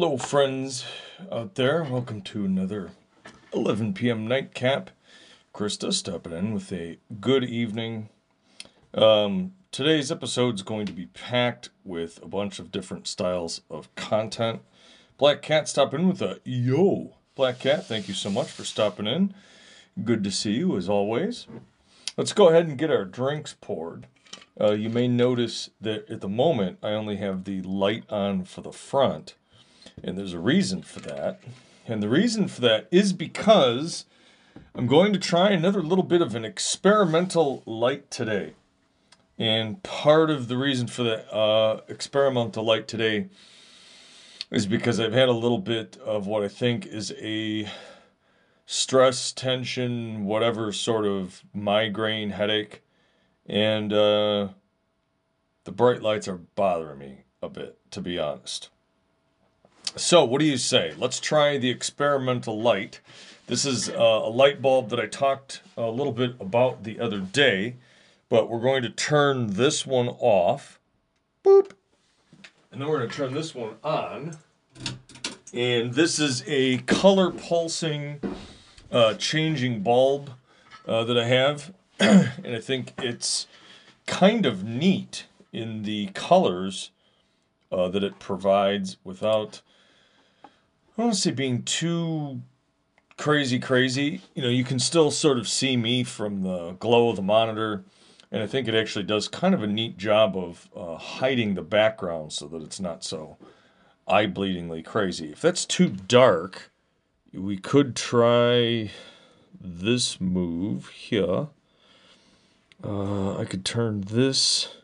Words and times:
Hello, 0.00 0.16
friends 0.16 0.84
out 1.32 1.56
there. 1.56 1.82
Welcome 1.82 2.20
to 2.20 2.44
another 2.44 2.92
11 3.52 3.94
p.m. 3.94 4.28
nightcap. 4.28 4.90
Krista 5.52 5.92
stepping 5.92 6.32
in 6.34 6.54
with 6.54 6.72
a 6.72 6.98
good 7.20 7.42
evening. 7.42 8.08
Um, 8.94 9.54
today's 9.72 10.12
episode 10.12 10.54
is 10.54 10.62
going 10.62 10.86
to 10.86 10.92
be 10.92 11.06
packed 11.06 11.70
with 11.82 12.22
a 12.22 12.28
bunch 12.28 12.60
of 12.60 12.70
different 12.70 13.08
styles 13.08 13.62
of 13.68 13.92
content. 13.96 14.60
Black 15.16 15.42
Cat 15.42 15.68
stopping 15.68 16.02
in 16.02 16.08
with 16.08 16.22
a 16.22 16.38
yo. 16.44 17.16
Black 17.34 17.58
Cat, 17.58 17.84
thank 17.84 18.06
you 18.06 18.14
so 18.14 18.30
much 18.30 18.52
for 18.52 18.62
stopping 18.62 19.08
in. 19.08 19.34
Good 20.04 20.22
to 20.22 20.30
see 20.30 20.52
you 20.52 20.76
as 20.76 20.88
always. 20.88 21.48
Let's 22.16 22.32
go 22.32 22.50
ahead 22.50 22.68
and 22.68 22.78
get 22.78 22.92
our 22.92 23.04
drinks 23.04 23.56
poured. 23.60 24.06
Uh, 24.60 24.74
you 24.74 24.90
may 24.90 25.08
notice 25.08 25.70
that 25.80 26.08
at 26.08 26.20
the 26.20 26.28
moment 26.28 26.78
I 26.84 26.90
only 26.90 27.16
have 27.16 27.42
the 27.42 27.62
light 27.62 28.04
on 28.08 28.44
for 28.44 28.60
the 28.60 28.70
front, 28.70 29.34
and 30.02 30.18
there's 30.18 30.32
a 30.32 30.38
reason 30.38 30.82
for 30.82 31.00
that. 31.00 31.40
And 31.86 32.02
the 32.02 32.08
reason 32.08 32.48
for 32.48 32.60
that 32.62 32.88
is 32.90 33.12
because 33.12 34.04
I'm 34.74 34.86
going 34.86 35.12
to 35.12 35.18
try 35.18 35.50
another 35.50 35.82
little 35.82 36.04
bit 36.04 36.20
of 36.20 36.34
an 36.34 36.44
experimental 36.44 37.62
light 37.66 38.10
today. 38.10 38.54
And 39.38 39.82
part 39.82 40.30
of 40.30 40.48
the 40.48 40.56
reason 40.56 40.86
for 40.86 41.04
the 41.04 41.32
uh, 41.32 41.80
experimental 41.88 42.64
light 42.64 42.88
today 42.88 43.28
is 44.50 44.66
because 44.66 44.98
I've 44.98 45.12
had 45.12 45.28
a 45.28 45.32
little 45.32 45.58
bit 45.58 45.96
of 45.98 46.26
what 46.26 46.42
I 46.42 46.48
think 46.48 46.86
is 46.86 47.12
a 47.18 47.70
stress, 48.66 49.32
tension, 49.32 50.24
whatever 50.24 50.72
sort 50.72 51.06
of 51.06 51.42
migraine 51.54 52.30
headache. 52.30 52.82
And 53.46 53.92
uh, 53.92 54.48
the 55.64 55.72
bright 55.72 56.02
lights 56.02 56.28
are 56.28 56.36
bothering 56.36 56.98
me 56.98 57.24
a 57.40 57.48
bit, 57.48 57.78
to 57.92 58.00
be 58.00 58.18
honest. 58.18 58.70
So, 59.96 60.24
what 60.24 60.40
do 60.40 60.46
you 60.46 60.58
say? 60.58 60.94
Let's 60.96 61.18
try 61.18 61.58
the 61.58 61.70
experimental 61.70 62.60
light. 62.60 63.00
This 63.46 63.64
is 63.64 63.88
uh, 63.88 63.94
a 63.94 64.30
light 64.30 64.60
bulb 64.60 64.90
that 64.90 65.00
I 65.00 65.06
talked 65.06 65.62
a 65.76 65.90
little 65.90 66.12
bit 66.12 66.34
about 66.38 66.84
the 66.84 67.00
other 67.00 67.20
day, 67.20 67.76
but 68.28 68.50
we're 68.50 68.60
going 68.60 68.82
to 68.82 68.90
turn 68.90 69.54
this 69.54 69.86
one 69.86 70.08
off. 70.08 70.78
Boop. 71.42 71.72
And 72.70 72.80
then 72.80 72.88
we're 72.88 72.98
going 72.98 73.10
to 73.10 73.16
turn 73.16 73.34
this 73.34 73.54
one 73.54 73.76
on. 73.82 74.36
And 75.54 75.94
this 75.94 76.18
is 76.18 76.44
a 76.46 76.78
color 76.78 77.30
pulsing 77.30 78.20
uh, 78.92 79.14
changing 79.14 79.82
bulb 79.82 80.30
uh, 80.86 81.04
that 81.04 81.18
I 81.18 81.24
have. 81.24 81.72
and 82.00 82.54
I 82.54 82.60
think 82.60 82.92
it's 82.98 83.46
kind 84.06 84.46
of 84.46 84.64
neat 84.64 85.26
in 85.52 85.82
the 85.82 86.08
colors 86.08 86.90
uh, 87.72 87.88
that 87.88 88.02
it 88.04 88.18
provides 88.18 88.96
without, 89.04 89.62
I 90.98 91.02
don't 91.02 91.14
see 91.14 91.30
being 91.30 91.62
too 91.62 92.42
crazy, 93.16 93.60
crazy. 93.60 94.20
You 94.34 94.42
know, 94.42 94.48
you 94.48 94.64
can 94.64 94.80
still 94.80 95.12
sort 95.12 95.38
of 95.38 95.46
see 95.46 95.76
me 95.76 96.02
from 96.02 96.42
the 96.42 96.72
glow 96.72 97.10
of 97.10 97.16
the 97.16 97.22
monitor. 97.22 97.84
And 98.32 98.42
I 98.42 98.48
think 98.48 98.66
it 98.66 98.74
actually 98.74 99.04
does 99.04 99.28
kind 99.28 99.54
of 99.54 99.62
a 99.62 99.68
neat 99.68 99.96
job 99.96 100.36
of 100.36 100.68
uh, 100.74 100.96
hiding 100.96 101.54
the 101.54 101.62
background 101.62 102.32
so 102.32 102.48
that 102.48 102.62
it's 102.62 102.80
not 102.80 103.04
so 103.04 103.36
eye 104.08 104.26
bleedingly 104.26 104.84
crazy. 104.84 105.30
If 105.30 105.40
that's 105.40 105.64
too 105.64 105.88
dark, 105.88 106.72
we 107.32 107.58
could 107.58 107.94
try 107.94 108.90
this 109.60 110.20
move 110.20 110.88
here. 110.88 111.46
Uh, 112.82 113.38
I 113.38 113.44
could 113.44 113.64
turn 113.64 114.00
this 114.00 114.76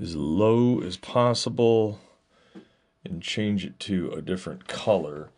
as 0.00 0.14
low 0.14 0.80
as 0.80 0.96
possible 0.96 1.98
and 3.04 3.22
change 3.22 3.64
it 3.64 3.78
to 3.80 4.10
a 4.10 4.22
different 4.22 4.68
color. 4.68 5.30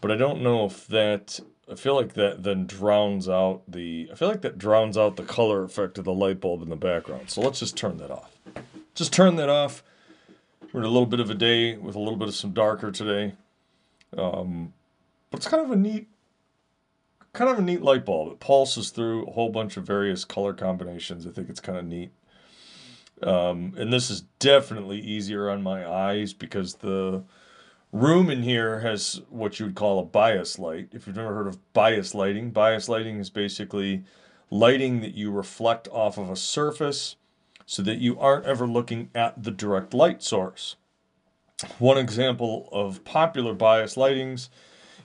But 0.00 0.10
I 0.10 0.16
don't 0.16 0.42
know 0.42 0.64
if 0.64 0.86
that, 0.88 1.40
I 1.70 1.74
feel 1.74 1.94
like 1.94 2.14
that 2.14 2.42
then 2.42 2.66
drowns 2.66 3.28
out 3.28 3.62
the, 3.68 4.08
I 4.10 4.14
feel 4.14 4.28
like 4.28 4.42
that 4.42 4.58
drowns 4.58 4.96
out 4.96 5.16
the 5.16 5.22
color 5.22 5.62
effect 5.62 5.98
of 5.98 6.04
the 6.04 6.12
light 6.12 6.40
bulb 6.40 6.62
in 6.62 6.68
the 6.68 6.76
background. 6.76 7.30
So 7.30 7.40
let's 7.40 7.60
just 7.60 7.76
turn 7.76 7.98
that 7.98 8.10
off. 8.10 8.36
Just 8.94 9.12
turn 9.12 9.36
that 9.36 9.48
off. 9.48 9.82
We're 10.72 10.80
in 10.80 10.86
a 10.86 10.90
little 10.90 11.06
bit 11.06 11.20
of 11.20 11.30
a 11.30 11.34
day 11.34 11.76
with 11.76 11.96
a 11.96 11.98
little 11.98 12.16
bit 12.16 12.28
of 12.28 12.34
some 12.34 12.52
darker 12.52 12.90
today. 12.90 13.34
Um, 14.16 14.72
but 15.30 15.38
it's 15.38 15.48
kind 15.48 15.64
of 15.64 15.70
a 15.70 15.76
neat, 15.76 16.08
kind 17.32 17.50
of 17.50 17.58
a 17.58 17.62
neat 17.62 17.82
light 17.82 18.04
bulb. 18.04 18.32
It 18.32 18.40
pulses 18.40 18.90
through 18.90 19.26
a 19.26 19.32
whole 19.32 19.50
bunch 19.50 19.76
of 19.76 19.84
various 19.84 20.24
color 20.24 20.52
combinations. 20.52 21.26
I 21.26 21.30
think 21.30 21.48
it's 21.48 21.60
kind 21.60 21.78
of 21.78 21.84
neat. 21.84 22.10
Um, 23.22 23.74
and 23.76 23.92
this 23.92 24.10
is 24.10 24.22
definitely 24.38 24.98
easier 24.98 25.50
on 25.50 25.62
my 25.62 25.88
eyes 25.88 26.32
because 26.32 26.74
the 26.76 27.22
room 27.92 28.30
in 28.30 28.42
here 28.42 28.80
has 28.80 29.20
what 29.28 29.58
you 29.58 29.66
would 29.66 29.74
call 29.74 29.98
a 29.98 30.04
bias 30.04 30.58
light. 30.58 30.88
If 30.92 31.06
you've 31.06 31.16
never 31.16 31.34
heard 31.34 31.46
of 31.46 31.72
bias 31.72 32.14
lighting, 32.14 32.50
bias 32.50 32.88
lighting 32.88 33.18
is 33.18 33.30
basically 33.30 34.04
lighting 34.50 35.00
that 35.00 35.14
you 35.14 35.30
reflect 35.30 35.88
off 35.88 36.18
of 36.18 36.30
a 36.30 36.36
surface 36.36 37.16
so 37.66 37.82
that 37.82 37.98
you 37.98 38.18
aren't 38.18 38.46
ever 38.46 38.66
looking 38.66 39.10
at 39.14 39.42
the 39.42 39.50
direct 39.50 39.94
light 39.94 40.22
source. 40.22 40.76
One 41.78 41.98
example 41.98 42.68
of 42.72 43.04
popular 43.04 43.54
bias 43.54 43.96
lightings 43.96 44.48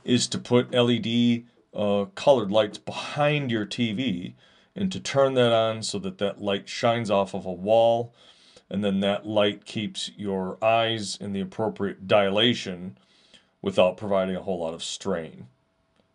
is 0.04 0.28
to 0.28 0.40
put 0.40 0.72
LED 0.72 1.44
uh, 1.74 2.06
colored 2.16 2.52
lights 2.52 2.78
behind 2.78 3.52
your 3.52 3.66
TV 3.66 4.34
and 4.76 4.92
to 4.92 5.00
turn 5.00 5.34
that 5.36 5.54
on 5.54 5.82
so 5.84 6.00
that 6.00 6.18
that 6.18 6.42
light 6.42 6.68
shines 6.68 7.10
off 7.10 7.34
of 7.34 7.46
a 7.46 7.52
wall 7.52 8.14
and 8.70 8.84
then 8.84 9.00
that 9.00 9.26
light 9.26 9.66
keeps 9.66 10.12
your 10.18 10.58
eyes 10.64 11.18
in 11.20 11.34
the 11.34 11.40
appropriate 11.40 12.08
dilation 12.08 12.98
without 13.62 13.98
providing 13.98 14.36
a 14.36 14.42
whole 14.42 14.60
lot 14.60 14.74
of 14.74 14.84
strain. 14.84 15.48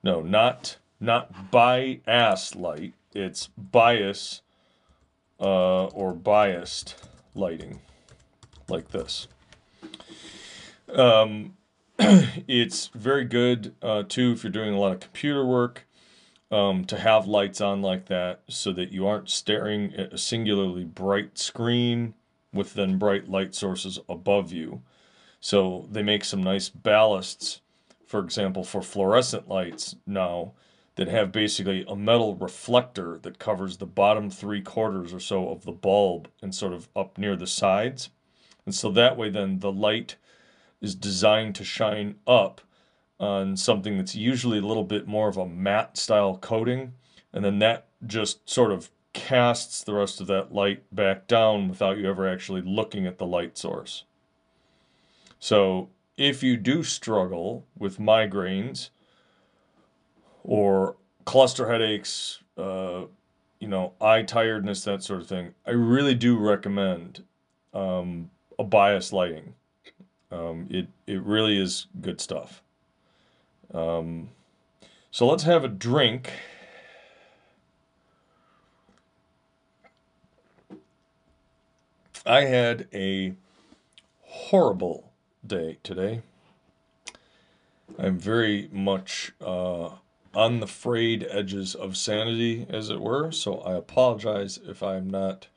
No, 0.02 0.20
not 0.20 0.78
not 0.98 1.50
bias 1.50 2.54
light. 2.54 2.94
It's 3.14 3.48
bias 3.56 4.42
uh, 5.40 5.86
or 5.86 6.12
biased 6.12 6.94
lighting, 7.34 7.80
like 8.68 8.90
this. 8.90 9.26
Um, 10.92 11.56
it's 11.98 12.88
very 12.88 13.24
good 13.24 13.74
uh, 13.80 14.02
too 14.08 14.32
if 14.32 14.42
you're 14.42 14.52
doing 14.52 14.74
a 14.74 14.78
lot 14.78 14.92
of 14.92 15.00
computer 15.00 15.44
work 15.44 15.86
um, 16.50 16.84
to 16.86 16.98
have 16.98 17.26
lights 17.26 17.60
on 17.60 17.82
like 17.82 18.06
that 18.06 18.40
so 18.48 18.72
that 18.72 18.92
you 18.92 19.06
aren't 19.06 19.30
staring 19.30 19.94
at 19.94 20.12
a 20.12 20.18
singularly 20.18 20.84
bright 20.84 21.38
screen 21.38 22.14
with 22.52 22.74
then 22.74 22.98
bright 22.98 23.28
light 23.28 23.54
sources 23.54 23.98
above 24.08 24.52
you. 24.52 24.82
So 25.40 25.86
they 25.90 26.02
make 26.02 26.24
some 26.24 26.42
nice 26.42 26.68
ballasts, 26.68 27.60
for 28.06 28.20
example, 28.20 28.64
for 28.64 28.82
fluorescent 28.82 29.48
lights 29.48 29.96
now 30.06 30.52
that 30.96 31.08
have 31.08 31.32
basically 31.32 31.84
a 31.88 31.96
metal 31.96 32.34
reflector 32.34 33.18
that 33.22 33.38
covers 33.38 33.76
the 33.76 33.86
bottom 33.86 34.28
three 34.28 34.60
quarters 34.60 35.14
or 35.14 35.20
so 35.20 35.48
of 35.48 35.64
the 35.64 35.72
bulb 35.72 36.28
and 36.42 36.54
sort 36.54 36.72
of 36.72 36.88
up 36.94 37.16
near 37.16 37.36
the 37.36 37.46
sides. 37.46 38.10
And 38.66 38.74
so 38.74 38.90
that 38.90 39.16
way 39.16 39.30
then 39.30 39.60
the 39.60 39.72
light 39.72 40.16
is 40.80 40.94
designed 40.94 41.54
to 41.54 41.64
shine 41.64 42.16
up 42.26 42.60
on 43.20 43.56
something 43.56 43.98
that's 43.98 44.14
usually 44.14 44.58
a 44.58 44.62
little 44.62 44.82
bit 44.82 45.06
more 45.06 45.28
of 45.28 45.36
a 45.36 45.46
matte 45.46 45.96
style 45.96 46.36
coating. 46.38 46.94
And 47.32 47.44
then 47.44 47.58
that 47.60 47.86
just 48.06 48.48
sort 48.48 48.72
of 48.72 48.90
casts 49.12 49.84
the 49.84 49.94
rest 49.94 50.20
of 50.20 50.26
that 50.28 50.52
light 50.52 50.82
back 50.94 51.28
down 51.28 51.68
without 51.68 51.98
you 51.98 52.08
ever 52.08 52.26
actually 52.26 52.62
looking 52.62 53.06
at 53.06 53.18
the 53.18 53.26
light 53.26 53.58
source. 53.58 54.04
So 55.38 55.90
if 56.16 56.42
you 56.42 56.56
do 56.56 56.82
struggle 56.82 57.66
with 57.78 57.98
migraines 57.98 58.90
or 60.42 60.96
cluster 61.24 61.70
headaches, 61.70 62.42
uh, 62.56 63.04
you 63.58 63.68
know, 63.68 63.92
eye 64.00 64.22
tiredness, 64.22 64.84
that 64.84 65.02
sort 65.02 65.20
of 65.20 65.26
thing, 65.26 65.54
I 65.66 65.72
really 65.72 66.14
do 66.14 66.38
recommend 66.38 67.24
um, 67.74 68.30
a 68.58 68.64
bias 68.64 69.12
lighting. 69.12 69.54
Um, 70.30 70.68
it 70.70 70.86
it 71.06 71.22
really 71.22 71.60
is 71.60 71.86
good 72.00 72.20
stuff. 72.20 72.62
Um, 73.72 74.30
so 75.10 75.26
let's 75.28 75.44
have 75.44 75.64
a 75.64 75.68
drink. 75.68 76.30
I 82.26 82.42
had 82.42 82.86
a 82.92 83.34
horrible 84.22 85.10
day 85.46 85.78
today. 85.82 86.22
I'm 87.98 88.18
very 88.18 88.68
much 88.72 89.32
uh, 89.40 89.90
on 90.34 90.60
the 90.60 90.66
frayed 90.66 91.26
edges 91.28 91.74
of 91.74 91.96
sanity, 91.96 92.66
as 92.68 92.88
it 92.88 93.00
were. 93.00 93.32
So 93.32 93.58
I 93.58 93.74
apologize 93.74 94.58
if 94.64 94.82
I'm 94.82 95.10
not 95.10 95.48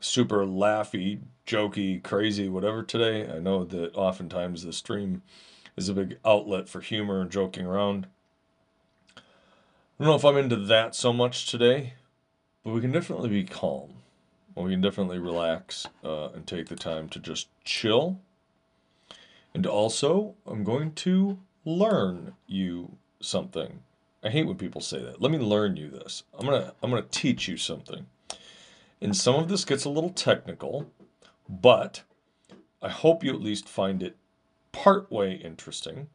super 0.00 0.44
laughy, 0.44 1.20
jokey, 1.46 2.02
crazy, 2.02 2.48
whatever 2.48 2.82
today. 2.82 3.28
I 3.30 3.38
know 3.38 3.64
that 3.64 3.94
oftentimes 3.94 4.64
the 4.64 4.72
stream 4.72 5.22
is 5.76 5.88
a 5.88 5.94
big 5.94 6.18
outlet 6.24 6.68
for 6.68 6.80
humor 6.80 7.20
and 7.20 7.30
joking 7.30 7.66
around. 7.66 8.06
I 9.16 9.20
don't 9.98 10.08
know 10.08 10.14
if 10.14 10.24
I'm 10.24 10.36
into 10.36 10.56
that 10.56 10.94
so 10.94 11.12
much 11.12 11.46
today, 11.46 11.94
but 12.64 12.72
we 12.72 12.80
can 12.80 12.92
definitely 12.92 13.28
be 13.28 13.44
calm. 13.44 13.94
We 14.54 14.70
can 14.70 14.80
definitely 14.80 15.18
relax 15.18 15.86
uh, 16.02 16.30
and 16.30 16.46
take 16.46 16.68
the 16.68 16.76
time 16.76 17.08
to 17.10 17.18
just 17.18 17.48
chill. 17.64 18.20
And 19.52 19.66
also, 19.66 20.34
I'm 20.46 20.64
going 20.64 20.92
to 20.92 21.38
learn 21.64 22.34
you 22.46 22.96
something. 23.20 23.80
I 24.24 24.30
hate 24.30 24.46
when 24.46 24.56
people 24.56 24.80
say 24.80 25.02
that. 25.02 25.20
Let 25.20 25.30
me 25.30 25.38
learn 25.38 25.76
you 25.76 25.90
this. 25.90 26.24
I'm 26.38 26.46
to 26.46 26.74
I'm 26.82 26.90
to 26.90 27.02
teach 27.02 27.48
you 27.48 27.56
something. 27.56 28.06
And 29.00 29.14
some 29.14 29.34
of 29.34 29.48
this 29.48 29.64
gets 29.64 29.84
a 29.84 29.90
little 29.90 30.10
technical, 30.10 30.90
but 31.48 32.02
I 32.80 32.88
hope 32.88 33.22
you 33.22 33.32
at 33.32 33.42
least 33.42 33.68
find 33.68 34.02
it 34.02 34.16
partway 34.76 35.34
interesting. 35.36 36.08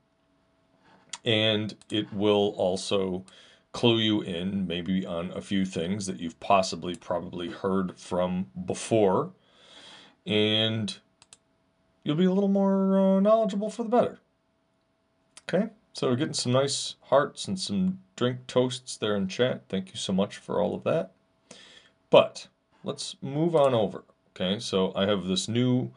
And 1.25 1.75
it 1.89 2.13
will 2.13 2.53
also 2.57 3.25
clue 3.71 3.97
you 3.97 4.21
in 4.21 4.67
maybe 4.67 5.05
on 5.05 5.31
a 5.31 5.41
few 5.41 5.65
things 5.65 6.05
that 6.05 6.19
you've 6.19 6.39
possibly 6.39 6.95
probably 6.95 7.49
heard 7.49 7.97
from 7.97 8.47
before. 8.65 9.31
And 10.27 10.95
you'll 12.03 12.15
be 12.15 12.25
a 12.25 12.31
little 12.31 12.49
more 12.49 12.99
uh, 12.99 13.19
knowledgeable 13.19 13.71
for 13.71 13.83
the 13.83 13.89
better. 13.89 14.19
Okay, 15.49 15.69
so 15.93 16.09
we're 16.09 16.15
getting 16.15 16.33
some 16.33 16.51
nice 16.51 16.95
hearts 17.05 17.47
and 17.47 17.59
some 17.59 17.99
drink 18.15 18.45
toasts 18.45 18.95
there 18.95 19.15
in 19.15 19.27
chat. 19.27 19.63
Thank 19.69 19.89
you 19.89 19.97
so 19.97 20.13
much 20.13 20.37
for 20.37 20.61
all 20.61 20.75
of 20.75 20.83
that. 20.83 21.13
But 22.11 22.47
let's 22.83 23.15
move 23.21 23.55
on 23.55 23.73
over. 23.73 24.03
Okay, 24.35 24.59
so 24.59 24.93
I 24.95 25.07
have 25.07 25.25
this 25.25 25.47
new 25.47 25.91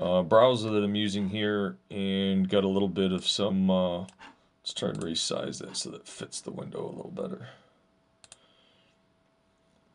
uh, 0.00 0.22
browser 0.22 0.70
that 0.70 0.82
I'm 0.82 0.94
using 0.94 1.28
here 1.28 1.76
and 1.90 2.48
got 2.48 2.64
a 2.64 2.68
little 2.68 2.88
bit 2.88 3.12
of 3.12 3.26
some, 3.26 3.70
uh, 3.70 4.00
let's 4.00 4.74
try 4.74 4.88
and 4.88 4.98
resize 4.98 5.58
that 5.60 5.76
so 5.76 5.90
that 5.90 6.08
fits 6.08 6.40
the 6.40 6.50
window 6.50 6.86
a 6.86 6.96
little 6.96 7.12
better. 7.14 7.48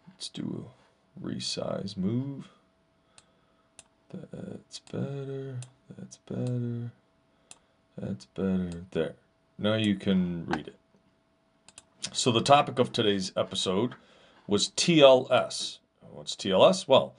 Let's 0.07 0.29
do 0.29 0.67
a 1.17 1.27
resize 1.27 1.97
move. 1.97 2.47
That's 4.31 4.79
better, 4.79 5.57
that's 5.97 6.17
better, 6.17 6.91
that's 7.97 8.25
better. 8.25 8.69
There, 8.91 9.15
now 9.57 9.73
you 9.73 9.95
can 9.95 10.45
read 10.45 10.67
it. 10.67 10.75
So 12.13 12.31
the 12.31 12.41
topic 12.41 12.79
of 12.79 12.93
today's 12.93 13.33
episode 13.35 13.95
was 14.47 14.69
TLS. 14.69 15.79
What's 16.11 16.35
TLS? 16.35 16.87
Well, 16.87 17.15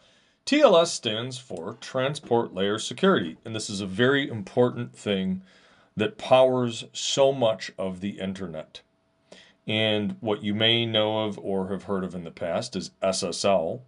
TLS 0.46 0.86
stands 0.86 1.38
for 1.38 1.76
Transport 1.80 2.54
Layer 2.54 2.78
Security, 2.78 3.36
and 3.44 3.54
this 3.54 3.68
is 3.68 3.80
a 3.80 3.86
very 3.86 4.28
important 4.28 4.94
thing 4.96 5.42
that 5.96 6.18
powers 6.18 6.84
so 6.92 7.32
much 7.32 7.72
of 7.76 8.00
the 8.00 8.20
internet. 8.20 8.80
And 9.66 10.14
what 10.20 10.44
you 10.44 10.54
may 10.54 10.86
know 10.86 11.24
of 11.24 11.36
or 11.40 11.70
have 11.70 11.82
heard 11.84 12.04
of 12.04 12.14
in 12.14 12.22
the 12.22 12.30
past 12.30 12.76
is 12.76 12.92
SSL, 13.02 13.80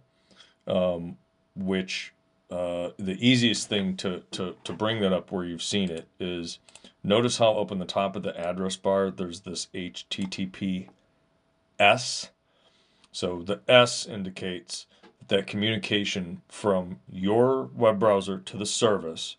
um, 0.67 1.17
which 1.55 2.13
uh, 2.51 2.89
the 2.97 3.15
easiest 3.25 3.69
thing 3.69 3.95
to, 3.95 4.23
to, 4.31 4.57
to 4.65 4.73
bring 4.73 4.99
that 4.99 5.13
up 5.13 5.31
where 5.31 5.45
you've 5.45 5.63
seen 5.63 5.89
it 5.89 6.09
is 6.19 6.59
notice 7.05 7.37
how 7.37 7.53
up 7.53 7.71
in 7.71 7.79
the 7.79 7.85
top 7.85 8.17
of 8.17 8.23
the 8.23 8.37
address 8.37 8.75
bar 8.75 9.09
there's 9.09 9.41
this 9.41 9.67
HTTPS. 9.73 10.89
So 13.13 13.41
the 13.43 13.61
S 13.69 14.05
indicates 14.05 14.87
that 15.29 15.47
communication 15.47 16.41
from 16.47 16.99
your 17.11 17.63
web 17.75 17.99
browser 17.99 18.37
to 18.37 18.57
the 18.57 18.65
service 18.65 19.37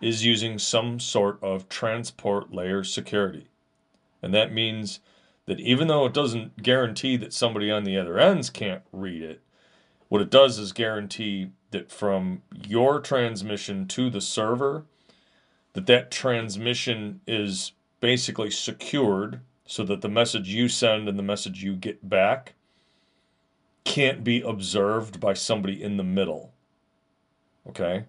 is 0.00 0.24
using 0.24 0.58
some 0.58 1.00
sort 1.00 1.42
of 1.42 1.68
transport 1.68 2.52
layer 2.52 2.84
security. 2.84 3.46
And 4.22 4.34
that 4.34 4.52
means 4.52 5.00
that 5.46 5.60
even 5.60 5.88
though 5.88 6.04
it 6.06 6.12
doesn't 6.12 6.62
guarantee 6.62 7.16
that 7.16 7.32
somebody 7.32 7.70
on 7.70 7.84
the 7.84 7.96
other 7.96 8.18
ends 8.18 8.50
can't 8.50 8.82
read 8.92 9.22
it, 9.22 9.40
what 10.08 10.20
it 10.20 10.30
does 10.30 10.58
is 10.58 10.72
guarantee 10.72 11.50
that 11.70 11.90
from 11.90 12.42
your 12.66 13.00
transmission 13.00 13.86
to 13.88 14.10
the 14.10 14.20
server, 14.20 14.84
that 15.72 15.86
that 15.86 16.10
transmission 16.10 17.20
is 17.26 17.72
basically 18.00 18.50
secured 18.50 19.40
so 19.66 19.84
that 19.84 20.00
the 20.00 20.08
message 20.08 20.48
you 20.48 20.68
send 20.68 21.08
and 21.08 21.18
the 21.18 21.22
message 21.22 21.62
you 21.62 21.74
get 21.74 22.08
back 22.08 22.54
can't 23.86 24.24
be 24.24 24.42
observed 24.42 25.20
by 25.20 25.32
somebody 25.32 25.82
in 25.82 25.96
the 25.96 26.04
middle. 26.04 26.52
Okay? 27.66 28.04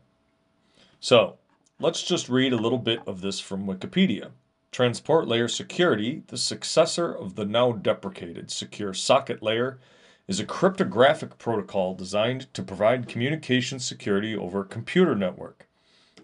So, 0.99 1.37
let's 1.79 2.03
just 2.03 2.27
read 2.27 2.51
a 2.51 2.57
little 2.57 2.79
bit 2.79 2.99
of 3.07 3.21
this 3.21 3.39
from 3.39 3.67
Wikipedia. 3.67 4.31
Transport 4.71 5.27
Layer 5.27 5.47
Security, 5.47 6.23
the 6.27 6.37
successor 6.37 7.13
of 7.13 7.35
the 7.35 7.45
now 7.45 7.71
deprecated 7.71 8.51
Secure 8.51 8.93
Socket 8.93 9.41
Layer, 9.41 9.79
is 10.27 10.39
a 10.39 10.45
cryptographic 10.45 11.37
protocol 11.37 11.93
designed 11.93 12.51
to 12.55 12.63
provide 12.63 13.07
communication 13.07 13.79
security 13.79 14.35
over 14.35 14.61
a 14.61 14.65
computer 14.65 15.15
network. 15.15 15.67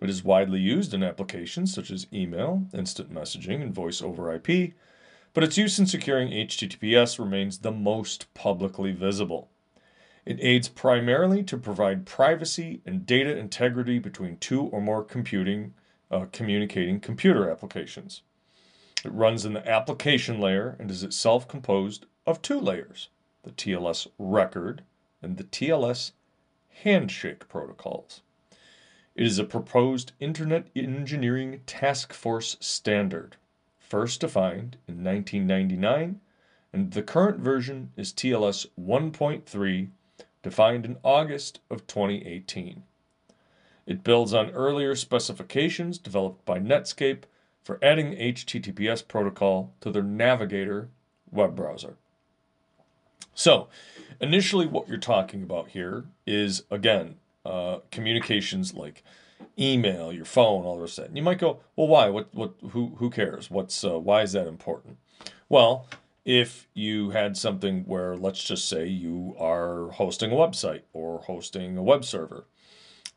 It 0.01 0.09
is 0.09 0.23
widely 0.23 0.59
used 0.59 0.93
in 0.93 1.03
applications 1.03 1.73
such 1.73 1.89
as 1.89 2.07
email, 2.11 2.65
instant 2.73 3.13
messaging, 3.13 3.61
and 3.61 3.73
voice 3.73 4.01
over 4.01 4.33
IP, 4.33 4.73
but 5.33 5.43
its 5.43 5.57
use 5.57 5.79
in 5.79 5.87
securing 5.87 6.29
HTTPS 6.29 7.17
remains 7.17 7.59
the 7.59 7.71
most 7.71 8.31
publicly 8.33 8.91
visible. 8.91 9.49
It 10.25 10.39
aids 10.39 10.69
primarily 10.69 11.43
to 11.43 11.57
provide 11.57 12.05
privacy 12.05 12.81
and 12.85 13.05
data 13.05 13.35
integrity 13.35 13.99
between 13.99 14.37
two 14.37 14.61
or 14.61 14.79
more 14.79 15.03
computing, 15.03 15.73
uh, 16.09 16.27
communicating 16.31 16.99
computer 16.99 17.49
applications. 17.49 18.21
It 19.03 19.11
runs 19.11 19.43
in 19.43 19.53
the 19.53 19.67
application 19.67 20.39
layer 20.39 20.77
and 20.79 20.89
is 20.89 21.03
itself 21.03 21.47
composed 21.47 22.05
of 22.25 22.41
two 22.41 22.59
layers 22.59 23.09
the 23.43 23.51
TLS 23.51 24.07
record 24.17 24.83
and 25.21 25.35
the 25.35 25.43
TLS 25.43 26.11
handshake 26.83 27.49
protocols. 27.49 28.21
It 29.15 29.25
is 29.25 29.37
a 29.37 29.43
proposed 29.43 30.13
Internet 30.21 30.67
Engineering 30.73 31.59
Task 31.65 32.13
Force 32.13 32.55
standard 32.61 33.35
first 33.93 34.21
defined 34.21 34.75
in 34.87 35.03
1999, 35.03 36.19
and 36.73 36.93
the 36.93 37.03
current 37.03 37.39
version 37.39 37.91
is 37.95 38.11
TLS 38.11 38.65
1.3, 38.75 39.89
defined 40.41 40.83
in 40.83 40.97
August 41.03 41.59
of 41.69 41.85
2018. 41.85 42.81
It 43.85 44.03
builds 44.03 44.33
on 44.33 44.49
earlier 44.49 44.95
specifications 44.95 45.99
developed 45.99 46.43
by 46.43 46.57
Netscape 46.57 47.25
for 47.61 47.77
adding 47.83 48.15
HTTPS 48.15 49.07
protocol 49.07 49.71
to 49.81 49.91
their 49.91 50.01
Navigator 50.01 50.89
web 51.31 51.55
browser. 51.55 51.97
So, 53.35 53.67
initially, 54.19 54.65
what 54.65 54.87
you're 54.87 54.97
talking 54.97 55.43
about 55.43 55.69
here 55.69 56.05
is 56.25 56.63
again 56.71 57.17
uh, 57.45 57.81
communications 57.91 58.73
like 58.73 59.03
email, 59.57 60.11
your 60.11 60.25
phone, 60.25 60.65
all 60.65 60.83
of 60.83 60.95
that. 60.95 61.07
And 61.07 61.17
you 61.17 61.23
might 61.23 61.39
go, 61.39 61.59
well, 61.75 61.87
why? 61.87 62.09
What? 62.09 62.33
What? 62.33 62.53
Who? 62.71 62.95
Who 62.97 63.09
cares? 63.09 63.49
What's? 63.49 63.83
Uh, 63.83 63.99
why 63.99 64.21
is 64.21 64.33
that 64.33 64.47
important? 64.47 64.97
Well, 65.49 65.87
if 66.25 66.67
you 66.73 67.11
had 67.11 67.35
something 67.37 67.83
where, 67.83 68.15
let's 68.15 68.43
just 68.43 68.67
say, 68.67 68.87
you 68.87 69.35
are 69.37 69.89
hosting 69.89 70.31
a 70.31 70.35
website 70.35 70.81
or 70.93 71.19
hosting 71.19 71.77
a 71.77 71.83
web 71.83 72.05
server, 72.05 72.45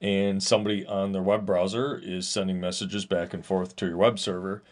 and 0.01 0.43
somebody 0.43 0.85
on 0.85 1.13
their 1.13 1.23
web 1.23 1.47
browser 1.47 2.01
is 2.03 2.29
sending 2.29 2.61
messages 2.61 3.07
back 3.07 3.33
and 3.33 3.47
forth 3.47 3.77
to 3.77 3.87
your 3.87 3.97
web 3.97 4.19
server. 4.19 4.63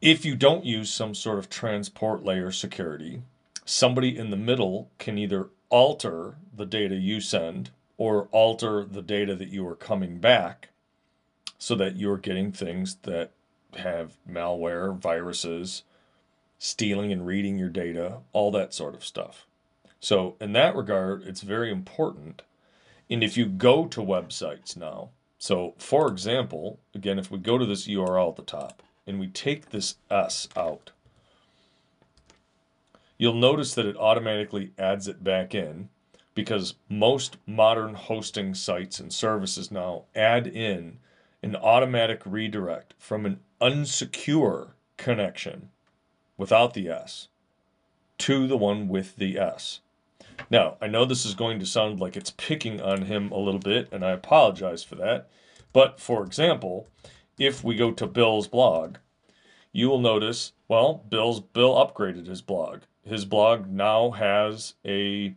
If 0.00 0.24
you 0.24 0.36
don't 0.36 0.64
use 0.64 0.92
some 0.92 1.14
sort 1.14 1.38
of 1.38 1.48
transport 1.48 2.22
layer 2.22 2.52
security, 2.52 3.22
somebody 3.64 4.16
in 4.16 4.30
the 4.30 4.36
middle 4.36 4.90
can 4.98 5.16
either 5.16 5.48
alter 5.70 6.36
the 6.54 6.66
data 6.66 6.94
you 6.94 7.20
send 7.20 7.70
or 7.98 8.28
alter 8.30 8.84
the 8.84 9.02
data 9.02 9.34
that 9.34 9.48
you 9.48 9.66
are 9.66 9.76
coming 9.76 10.18
back 10.18 10.70
so 11.58 11.74
that 11.74 11.96
you're 11.96 12.18
getting 12.18 12.52
things 12.52 12.96
that 13.02 13.30
have 13.76 14.16
malware, 14.28 14.96
viruses, 14.96 15.82
stealing 16.58 17.12
and 17.12 17.26
reading 17.26 17.58
your 17.58 17.68
data, 17.68 18.18
all 18.32 18.50
that 18.50 18.74
sort 18.74 18.94
of 18.94 19.04
stuff. 19.04 19.46
So, 20.00 20.36
in 20.40 20.52
that 20.52 20.76
regard, 20.76 21.22
it's 21.22 21.40
very 21.40 21.70
important. 21.70 22.42
And 23.08 23.22
if 23.22 23.36
you 23.36 23.46
go 23.46 23.86
to 23.86 24.00
websites 24.00 24.76
now, 24.76 25.10
so 25.38 25.74
for 25.78 26.08
example, 26.08 26.78
again, 26.94 27.18
if 27.18 27.30
we 27.30 27.38
go 27.38 27.58
to 27.58 27.66
this 27.66 27.86
URL 27.86 28.30
at 28.30 28.36
the 28.36 28.42
top 28.42 28.82
and 29.06 29.20
we 29.20 29.28
take 29.28 29.70
this 29.70 29.96
S 30.10 30.48
out, 30.56 30.90
you'll 33.18 33.34
notice 33.34 33.74
that 33.74 33.86
it 33.86 33.96
automatically 33.96 34.72
adds 34.78 35.08
it 35.08 35.22
back 35.22 35.54
in 35.54 35.88
because 36.36 36.74
most 36.88 37.38
modern 37.46 37.94
hosting 37.94 38.54
sites 38.54 39.00
and 39.00 39.12
services 39.12 39.72
now 39.72 40.04
add 40.14 40.46
in 40.46 40.98
an 41.42 41.56
automatic 41.56 42.20
redirect 42.26 42.94
from 42.98 43.24
an 43.24 43.40
unsecure 43.60 44.72
connection 44.98 45.70
without 46.36 46.74
the 46.74 46.88
S 46.88 47.28
to 48.18 48.46
the 48.46 48.56
one 48.56 48.86
with 48.86 49.16
the 49.16 49.38
S. 49.38 49.80
Now, 50.50 50.76
I 50.80 50.88
know 50.88 51.06
this 51.06 51.24
is 51.24 51.34
going 51.34 51.58
to 51.60 51.66
sound 51.66 52.00
like 52.00 52.16
it's 52.16 52.34
picking 52.36 52.82
on 52.82 53.02
him 53.02 53.32
a 53.32 53.38
little 53.38 53.58
bit, 53.58 53.88
and 53.90 54.04
I 54.04 54.10
apologize 54.10 54.84
for 54.84 54.94
that. 54.96 55.30
But 55.72 55.98
for 55.98 56.22
example, 56.22 56.86
if 57.38 57.64
we 57.64 57.76
go 57.76 57.92
to 57.92 58.06
Bill's 58.06 58.46
blog, 58.46 58.96
you 59.72 59.88
will 59.88 60.00
notice, 60.00 60.52
well, 60.68 61.02
Bill's 61.08 61.40
Bill 61.40 61.74
upgraded 61.74 62.26
his 62.26 62.42
blog. 62.42 62.82
His 63.04 63.24
blog 63.24 63.68
now 63.68 64.10
has 64.10 64.74
a 64.84 65.34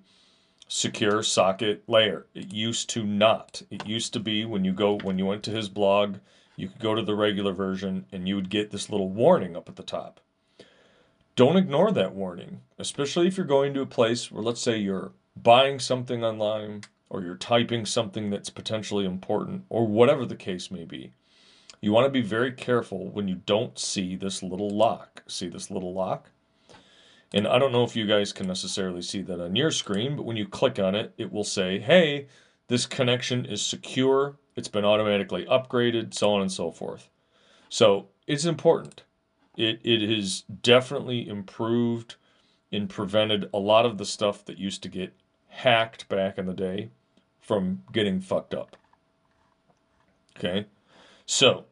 secure 0.69 1.21
socket 1.23 1.83
layer. 1.88 2.27
It 2.33 2.53
used 2.53 2.89
to 2.91 3.03
not. 3.03 3.63
It 3.69 3.85
used 3.85 4.13
to 4.13 4.19
be 4.19 4.45
when 4.45 4.63
you 4.63 4.71
go 4.71 4.97
when 5.03 5.17
you 5.17 5.25
went 5.25 5.43
to 5.43 5.51
his 5.51 5.67
blog, 5.67 6.17
you 6.55 6.69
could 6.69 6.79
go 6.79 6.95
to 6.95 7.01
the 7.01 7.15
regular 7.15 7.51
version 7.51 8.05
and 8.11 8.27
you 8.27 8.35
would 8.35 8.49
get 8.49 8.71
this 8.71 8.89
little 8.89 9.09
warning 9.09 9.57
up 9.57 9.67
at 9.67 9.75
the 9.75 9.83
top. 9.83 10.21
Don't 11.35 11.57
ignore 11.57 11.91
that 11.91 12.13
warning, 12.13 12.61
especially 12.77 13.27
if 13.27 13.35
you're 13.35 13.45
going 13.45 13.73
to 13.73 13.81
a 13.81 13.85
place 13.85 14.31
where, 14.31 14.43
let's 14.43 14.61
say, 14.61 14.77
you're 14.77 15.11
buying 15.35 15.79
something 15.79 16.23
online 16.23 16.81
or 17.09 17.23
you're 17.23 17.35
typing 17.35 17.85
something 17.85 18.29
that's 18.29 18.49
potentially 18.49 19.05
important 19.05 19.63
or 19.69 19.88
whatever 19.88 20.25
the 20.25 20.35
case 20.35 20.69
may 20.69 20.83
be. 20.83 21.13
You 21.81 21.93
want 21.93 22.05
to 22.05 22.11
be 22.11 22.21
very 22.21 22.51
careful 22.51 23.07
when 23.09 23.27
you 23.27 23.35
don't 23.45 23.79
see 23.79 24.15
this 24.15 24.43
little 24.43 24.69
lock. 24.69 25.23
See 25.27 25.47
this 25.47 25.71
little 25.71 25.93
lock? 25.93 26.29
And 27.33 27.48
I 27.48 27.59
don't 27.59 27.71
know 27.71 27.83
if 27.83 27.95
you 27.95 28.07
guys 28.07 28.33
can 28.33 28.48
necessarily 28.48 29.01
see 29.01 29.21
that 29.24 29.39
on 29.39 29.55
your 29.55 29.71
screen, 29.71 30.15
but 30.15 30.25
when 30.25 30.38
you 30.38 30.48
click 30.48 30.79
on 30.79 30.95
it, 30.95 31.13
it 31.17 31.31
will 31.31 31.43
say, 31.43 31.79
hey, 31.79 32.27
this 32.67 32.86
connection 32.86 33.45
is 33.45 33.62
secure, 33.62 34.38
it's 34.55 34.67
been 34.67 34.86
automatically 34.86 35.45
upgraded, 35.45 36.13
so 36.13 36.33
on 36.33 36.41
and 36.41 36.51
so 36.51 36.71
forth. 36.71 37.09
So 37.69 38.07
it's 38.27 38.45
important. 38.45 39.03
It, 39.57 39.79
it 39.83 40.07
has 40.09 40.41
definitely 40.62 41.27
improved 41.27 42.15
and 42.71 42.89
prevented 42.89 43.50
a 43.53 43.59
lot 43.59 43.86
of 43.86 43.98
the 43.98 44.05
stuff 44.05 44.45
that 44.45 44.57
used 44.57 44.81
to 44.83 44.89
get 44.89 45.13
hacked 45.48 46.07
back 46.09 46.38
in 46.38 46.45
the 46.45 46.53
day 46.53 46.89
from 47.39 47.83
getting 47.91 48.21
fucked 48.21 48.53
up. 48.53 48.77
Okay, 50.38 50.67
so 51.25 51.65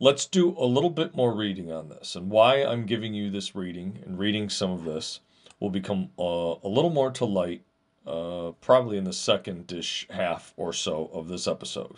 let's 0.00 0.26
do 0.26 0.54
a 0.56 0.64
little 0.64 0.90
bit 0.90 1.14
more 1.14 1.34
reading 1.34 1.72
on 1.72 1.88
this. 1.88 2.14
And 2.14 2.30
why 2.30 2.62
I'm 2.62 2.86
giving 2.86 3.14
you 3.14 3.30
this 3.30 3.54
reading 3.54 3.98
and 4.04 4.18
reading 4.18 4.48
some 4.48 4.70
of 4.70 4.84
this 4.84 5.20
will 5.58 5.70
become 5.70 6.10
uh, 6.18 6.54
a 6.62 6.68
little 6.68 6.90
more 6.90 7.10
to 7.12 7.24
light 7.24 7.62
uh, 8.06 8.52
probably 8.60 8.96
in 8.96 9.04
the 9.04 9.12
second 9.12 9.66
dish 9.66 10.06
half 10.10 10.54
or 10.56 10.72
so 10.72 11.10
of 11.12 11.28
this 11.28 11.46
episode. 11.46 11.96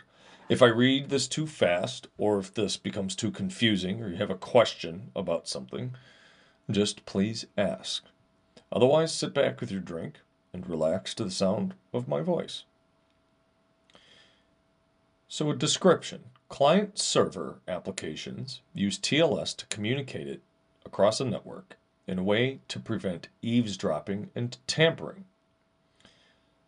If 0.49 0.63
I 0.63 0.67
read 0.67 1.11
this 1.11 1.29
too 1.29 1.47
fast, 1.47 2.09
or 2.19 2.41
if 2.41 2.53
this 2.53 2.77
becomes 2.77 3.15
too 3.15 3.31
confusing, 3.31 4.03
or 4.03 4.09
you 4.09 4.17
have 4.17 4.31
a 4.31 4.35
question 4.35 5.13
about 5.15 5.47
something, 5.47 5.95
just 6.69 7.07
please 7.07 7.47
ask. 7.57 8.03
Otherwise, 8.73 9.15
sit 9.15 9.33
back 9.33 9.61
with 9.61 9.71
your 9.71 9.81
drink 9.81 10.17
and 10.53 10.69
relax 10.69 11.15
to 11.15 11.25
the 11.25 11.31
sound 11.31 11.75
of 11.93 12.09
my 12.09 12.21
voice. 12.21 12.65
So, 15.29 15.49
a 15.51 15.55
description 15.55 16.25
client 16.51 16.99
server 16.99 17.61
applications 17.67 18.61
use 18.75 18.99
TLS 18.99 19.57
to 19.57 19.67
communicate 19.67 20.27
it 20.27 20.43
across 20.85 21.21
a 21.21 21.25
network 21.25 21.77
in 22.07 22.19
a 22.19 22.25
way 22.25 22.59
to 22.67 22.81
prevent 22.81 23.29
eavesdropping 23.41 24.29
and 24.35 24.59
tampering. 24.67 25.25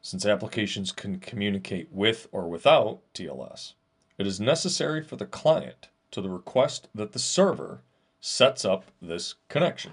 Since 0.00 0.24
applications 0.24 0.92
can 0.92 1.18
communicate 1.18 1.88
with 1.90 2.28
or 2.32 2.48
without 2.48 3.00
TLS, 3.12 3.74
it 4.18 4.26
is 4.26 4.40
necessary 4.40 5.02
for 5.02 5.16
the 5.16 5.26
client 5.26 5.88
to 6.12 6.20
the 6.20 6.30
request 6.30 6.88
that 6.94 7.12
the 7.12 7.18
server 7.18 7.82
sets 8.20 8.64
up 8.64 8.84
this 9.02 9.34
connection. 9.48 9.92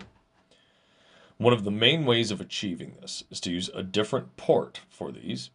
One 1.37 1.53
of 1.53 1.63
the 1.63 1.71
main 1.71 2.05
ways 2.05 2.29
of 2.29 2.39
achieving 2.39 2.95
this 3.01 3.23
is 3.31 3.39
to 3.41 3.51
use 3.51 3.69
a 3.73 3.81
different 3.81 4.37
port 4.37 4.81
for 4.89 5.11
these. 5.11 5.49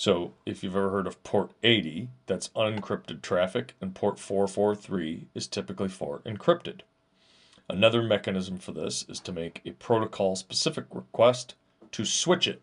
So 0.00 0.32
if 0.46 0.64
you've 0.64 0.76
ever 0.76 0.88
heard 0.88 1.06
of 1.06 1.22
port 1.24 1.50
80, 1.62 2.08
that's 2.24 2.48
unencrypted 2.56 3.20
traffic, 3.20 3.74
and 3.82 3.94
port 3.94 4.18
443 4.18 5.26
is 5.34 5.46
typically 5.46 5.88
for 5.88 6.20
encrypted. 6.20 6.80
Another 7.68 8.02
mechanism 8.02 8.56
for 8.56 8.72
this 8.72 9.04
is 9.10 9.20
to 9.20 9.30
make 9.30 9.60
a 9.66 9.72
protocol 9.72 10.36
specific 10.36 10.86
request 10.90 11.54
to 11.92 12.06
switch 12.06 12.48
it 12.48 12.62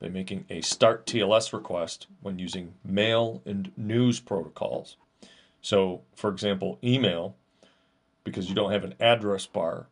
by 0.00 0.08
making 0.08 0.44
a 0.48 0.60
start 0.60 1.04
TLS 1.04 1.52
request 1.52 2.06
when 2.20 2.38
using 2.38 2.74
mail 2.84 3.42
and 3.44 3.72
news 3.76 4.20
protocols. 4.20 4.96
So, 5.60 6.02
for 6.14 6.30
example, 6.30 6.78
email, 6.84 7.34
because 8.22 8.48
you 8.48 8.54
don't 8.54 8.70
have 8.70 8.84
an 8.84 8.94
address 9.00 9.46
bar, 9.46 9.88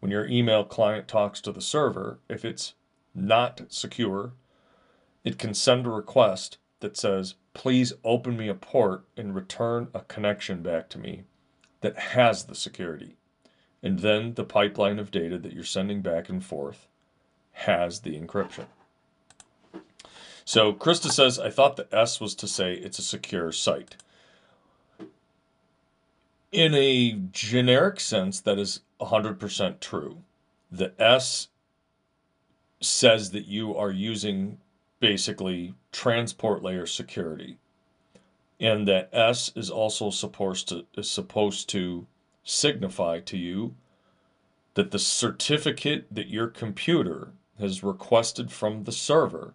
when 0.00 0.12
your 0.12 0.26
email 0.26 0.62
client 0.62 1.08
talks 1.08 1.40
to 1.40 1.52
the 1.52 1.62
server, 1.62 2.18
if 2.28 2.44
it's 2.44 2.74
not 3.14 3.62
secure, 3.70 4.32
it 5.24 5.38
can 5.38 5.54
send 5.54 5.86
a 5.86 5.90
request 5.90 6.58
that 6.80 6.96
says, 6.96 7.34
please 7.54 7.92
open 8.04 8.36
me 8.36 8.48
a 8.48 8.54
port 8.54 9.04
and 9.16 9.34
return 9.34 9.88
a 9.92 10.00
connection 10.00 10.62
back 10.62 10.88
to 10.90 10.98
me 10.98 11.24
that 11.80 11.98
has 11.98 12.44
the 12.44 12.54
security. 12.54 13.16
And 13.82 14.00
then 14.00 14.34
the 14.34 14.44
pipeline 14.44 14.98
of 14.98 15.10
data 15.10 15.38
that 15.38 15.52
you're 15.52 15.64
sending 15.64 16.02
back 16.02 16.28
and 16.28 16.44
forth 16.44 16.88
has 17.52 18.00
the 18.00 18.18
encryption. 18.18 18.66
So 20.44 20.72
Krista 20.72 21.10
says, 21.10 21.38
I 21.38 21.50
thought 21.50 21.76
the 21.76 21.88
S 21.94 22.20
was 22.20 22.34
to 22.36 22.48
say 22.48 22.74
it's 22.74 22.98
a 22.98 23.02
secure 23.02 23.52
site. 23.52 23.96
In 26.50 26.74
a 26.74 27.20
generic 27.30 28.00
sense, 28.00 28.40
that 28.40 28.58
is 28.58 28.80
100% 29.00 29.80
true. 29.80 30.22
The 30.70 30.92
S 30.98 31.48
says 32.80 33.32
that 33.32 33.46
you 33.46 33.76
are 33.76 33.90
using 33.90 34.58
basically 35.00 35.74
transport 35.92 36.62
layer 36.62 36.86
security. 36.86 37.58
And 38.60 38.88
that 38.88 39.08
S 39.12 39.52
is 39.54 39.70
also 39.70 40.10
supposed 40.10 40.68
to 40.68 40.86
is 40.96 41.10
supposed 41.10 41.68
to 41.70 42.06
signify 42.42 43.20
to 43.20 43.36
you 43.36 43.74
that 44.74 44.90
the 44.90 44.98
certificate 44.98 46.06
that 46.10 46.28
your 46.28 46.48
computer 46.48 47.32
has 47.58 47.82
requested 47.82 48.50
from 48.50 48.84
the 48.84 48.92
server 48.92 49.54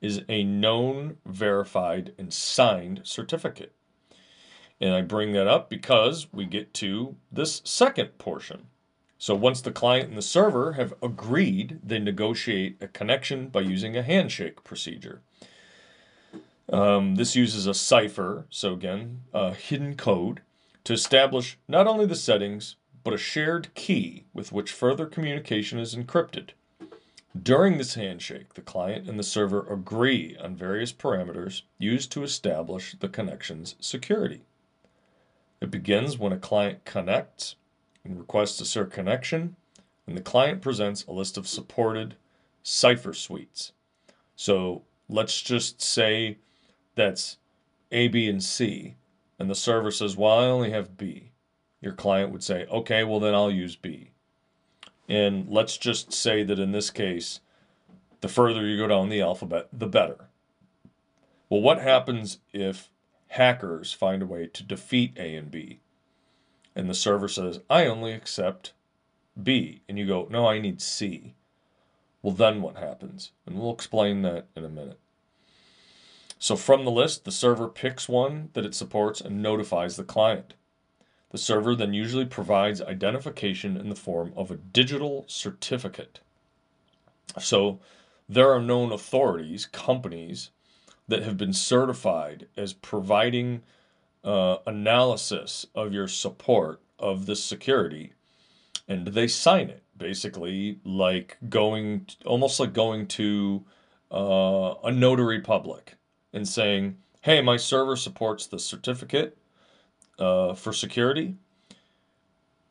is 0.00 0.22
a 0.28 0.44
known, 0.44 1.16
verified, 1.24 2.12
and 2.18 2.32
signed 2.32 3.00
certificate. 3.02 3.72
And 4.80 4.94
I 4.94 5.00
bring 5.00 5.32
that 5.32 5.46
up 5.46 5.70
because 5.70 6.32
we 6.32 6.44
get 6.44 6.74
to 6.74 7.16
this 7.32 7.62
second 7.64 8.18
portion. 8.18 8.66
So 9.18 9.34
once 9.34 9.60
the 9.60 9.72
client 9.72 10.08
and 10.08 10.18
the 10.18 10.22
server 10.22 10.72
have 10.72 10.94
agreed, 11.02 11.80
they 11.82 11.98
negotiate 11.98 12.76
a 12.80 12.88
connection 12.88 13.48
by 13.48 13.60
using 13.60 13.96
a 13.96 14.02
handshake 14.02 14.62
procedure. 14.62 15.22
Um, 16.70 17.14
this 17.14 17.36
uses 17.36 17.66
a 17.66 17.74
cipher, 17.74 18.46
so 18.50 18.74
again, 18.74 19.22
a 19.32 19.54
hidden 19.54 19.96
code, 19.96 20.42
to 20.84 20.92
establish 20.92 21.58
not 21.66 21.86
only 21.86 22.06
the 22.06 22.14
settings, 22.14 22.76
but 23.04 23.14
a 23.14 23.18
shared 23.18 23.72
key 23.74 24.24
with 24.34 24.52
which 24.52 24.72
further 24.72 25.06
communication 25.06 25.78
is 25.78 25.94
encrypted. 25.94 26.50
During 27.40 27.78
this 27.78 27.94
handshake, 27.94 28.54
the 28.54 28.62
client 28.62 29.08
and 29.08 29.18
the 29.18 29.22
server 29.22 29.66
agree 29.72 30.36
on 30.40 30.56
various 30.56 30.92
parameters 30.92 31.62
used 31.78 32.10
to 32.12 32.22
establish 32.22 32.96
the 32.98 33.08
connection's 33.08 33.76
security. 33.78 34.42
It 35.60 35.70
begins 35.70 36.18
when 36.18 36.32
a 36.32 36.38
client 36.38 36.84
connects 36.84 37.56
and 38.08 38.18
requests 38.18 38.60
a 38.60 38.64
SIR 38.64 38.86
connection, 38.86 39.56
and 40.06 40.16
the 40.16 40.22
client 40.22 40.62
presents 40.62 41.04
a 41.04 41.12
list 41.12 41.36
of 41.36 41.48
supported 41.48 42.16
cipher 42.62 43.12
suites. 43.12 43.72
So 44.34 44.82
let's 45.08 45.42
just 45.42 45.80
say 45.82 46.38
that's 46.94 47.38
A, 47.92 48.08
B, 48.08 48.28
and 48.28 48.42
C, 48.42 48.94
and 49.38 49.50
the 49.50 49.54
server 49.54 49.90
says, 49.90 50.16
Well, 50.16 50.38
I 50.38 50.46
only 50.46 50.70
have 50.70 50.96
B. 50.96 51.30
Your 51.80 51.92
client 51.92 52.32
would 52.32 52.42
say, 52.42 52.66
Okay, 52.66 53.04
well, 53.04 53.20
then 53.20 53.34
I'll 53.34 53.50
use 53.50 53.76
B. 53.76 54.10
And 55.08 55.48
let's 55.48 55.76
just 55.76 56.12
say 56.12 56.42
that 56.42 56.58
in 56.58 56.72
this 56.72 56.90
case, 56.90 57.40
the 58.20 58.28
further 58.28 58.66
you 58.66 58.76
go 58.76 58.88
down 58.88 59.08
the 59.08 59.20
alphabet, 59.20 59.68
the 59.72 59.86
better. 59.86 60.28
Well, 61.48 61.60
what 61.60 61.80
happens 61.80 62.38
if 62.52 62.90
hackers 63.28 63.92
find 63.92 64.22
a 64.22 64.26
way 64.26 64.48
to 64.48 64.62
defeat 64.64 65.12
A 65.16 65.36
and 65.36 65.50
B? 65.50 65.80
And 66.76 66.90
the 66.90 66.94
server 66.94 67.26
says, 67.26 67.60
I 67.70 67.86
only 67.86 68.12
accept 68.12 68.74
B. 69.42 69.80
And 69.88 69.98
you 69.98 70.06
go, 70.06 70.28
no, 70.30 70.46
I 70.46 70.58
need 70.60 70.82
C. 70.82 71.34
Well, 72.22 72.34
then 72.34 72.60
what 72.60 72.76
happens? 72.76 73.32
And 73.46 73.58
we'll 73.58 73.72
explain 73.72 74.22
that 74.22 74.46
in 74.54 74.64
a 74.64 74.68
minute. 74.68 74.98
So 76.38 76.54
from 76.54 76.84
the 76.84 76.90
list, 76.90 77.24
the 77.24 77.32
server 77.32 77.66
picks 77.66 78.08
one 78.08 78.50
that 78.52 78.66
it 78.66 78.74
supports 78.74 79.22
and 79.22 79.42
notifies 79.42 79.96
the 79.96 80.04
client. 80.04 80.52
The 81.30 81.38
server 81.38 81.74
then 81.74 81.94
usually 81.94 82.26
provides 82.26 82.82
identification 82.82 83.76
in 83.76 83.88
the 83.88 83.96
form 83.96 84.32
of 84.36 84.50
a 84.50 84.56
digital 84.56 85.24
certificate. 85.28 86.20
So 87.40 87.80
there 88.28 88.52
are 88.52 88.60
known 88.60 88.92
authorities, 88.92 89.64
companies, 89.64 90.50
that 91.08 91.22
have 91.22 91.38
been 91.38 91.52
certified 91.52 92.48
as 92.56 92.72
providing 92.72 93.62
uh, 94.26 94.58
analysis 94.66 95.66
of 95.74 95.94
your 95.94 96.08
support 96.08 96.82
of 96.98 97.24
the 97.24 97.36
security, 97.36 98.12
and 98.86 99.06
they 99.08 99.28
sign 99.28 99.70
it 99.70 99.82
basically 99.96 100.78
like 100.84 101.38
going 101.48 102.06
almost 102.26 102.60
like 102.60 102.74
going 102.74 103.06
to 103.06 103.64
uh, 104.12 104.74
a 104.84 104.92
notary 104.92 105.40
public 105.40 105.94
and 106.34 106.46
saying, 106.46 106.98
"Hey, 107.22 107.40
my 107.40 107.56
server 107.56 107.96
supports 107.96 108.46
the 108.46 108.58
certificate 108.58 109.38
uh, 110.18 110.54
for 110.54 110.72
security. 110.72 111.36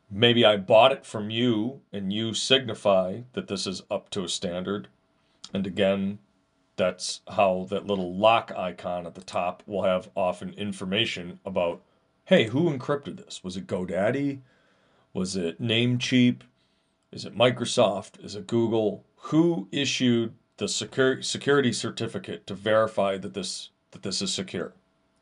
Maybe 0.10 0.46
I 0.46 0.58
bought 0.58 0.92
it 0.92 1.06
from 1.06 1.30
you 1.30 1.82
and 1.92 2.14
you 2.14 2.34
signify 2.34 3.22
that 3.34 3.48
this 3.48 3.68
is 3.68 3.84
up 3.90 4.10
to 4.12 4.24
a 4.24 4.30
standard. 4.30 4.88
And 5.54 5.66
again, 5.66 6.20
that's 6.76 7.22
how 7.30 7.66
that 7.70 7.88
little 7.88 8.16
lock 8.16 8.52
icon 8.56 9.06
at 9.06 9.16
the 9.16 9.22
top 9.22 9.64
will 9.66 9.84
have 9.84 10.10
often 10.16 10.54
information 10.54 11.40
about 11.46 11.82
hey, 12.26 12.46
who 12.46 12.72
encrypted 12.72 13.18
this? 13.18 13.44
Was 13.44 13.56
it 13.56 13.68
GoDaddy? 13.68 14.40
Was 15.14 15.36
it 15.36 15.62
Namecheap? 15.62 16.42
Is 17.12 17.24
it 17.24 17.38
Microsoft? 17.38 18.24
Is 18.24 18.36
it 18.36 18.48
Google? 18.48 19.06
Who 19.16 19.68
issued 19.72 20.34
the 20.58 20.68
security 20.68 21.22
security 21.22 21.72
certificate 21.72 22.48
to 22.48 22.54
verify 22.54 23.18
that 23.18 23.34
this 23.34 23.70
that 23.92 24.04
this 24.04 24.22
is 24.22 24.34
secure, 24.34 24.74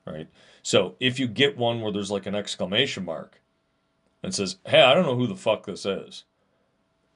right? 0.05 0.27
So 0.61 0.95
if 0.99 1.19
you 1.19 1.27
get 1.27 1.57
one 1.57 1.81
where 1.81 1.91
there's 1.91 2.11
like 2.11 2.25
an 2.25 2.35
exclamation 2.35 3.05
mark 3.05 3.41
and 4.21 4.33
says, 4.33 4.57
"Hey, 4.65 4.81
I 4.81 4.93
don't 4.93 5.05
know 5.05 5.15
who 5.15 5.27
the 5.27 5.35
fuck 5.35 5.65
this 5.65 5.85
is," 5.85 6.23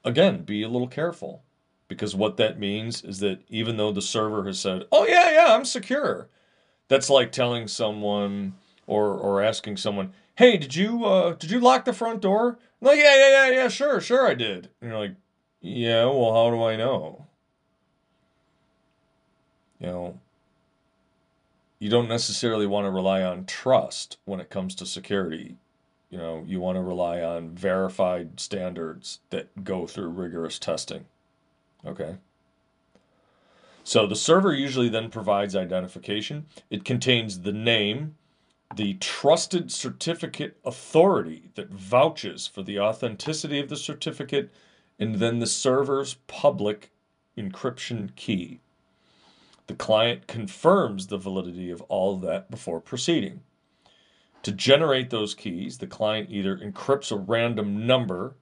again, 0.04 0.42
be 0.42 0.62
a 0.62 0.68
little 0.68 0.88
careful 0.88 1.42
because 1.88 2.14
what 2.14 2.36
that 2.36 2.58
means 2.58 3.02
is 3.02 3.18
that 3.20 3.40
even 3.48 3.76
though 3.76 3.92
the 3.92 4.02
server 4.02 4.44
has 4.44 4.60
said, 4.60 4.84
"Oh 4.92 5.06
yeah, 5.06 5.30
yeah, 5.30 5.54
I'm 5.54 5.64
secure," 5.64 6.28
that's 6.88 7.10
like 7.10 7.32
telling 7.32 7.68
someone 7.68 8.54
or 8.86 9.14
or 9.14 9.42
asking 9.42 9.78
someone, 9.78 10.12
"Hey, 10.36 10.56
did 10.58 10.76
you 10.76 11.04
uh, 11.04 11.32
did 11.34 11.50
you 11.50 11.60
lock 11.60 11.84
the 11.84 11.92
front 11.92 12.20
door?" 12.22 12.58
Like, 12.80 12.98
yeah, 12.98 13.16
yeah, 13.16 13.30
yeah, 13.30 13.54
yeah, 13.62 13.68
sure, 13.68 14.00
sure, 14.00 14.26
I 14.28 14.34
did. 14.34 14.70
And 14.80 14.90
you're 14.90 14.98
like, 14.98 15.16
yeah, 15.60 16.04
well, 16.04 16.32
how 16.32 16.50
do 16.50 16.62
I 16.62 16.76
know? 16.76 17.26
You 19.80 19.86
know, 19.86 20.20
you 21.78 21.88
don't 21.88 22.08
necessarily 22.08 22.66
want 22.66 22.86
to 22.86 22.90
rely 22.90 23.22
on 23.22 23.46
trust 23.46 24.18
when 24.24 24.40
it 24.40 24.50
comes 24.50 24.74
to 24.76 24.86
security. 24.86 25.56
You 26.10 26.18
know, 26.18 26.44
you 26.46 26.60
want 26.60 26.76
to 26.76 26.82
rely 26.82 27.20
on 27.20 27.50
verified 27.50 28.40
standards 28.40 29.20
that 29.30 29.64
go 29.64 29.86
through 29.86 30.08
rigorous 30.08 30.58
testing. 30.58 31.06
Okay. 31.86 32.16
So 33.84 34.06
the 34.06 34.16
server 34.16 34.52
usually 34.52 34.88
then 34.88 35.10
provides 35.10 35.56
identification. 35.56 36.46
It 36.68 36.84
contains 36.84 37.40
the 37.40 37.52
name, 37.52 38.16
the 38.76 38.94
trusted 38.94 39.72
certificate 39.72 40.58
authority 40.64 41.50
that 41.54 41.70
vouches 41.70 42.46
for 42.46 42.62
the 42.62 42.78
authenticity 42.78 43.58
of 43.58 43.68
the 43.68 43.76
certificate, 43.76 44.50
and 44.98 45.14
then 45.16 45.38
the 45.38 45.46
server's 45.46 46.14
public 46.26 46.90
encryption 47.36 48.14
key. 48.14 48.60
The 49.68 49.74
client 49.74 50.26
confirms 50.26 51.06
the 51.06 51.18
validity 51.18 51.70
of 51.70 51.80
all 51.82 52.14
of 52.14 52.22
that 52.22 52.50
before 52.50 52.80
proceeding. 52.80 53.40
To 54.42 54.52
generate 54.52 55.10
those 55.10 55.34
keys, 55.34 55.78
the 55.78 55.86
client 55.86 56.30
either 56.30 56.56
encrypts 56.56 57.12
a 57.12 57.16
random 57.16 57.86
number. 57.86 58.34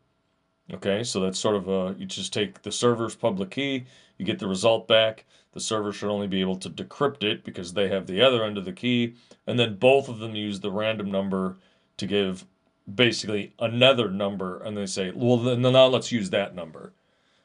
Okay, 0.75 1.05
so 1.05 1.21
that's 1.21 1.39
sort 1.39 1.55
of 1.55 1.69
a, 1.69 1.95
you 1.99 2.07
just 2.07 2.33
take 2.33 2.63
the 2.63 2.73
server's 2.73 3.15
public 3.15 3.51
key, 3.51 3.85
you 4.19 4.25
get 4.25 4.39
the 4.39 4.49
result 4.49 4.89
back. 4.89 5.25
The 5.53 5.61
server 5.61 5.93
should 5.93 6.11
only 6.11 6.27
be 6.27 6.41
able 6.41 6.57
to 6.57 6.69
decrypt 6.69 7.23
it 7.23 7.45
because 7.45 7.73
they 7.73 7.89
have 7.89 8.07
the 8.07 8.21
other 8.21 8.45
end 8.45 8.59
of 8.59 8.65
the 8.65 8.73
key. 8.73 9.15
And 9.47 9.59
then 9.59 9.77
both 9.77 10.09
of 10.09 10.19
them 10.19 10.35
use 10.35 10.61
the 10.61 10.71
random 10.71 11.11
number 11.11 11.57
to 11.97 12.07
give 12.07 12.45
basically 12.93 13.55
another 13.59 14.11
number. 14.11 14.59
And 14.63 14.77
they 14.77 14.87
say, 14.87 15.13
well, 15.15 15.39
then 15.39 15.63
now 15.63 15.87
let's 15.87 16.13
use 16.13 16.29
that 16.31 16.55
number. 16.55 16.93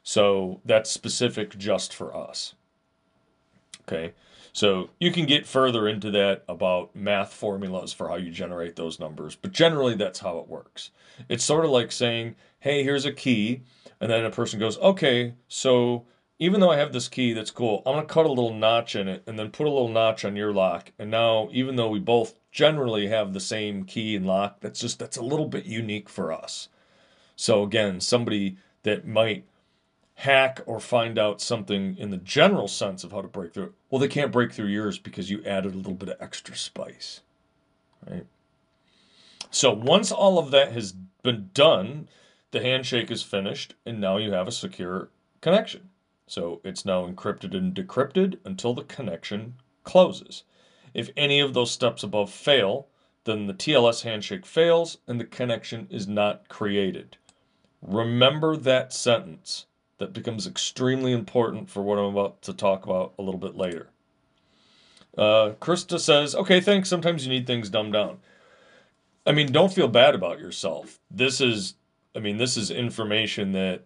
So 0.02 0.60
that's 0.64 0.90
specific 0.90 1.56
just 1.56 1.94
for 1.94 2.14
us. 2.14 2.54
Okay. 3.88 4.12
So 4.52 4.90
you 5.00 5.10
can 5.10 5.24
get 5.26 5.46
further 5.46 5.88
into 5.88 6.10
that 6.10 6.44
about 6.46 6.94
math 6.94 7.32
formulas 7.32 7.92
for 7.92 8.08
how 8.08 8.16
you 8.16 8.30
generate 8.30 8.76
those 8.76 9.00
numbers, 9.00 9.34
but 9.34 9.52
generally 9.52 9.94
that's 9.94 10.20
how 10.20 10.38
it 10.38 10.48
works. 10.48 10.90
It's 11.28 11.44
sort 11.44 11.64
of 11.64 11.70
like 11.70 11.90
saying, 11.90 12.36
hey, 12.60 12.84
here's 12.84 13.06
a 13.06 13.12
key. 13.12 13.62
And 14.00 14.10
then 14.10 14.24
a 14.24 14.30
person 14.30 14.60
goes, 14.60 14.78
okay, 14.78 15.34
so 15.48 16.04
even 16.38 16.60
though 16.60 16.70
I 16.70 16.76
have 16.76 16.92
this 16.92 17.08
key 17.08 17.32
that's 17.32 17.50
cool, 17.50 17.82
I'm 17.86 17.94
going 17.94 18.06
to 18.06 18.12
cut 18.12 18.26
a 18.26 18.28
little 18.28 18.52
notch 18.52 18.96
in 18.96 19.08
it 19.08 19.22
and 19.26 19.38
then 19.38 19.50
put 19.50 19.66
a 19.66 19.70
little 19.70 19.88
notch 19.88 20.24
on 20.24 20.36
your 20.36 20.52
lock. 20.52 20.92
And 20.98 21.10
now, 21.10 21.48
even 21.52 21.76
though 21.76 21.88
we 21.88 22.00
both 22.00 22.34
generally 22.50 23.06
have 23.06 23.32
the 23.32 23.40
same 23.40 23.84
key 23.84 24.16
and 24.16 24.26
lock, 24.26 24.60
that's 24.60 24.80
just, 24.80 24.98
that's 24.98 25.16
a 25.16 25.24
little 25.24 25.46
bit 25.46 25.66
unique 25.66 26.08
for 26.08 26.32
us. 26.32 26.68
So 27.36 27.62
again, 27.62 28.00
somebody 28.00 28.58
that 28.82 29.06
might 29.06 29.44
hack 30.22 30.60
or 30.66 30.78
find 30.78 31.18
out 31.18 31.40
something 31.40 31.96
in 31.98 32.10
the 32.10 32.16
general 32.16 32.68
sense 32.68 33.02
of 33.02 33.10
how 33.10 33.20
to 33.20 33.26
break 33.26 33.52
through, 33.52 33.74
well, 33.90 33.98
they 33.98 34.06
can't 34.06 34.30
break 34.30 34.52
through 34.52 34.68
yours 34.68 34.96
because 34.96 35.28
you 35.28 35.42
added 35.44 35.74
a 35.74 35.76
little 35.76 35.94
bit 35.94 36.08
of 36.08 36.16
extra 36.20 36.56
spice, 36.56 37.22
right? 38.08 38.24
So 39.50 39.72
once 39.72 40.12
all 40.12 40.38
of 40.38 40.52
that 40.52 40.70
has 40.72 40.92
been 41.24 41.50
done, 41.52 42.08
the 42.52 42.62
handshake 42.62 43.10
is 43.10 43.24
finished, 43.24 43.74
and 43.84 44.00
now 44.00 44.16
you 44.16 44.30
have 44.30 44.46
a 44.46 44.52
secure 44.52 45.08
connection. 45.40 45.90
So 46.28 46.60
it's 46.62 46.84
now 46.84 47.04
encrypted 47.04 47.52
and 47.52 47.74
decrypted 47.74 48.38
until 48.44 48.74
the 48.74 48.84
connection 48.84 49.54
closes. 49.82 50.44
If 50.94 51.10
any 51.16 51.40
of 51.40 51.52
those 51.52 51.72
steps 51.72 52.04
above 52.04 52.30
fail, 52.30 52.86
then 53.24 53.48
the 53.48 53.54
TLS 53.54 54.02
handshake 54.02 54.46
fails 54.46 54.98
and 55.08 55.18
the 55.18 55.24
connection 55.24 55.88
is 55.90 56.06
not 56.06 56.48
created. 56.48 57.16
Remember 57.82 58.56
that 58.56 58.92
sentence. 58.92 59.66
That 59.98 60.12
becomes 60.12 60.46
extremely 60.46 61.12
important 61.12 61.70
for 61.70 61.82
what 61.82 61.98
I'm 61.98 62.16
about 62.16 62.42
to 62.42 62.52
talk 62.52 62.84
about 62.84 63.14
a 63.18 63.22
little 63.22 63.38
bit 63.38 63.56
later. 63.56 63.90
Uh, 65.16 65.52
Krista 65.60 66.00
says, 66.00 66.34
okay, 66.34 66.60
thanks. 66.60 66.88
Sometimes 66.88 67.24
you 67.24 67.32
need 67.32 67.46
things 67.46 67.70
dumbed 67.70 67.92
down. 67.92 68.18
I 69.24 69.32
mean, 69.32 69.52
don't 69.52 69.72
feel 69.72 69.88
bad 69.88 70.14
about 70.14 70.40
yourself. 70.40 70.98
This 71.10 71.40
is, 71.40 71.74
I 72.16 72.18
mean, 72.18 72.38
this 72.38 72.56
is 72.56 72.70
information 72.70 73.52
that 73.52 73.84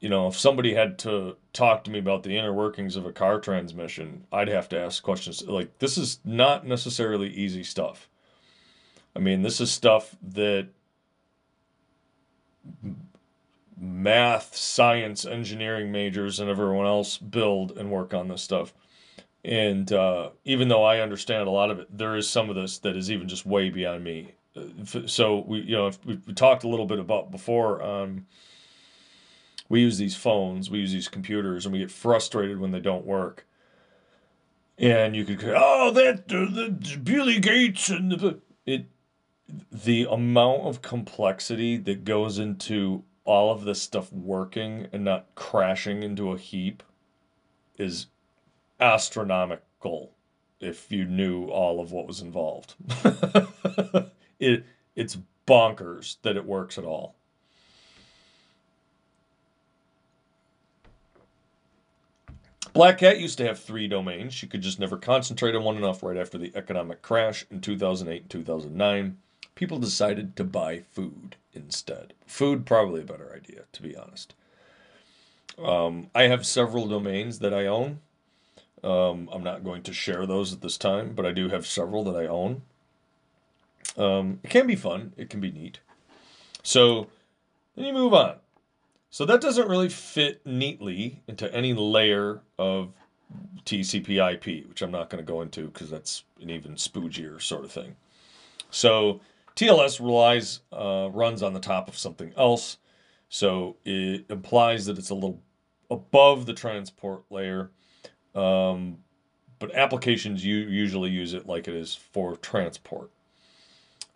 you 0.00 0.08
know, 0.08 0.28
if 0.28 0.38
somebody 0.38 0.74
had 0.74 0.98
to 1.00 1.36
talk 1.52 1.84
to 1.84 1.90
me 1.90 1.98
about 1.98 2.22
the 2.22 2.36
inner 2.36 2.52
workings 2.52 2.94
of 2.94 3.04
a 3.04 3.12
car 3.12 3.40
transmission, 3.40 4.24
I'd 4.32 4.48
have 4.48 4.68
to 4.70 4.78
ask 4.80 5.02
questions. 5.02 5.44
Like, 5.44 5.78
this 5.78 5.98
is 5.98 6.20
not 6.24 6.66
necessarily 6.66 7.28
easy 7.30 7.64
stuff. 7.64 8.08
I 9.16 9.18
mean, 9.18 9.42
this 9.42 9.60
is 9.60 9.72
stuff 9.72 10.14
that 10.22 10.68
math, 13.80 14.56
science, 14.56 15.24
engineering 15.24 15.92
majors, 15.92 16.40
and 16.40 16.50
everyone 16.50 16.86
else 16.86 17.18
build 17.18 17.76
and 17.76 17.90
work 17.90 18.12
on 18.12 18.28
this 18.28 18.42
stuff. 18.42 18.74
And 19.44 19.92
uh, 19.92 20.30
even 20.44 20.68
though 20.68 20.84
I 20.84 21.00
understand 21.00 21.46
a 21.46 21.52
lot 21.52 21.70
of 21.70 21.78
it, 21.78 21.96
there 21.96 22.16
is 22.16 22.28
some 22.28 22.50
of 22.50 22.56
this 22.56 22.78
that 22.78 22.96
is 22.96 23.10
even 23.10 23.28
just 23.28 23.46
way 23.46 23.70
beyond 23.70 24.04
me. 24.04 24.32
So 25.06 25.44
we, 25.46 25.60
you 25.60 25.76
know, 25.76 25.92
we 26.04 26.16
talked 26.34 26.64
a 26.64 26.68
little 26.68 26.86
bit 26.86 26.98
about 26.98 27.30
before. 27.30 27.82
Um, 27.82 28.26
we 29.68 29.80
use 29.80 29.98
these 29.98 30.16
phones, 30.16 30.70
we 30.70 30.80
use 30.80 30.92
these 30.92 31.08
computers, 31.08 31.64
and 31.64 31.72
we 31.72 31.78
get 31.78 31.90
frustrated 31.90 32.58
when 32.58 32.72
they 32.72 32.80
don't 32.80 33.06
work. 33.06 33.46
And 34.78 35.14
you 35.14 35.24
could, 35.24 35.40
oh, 35.44 35.90
that 35.92 36.20
uh, 36.30 36.50
the 36.50 36.98
Billy 37.02 37.38
Gates 37.38 37.88
and 37.90 38.12
the 38.12 38.40
it, 38.64 38.86
the 39.72 40.06
amount 40.10 40.62
of 40.62 40.82
complexity 40.82 41.76
that 41.78 42.04
goes 42.04 42.38
into 42.38 43.04
all 43.28 43.50
of 43.50 43.64
this 43.64 43.82
stuff 43.82 44.10
working 44.10 44.86
and 44.90 45.04
not 45.04 45.26
crashing 45.34 46.02
into 46.02 46.32
a 46.32 46.38
heap 46.38 46.82
is 47.76 48.06
astronomical 48.80 50.12
if 50.60 50.90
you 50.90 51.04
knew 51.04 51.44
all 51.44 51.78
of 51.78 51.92
what 51.92 52.06
was 52.06 52.22
involved. 52.22 52.74
it 54.40 54.64
it's 54.96 55.18
bonkers 55.46 56.16
that 56.22 56.38
it 56.38 56.46
works 56.46 56.78
at 56.78 56.84
all. 56.84 57.16
Black 62.72 62.96
Cat 62.96 63.20
used 63.20 63.36
to 63.36 63.46
have 63.46 63.60
three 63.60 63.88
domains. 63.88 64.32
She 64.32 64.46
could 64.46 64.62
just 64.62 64.80
never 64.80 64.96
concentrate 64.96 65.54
on 65.54 65.64
one 65.64 65.76
enough 65.76 66.02
right 66.02 66.16
after 66.16 66.38
the 66.38 66.52
economic 66.54 67.02
crash 67.02 67.44
in 67.50 67.60
2008 67.60 68.22
and 68.22 68.30
2009. 68.30 69.18
People 69.58 69.80
decided 69.80 70.36
to 70.36 70.44
buy 70.44 70.84
food 70.92 71.34
instead. 71.52 72.12
Food, 72.28 72.64
probably 72.64 73.00
a 73.00 73.04
better 73.04 73.34
idea, 73.34 73.62
to 73.72 73.82
be 73.82 73.96
honest. 73.96 74.32
Um, 75.60 76.10
I 76.14 76.28
have 76.28 76.46
several 76.46 76.86
domains 76.86 77.40
that 77.40 77.52
I 77.52 77.66
own. 77.66 77.98
Um, 78.84 79.28
I'm 79.32 79.42
not 79.42 79.64
going 79.64 79.82
to 79.82 79.92
share 79.92 80.26
those 80.26 80.52
at 80.52 80.60
this 80.60 80.78
time, 80.78 81.12
but 81.12 81.26
I 81.26 81.32
do 81.32 81.48
have 81.48 81.66
several 81.66 82.04
that 82.04 82.14
I 82.14 82.28
own. 82.28 82.62
Um, 83.96 84.38
it 84.44 84.50
can 84.50 84.68
be 84.68 84.76
fun, 84.76 85.12
it 85.16 85.28
can 85.28 85.40
be 85.40 85.50
neat. 85.50 85.80
So 86.62 87.08
then 87.74 87.84
you 87.84 87.92
move 87.92 88.14
on. 88.14 88.36
So 89.10 89.24
that 89.24 89.40
doesn't 89.40 89.68
really 89.68 89.88
fit 89.88 90.40
neatly 90.46 91.20
into 91.26 91.52
any 91.52 91.74
layer 91.74 92.42
of 92.60 92.92
TCP 93.64 94.34
IP, 94.34 94.68
which 94.68 94.82
I'm 94.82 94.92
not 94.92 95.10
going 95.10 95.24
to 95.24 95.26
go 95.28 95.42
into 95.42 95.66
because 95.66 95.90
that's 95.90 96.22
an 96.40 96.48
even 96.48 96.76
spoogier 96.76 97.42
sort 97.42 97.64
of 97.64 97.72
thing. 97.72 97.96
So 98.70 99.20
TLS 99.58 99.98
relies 99.98 100.60
uh, 100.72 101.08
runs 101.12 101.42
on 101.42 101.52
the 101.52 101.58
top 101.58 101.88
of 101.88 101.98
something 101.98 102.32
else, 102.36 102.78
so 103.28 103.74
it 103.84 104.24
implies 104.30 104.86
that 104.86 104.98
it's 104.98 105.10
a 105.10 105.14
little 105.14 105.42
above 105.90 106.46
the 106.46 106.54
transport 106.54 107.24
layer. 107.28 107.70
Um, 108.36 108.98
but 109.58 109.74
applications 109.74 110.44
you 110.44 110.58
usually 110.58 111.10
use 111.10 111.34
it 111.34 111.48
like 111.48 111.66
it 111.66 111.74
is 111.74 111.92
for 111.92 112.36
transport. 112.36 113.10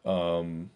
Um, 0.05 0.71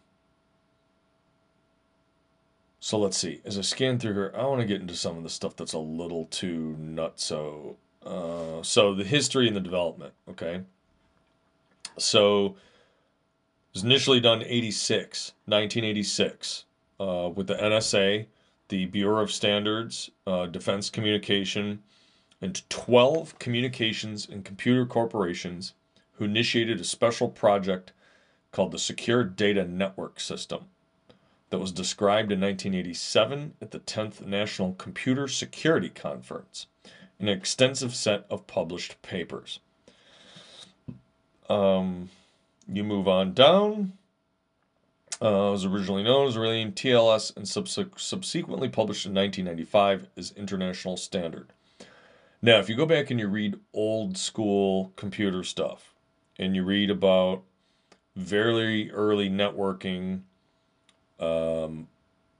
so 2.81 2.99
let's 2.99 3.17
see. 3.17 3.41
As 3.45 3.57
I 3.57 3.61
scan 3.61 4.01
through 4.01 4.15
here, 4.15 4.33
I 4.37 4.47
want 4.47 4.63
to 4.63 4.67
get 4.67 4.81
into 4.81 4.97
some 4.97 5.17
of 5.17 5.23
the 5.23 5.31
stuff 5.31 5.55
that's 5.55 5.75
a 5.75 5.79
little 5.79 6.25
too 6.25 6.77
nutso. 6.81 7.77
Uh, 8.05 8.65
so 8.65 8.95
the 8.95 9.05
history 9.05 9.47
and 9.47 9.55
the 9.55 9.61
development. 9.61 10.15
Okay. 10.29 10.63
So 11.99 12.57
was 13.77 13.85
initially 13.85 14.21
done 14.21 14.43
86, 14.43 15.35
1986, 15.45 16.65
uh, 16.99 17.31
with 17.35 17.47
the 17.47 17.57
NSA, 17.57 18.25
the 18.69 18.87
Bureau 18.87 19.23
of 19.23 19.31
Standards, 19.31 20.11
uh, 20.27 20.47
Defense 20.47 20.89
Communication, 20.89 21.83
and 22.41 22.67
12 22.71 23.39
communications 23.39 24.27
and 24.31 24.47
computer 24.47 24.87
corporations 24.87 25.75
who 26.13 26.25
initiated 26.25 26.81
a 26.81 26.85
special 26.85 27.29
project 27.29 27.93
called 28.51 28.73
the 28.73 28.79
Secure 28.79 29.23
Data 29.23 29.67
Network 29.67 30.21
System 30.21 30.69
that 31.51 31.59
was 31.59 31.71
described 31.71 32.33
in 32.33 32.41
1987 32.41 33.57
at 33.61 33.73
the 33.73 33.81
10th 33.81 34.25
National 34.25 34.73
Computer 34.73 35.29
Security 35.29 35.91
Conference, 35.91 36.67
an 37.21 37.29
extensive 37.29 37.95
set 37.95 38.25
of 38.31 38.47
published 38.47 39.03
papers. 39.03 39.61
Um, 41.51 42.09
you 42.71 42.85
move 42.85 43.09
on 43.09 43.33
down. 43.33 43.93
Uh, 45.23 45.49
was 45.51 45.65
originally 45.65 46.03
known 46.03 46.29
as 46.29 46.37
Relaying 46.37 46.73
TLS 46.73 47.35
and 47.37 47.49
subsequently 47.49 48.69
published 48.69 49.07
in 49.07 49.15
1995 49.15 50.09
as 50.17 50.33
International 50.37 50.99
Standard. 50.99 51.53
Now, 52.43 52.59
if 52.59 52.69
you 52.69 52.77
go 52.77 52.85
back 52.85 53.11
and 53.11 53.19
you 53.19 53.29
read 53.29 53.59
old 53.73 54.19
school 54.19 54.93
computer 54.97 55.43
stuff 55.43 55.95
and 56.39 56.55
you 56.55 56.65
read 56.65 56.91
about 56.91 57.43
very 58.15 58.91
early 58.93 59.31
networking, 59.31 60.21
um, 61.19 61.89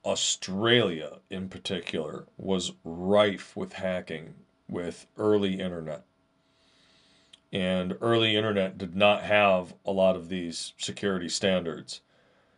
Australia 0.05 1.19
in 1.31 1.49
particular 1.49 2.27
was 2.37 2.73
rife 2.85 3.57
with 3.57 3.75
hacking 3.75 4.35
with 4.69 5.07
early 5.17 5.61
internet 5.61 6.05
and 7.57 7.97
early 8.03 8.37
internet 8.37 8.77
did 8.77 8.95
not 8.95 9.23
have 9.23 9.73
a 9.87 9.91
lot 9.91 10.15
of 10.15 10.29
these 10.29 10.75
security 10.77 11.27
standards. 11.27 12.03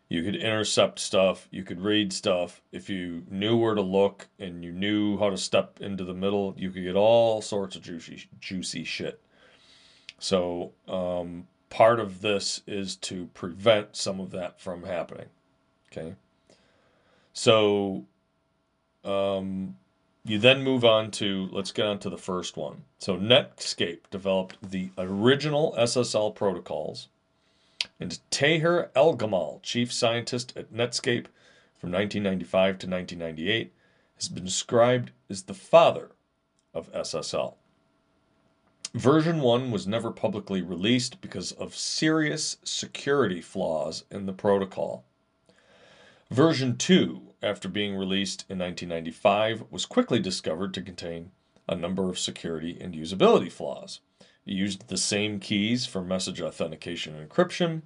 You 0.08 0.24
could 0.24 0.34
intercept 0.34 0.98
stuff, 0.98 1.46
you 1.52 1.62
could 1.62 1.80
read 1.80 2.12
stuff. 2.12 2.62
If 2.72 2.90
you 2.90 3.22
knew 3.30 3.56
where 3.56 3.76
to 3.76 3.80
look 3.80 4.26
and 4.40 4.64
you 4.64 4.72
knew 4.72 5.16
how 5.16 5.30
to 5.30 5.36
step 5.36 5.78
into 5.80 6.02
the 6.02 6.14
middle, 6.14 6.52
you 6.58 6.72
could 6.72 6.82
get 6.82 6.96
all 6.96 7.40
sorts 7.40 7.76
of 7.76 7.82
juicy, 7.82 8.24
juicy 8.40 8.82
shit. 8.82 9.20
So, 10.18 10.72
um, 10.88 11.46
part 11.70 12.00
of 12.00 12.20
this 12.20 12.62
is 12.66 12.96
to 12.96 13.26
prevent 13.34 13.94
some 13.94 14.18
of 14.18 14.32
that 14.32 14.60
from 14.60 14.82
happening. 14.82 15.28
Okay. 15.92 16.16
So, 17.32 18.04
um, 19.04 19.76
you 20.28 20.38
then 20.38 20.62
move 20.62 20.84
on 20.84 21.10
to, 21.12 21.48
let's 21.52 21.72
get 21.72 21.86
on 21.86 21.98
to 22.00 22.10
the 22.10 22.18
first 22.18 22.56
one. 22.56 22.84
So 22.98 23.16
Netscape 23.16 24.10
developed 24.10 24.58
the 24.62 24.90
original 24.98 25.74
SSL 25.78 26.34
protocols, 26.34 27.08
and 28.00 28.18
Taher 28.30 28.90
Elgamal, 28.94 29.62
chief 29.62 29.92
scientist 29.92 30.52
at 30.56 30.72
Netscape 30.72 31.26
from 31.78 31.92
1995 31.92 32.78
to 32.78 32.86
1998, 32.88 33.72
has 34.16 34.28
been 34.28 34.44
described 34.44 35.12
as 35.30 35.42
the 35.44 35.54
father 35.54 36.10
of 36.74 36.92
SSL. 36.92 37.54
Version 38.94 39.40
1 39.40 39.70
was 39.70 39.86
never 39.86 40.10
publicly 40.10 40.62
released 40.62 41.20
because 41.20 41.52
of 41.52 41.76
serious 41.76 42.56
security 42.64 43.40
flaws 43.40 44.04
in 44.10 44.26
the 44.26 44.32
protocol. 44.32 45.04
Version 46.30 46.76
2 46.76 47.27
after 47.42 47.68
being 47.68 47.96
released 47.96 48.44
in 48.48 48.58
1995, 48.58 49.64
was 49.70 49.86
quickly 49.86 50.18
discovered 50.18 50.74
to 50.74 50.82
contain 50.82 51.30
a 51.68 51.74
number 51.74 52.08
of 52.08 52.18
security 52.18 52.76
and 52.80 52.94
usability 52.94 53.50
flaws. 53.50 54.00
It 54.46 54.54
used 54.54 54.88
the 54.88 54.96
same 54.96 55.40
keys 55.40 55.86
for 55.86 56.02
message 56.02 56.40
authentication 56.40 57.14
and 57.14 57.28
encryption. 57.28 57.82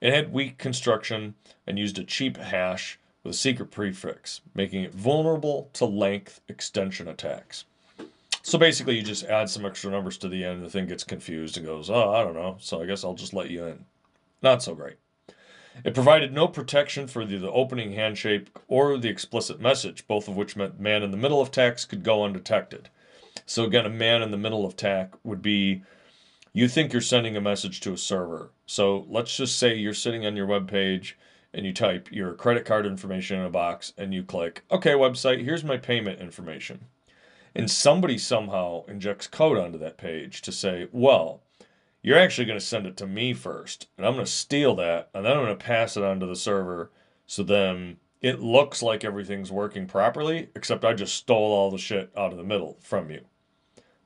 It 0.00 0.14
had 0.14 0.32
weak 0.32 0.58
construction 0.58 1.34
and 1.66 1.78
used 1.78 1.98
a 1.98 2.04
cheap 2.04 2.36
hash 2.36 2.98
with 3.24 3.34
a 3.34 3.36
secret 3.36 3.70
prefix, 3.70 4.40
making 4.54 4.84
it 4.84 4.94
vulnerable 4.94 5.68
to 5.74 5.84
length 5.84 6.40
extension 6.48 7.08
attacks. 7.08 7.64
So 8.42 8.58
basically, 8.58 8.96
you 8.96 9.02
just 9.02 9.24
add 9.24 9.50
some 9.50 9.66
extra 9.66 9.90
numbers 9.90 10.16
to 10.18 10.28
the 10.28 10.44
end, 10.44 10.62
the 10.62 10.70
thing 10.70 10.86
gets 10.86 11.02
confused 11.02 11.56
and 11.56 11.66
goes, 11.66 11.90
oh, 11.90 12.10
I 12.10 12.22
don't 12.22 12.34
know, 12.34 12.56
so 12.60 12.80
I 12.80 12.86
guess 12.86 13.02
I'll 13.02 13.14
just 13.14 13.34
let 13.34 13.50
you 13.50 13.64
in. 13.64 13.84
Not 14.42 14.62
so 14.62 14.74
great. 14.76 14.96
It 15.84 15.94
provided 15.94 16.32
no 16.32 16.48
protection 16.48 17.06
for 17.06 17.24
the, 17.24 17.36
the 17.38 17.50
opening 17.50 17.92
handshake 17.92 18.48
or 18.66 18.96
the 18.96 19.08
explicit 19.08 19.60
message, 19.60 20.06
both 20.06 20.28
of 20.28 20.36
which 20.36 20.56
meant 20.56 20.80
man 20.80 21.02
in 21.02 21.10
the 21.10 21.16
middle 21.16 21.42
attacks 21.42 21.84
could 21.84 22.02
go 22.02 22.24
undetected. 22.24 22.88
So 23.44 23.64
again, 23.64 23.86
a 23.86 23.90
man 23.90 24.22
in 24.22 24.30
the 24.30 24.36
middle 24.36 24.66
attack 24.66 25.14
would 25.22 25.42
be 25.42 25.82
you 26.52 26.68
think 26.68 26.92
you're 26.92 27.02
sending 27.02 27.36
a 27.36 27.40
message 27.40 27.80
to 27.80 27.92
a 27.92 27.98
server. 27.98 28.50
So 28.64 29.04
let's 29.08 29.36
just 29.36 29.58
say 29.58 29.74
you're 29.74 29.92
sitting 29.92 30.24
on 30.24 30.36
your 30.36 30.46
web 30.46 30.68
page 30.68 31.18
and 31.52 31.66
you 31.66 31.72
type 31.72 32.10
your 32.10 32.32
credit 32.34 32.64
card 32.64 32.86
information 32.86 33.38
in 33.38 33.44
a 33.44 33.50
box 33.50 33.92
and 33.98 34.14
you 34.14 34.22
click, 34.22 34.62
okay, 34.70 34.92
website, 34.92 35.44
here's 35.44 35.64
my 35.64 35.76
payment 35.76 36.20
information. 36.20 36.86
And 37.54 37.70
somebody 37.70 38.18
somehow 38.18 38.84
injects 38.86 39.26
code 39.26 39.58
onto 39.58 39.78
that 39.78 39.98
page 39.98 40.42
to 40.42 40.52
say, 40.52 40.88
well, 40.92 41.42
you're 42.06 42.20
actually 42.20 42.44
going 42.44 42.58
to 42.58 42.64
send 42.64 42.86
it 42.86 42.96
to 42.96 43.04
me 43.04 43.34
first, 43.34 43.88
and 43.98 44.06
I'm 44.06 44.12
going 44.12 44.24
to 44.24 44.30
steal 44.30 44.76
that, 44.76 45.10
and 45.12 45.24
then 45.24 45.32
I'm 45.32 45.44
going 45.44 45.58
to 45.58 45.64
pass 45.64 45.96
it 45.96 46.04
on 46.04 46.20
to 46.20 46.26
the 46.26 46.36
server. 46.36 46.92
So 47.26 47.42
then 47.42 47.96
it 48.20 48.38
looks 48.38 48.80
like 48.80 49.04
everything's 49.04 49.50
working 49.50 49.88
properly, 49.88 50.48
except 50.54 50.84
I 50.84 50.92
just 50.92 51.16
stole 51.16 51.52
all 51.52 51.68
the 51.68 51.78
shit 51.78 52.12
out 52.16 52.30
of 52.30 52.38
the 52.38 52.44
middle 52.44 52.78
from 52.80 53.10
you. 53.10 53.22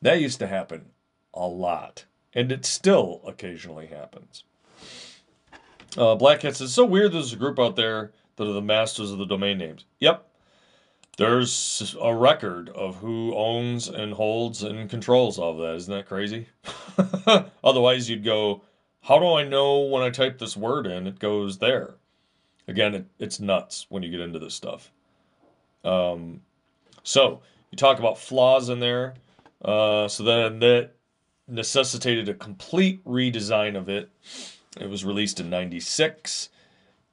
That 0.00 0.18
used 0.18 0.38
to 0.38 0.46
happen 0.46 0.86
a 1.34 1.46
lot, 1.46 2.06
and 2.32 2.50
it 2.50 2.64
still 2.64 3.20
occasionally 3.26 3.88
happens. 3.88 4.44
Uh, 5.94 6.14
Black 6.14 6.40
Cat 6.40 6.56
says, 6.56 6.72
so 6.72 6.86
weird 6.86 7.12
there's 7.12 7.34
a 7.34 7.36
group 7.36 7.58
out 7.58 7.76
there 7.76 8.12
that 8.36 8.48
are 8.48 8.54
the 8.54 8.62
masters 8.62 9.10
of 9.10 9.18
the 9.18 9.26
domain 9.26 9.58
names. 9.58 9.84
Yep, 9.98 10.26
there's 11.20 11.94
a 12.00 12.14
record 12.14 12.70
of 12.70 12.96
who 12.96 13.36
owns 13.36 13.88
and 13.88 14.14
holds 14.14 14.62
and 14.62 14.88
controls 14.88 15.38
all 15.38 15.50
of 15.50 15.58
that. 15.58 15.74
Isn't 15.74 15.92
that 15.92 16.06
crazy? 16.06 16.46
Otherwise, 17.62 18.08
you'd 18.08 18.24
go, 18.24 18.62
how 19.02 19.18
do 19.18 19.34
I 19.34 19.44
know 19.44 19.80
when 19.80 20.02
I 20.02 20.08
type 20.08 20.38
this 20.38 20.56
word 20.56 20.86
in, 20.86 21.06
it 21.06 21.18
goes 21.18 21.58
there? 21.58 21.96
Again, 22.66 22.94
it, 22.94 23.04
it's 23.18 23.38
nuts 23.38 23.84
when 23.90 24.02
you 24.02 24.10
get 24.10 24.20
into 24.20 24.38
this 24.38 24.54
stuff. 24.54 24.90
Um, 25.84 26.40
so, 27.02 27.42
you 27.70 27.76
talk 27.76 27.98
about 27.98 28.16
flaws 28.16 28.70
in 28.70 28.80
there. 28.80 29.12
Uh, 29.62 30.08
so 30.08 30.22
then 30.22 30.58
that 30.60 30.92
necessitated 31.46 32.30
a 32.30 32.34
complete 32.34 33.04
redesign 33.04 33.76
of 33.76 33.90
it. 33.90 34.08
It 34.80 34.88
was 34.88 35.04
released 35.04 35.38
in 35.38 35.50
96. 35.50 36.48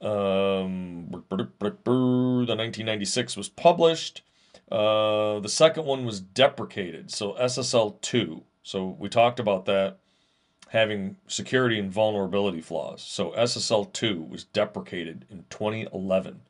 Um, 0.00 1.08
the 1.10 2.54
1996 2.54 3.36
was 3.36 3.48
published. 3.48 4.22
Uh, 4.70 5.40
the 5.40 5.48
second 5.48 5.84
one 5.86 6.04
was 6.04 6.20
deprecated, 6.20 7.10
so 7.10 7.32
SSL 7.34 8.00
2. 8.00 8.42
So 8.62 8.96
we 8.98 9.08
talked 9.08 9.40
about 9.40 9.64
that 9.64 9.98
having 10.68 11.16
security 11.26 11.78
and 11.78 11.90
vulnerability 11.90 12.60
flaws. 12.60 13.02
So 13.02 13.30
SSL 13.30 13.92
2 13.92 14.22
was 14.22 14.44
deprecated 14.44 15.24
in 15.30 15.44
2011. 15.48 16.40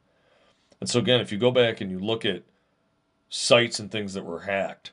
And 0.80 0.90
so 0.90 0.98
again, 0.98 1.20
if 1.20 1.30
you 1.30 1.38
go 1.38 1.50
back 1.50 1.80
and 1.80 1.90
you 1.90 1.98
look 1.98 2.24
at 2.24 2.42
sites 3.28 3.78
and 3.78 3.90
things 3.90 4.14
that 4.14 4.24
were 4.24 4.40
hacked, 4.40 4.92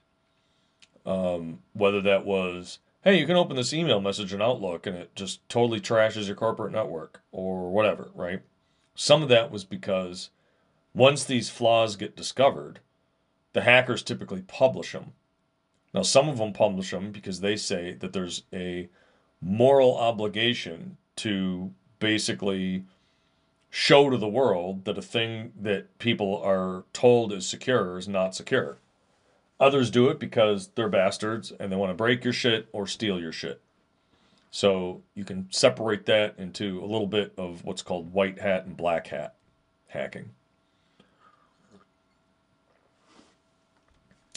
um, 1.05 1.59
whether 1.73 2.01
that 2.01 2.25
was 2.25 2.79
hey, 3.05 3.19
you 3.19 3.27
can 3.27 3.35
open 3.35 3.55
this 3.55 3.71
email 3.71 4.01
message 4.01 4.33
in 4.33 4.41
Outlook 4.41 4.87
and 4.87 4.97
it 4.97 5.15
just 5.15 5.47
totally 5.47 5.79
trashes 5.79 6.25
your 6.25 6.35
corporate 6.35 6.73
network 6.73 7.21
or 7.31 7.69
whatever, 7.69 8.09
right? 8.15 8.41
Some 8.95 9.21
of 9.21 9.29
that 9.29 9.51
was 9.51 9.63
because 9.63 10.31
once 10.95 11.23
these 11.23 11.47
flaws 11.47 11.95
get 11.95 12.15
discovered, 12.15 12.79
the 13.53 13.61
hackers 13.61 14.01
typically 14.01 14.41
publish 14.41 14.93
them. 14.93 15.13
Now, 15.93 16.01
some 16.01 16.27
of 16.27 16.39
them 16.39 16.51
publish 16.51 16.89
them 16.89 17.11
because 17.11 17.41
they 17.41 17.55
say 17.55 17.93
that 17.93 18.11
there's 18.11 18.41
a 18.51 18.89
moral 19.39 19.95
obligation 19.95 20.97
to 21.17 21.71
basically 21.99 22.85
show 23.69 24.09
to 24.09 24.17
the 24.17 24.27
world 24.27 24.85
that 24.85 24.97
a 24.97 25.01
thing 25.03 25.53
that 25.61 25.99
people 25.99 26.41
are 26.43 26.85
told 26.91 27.31
is 27.31 27.45
secure 27.45 27.99
is 27.99 28.07
not 28.07 28.33
secure. 28.33 28.77
Others 29.59 29.89
do 29.89 30.09
it 30.09 30.19
because 30.19 30.69
they're 30.75 30.89
bastards 30.89 31.51
and 31.59 31.71
they 31.71 31.75
want 31.75 31.89
to 31.89 31.95
break 31.95 32.23
your 32.23 32.33
shit 32.33 32.67
or 32.73 32.85
steal 32.85 33.19
your 33.19 33.31
shit. 33.31 33.61
So 34.51 35.01
you 35.13 35.23
can 35.23 35.47
separate 35.49 36.05
that 36.05 36.35
into 36.37 36.81
a 36.81 36.87
little 36.87 37.07
bit 37.07 37.33
of 37.37 37.63
what's 37.63 37.81
called 37.81 38.13
white 38.13 38.39
hat 38.39 38.65
and 38.65 38.75
black 38.75 39.07
hat 39.07 39.35
hacking. 39.87 40.31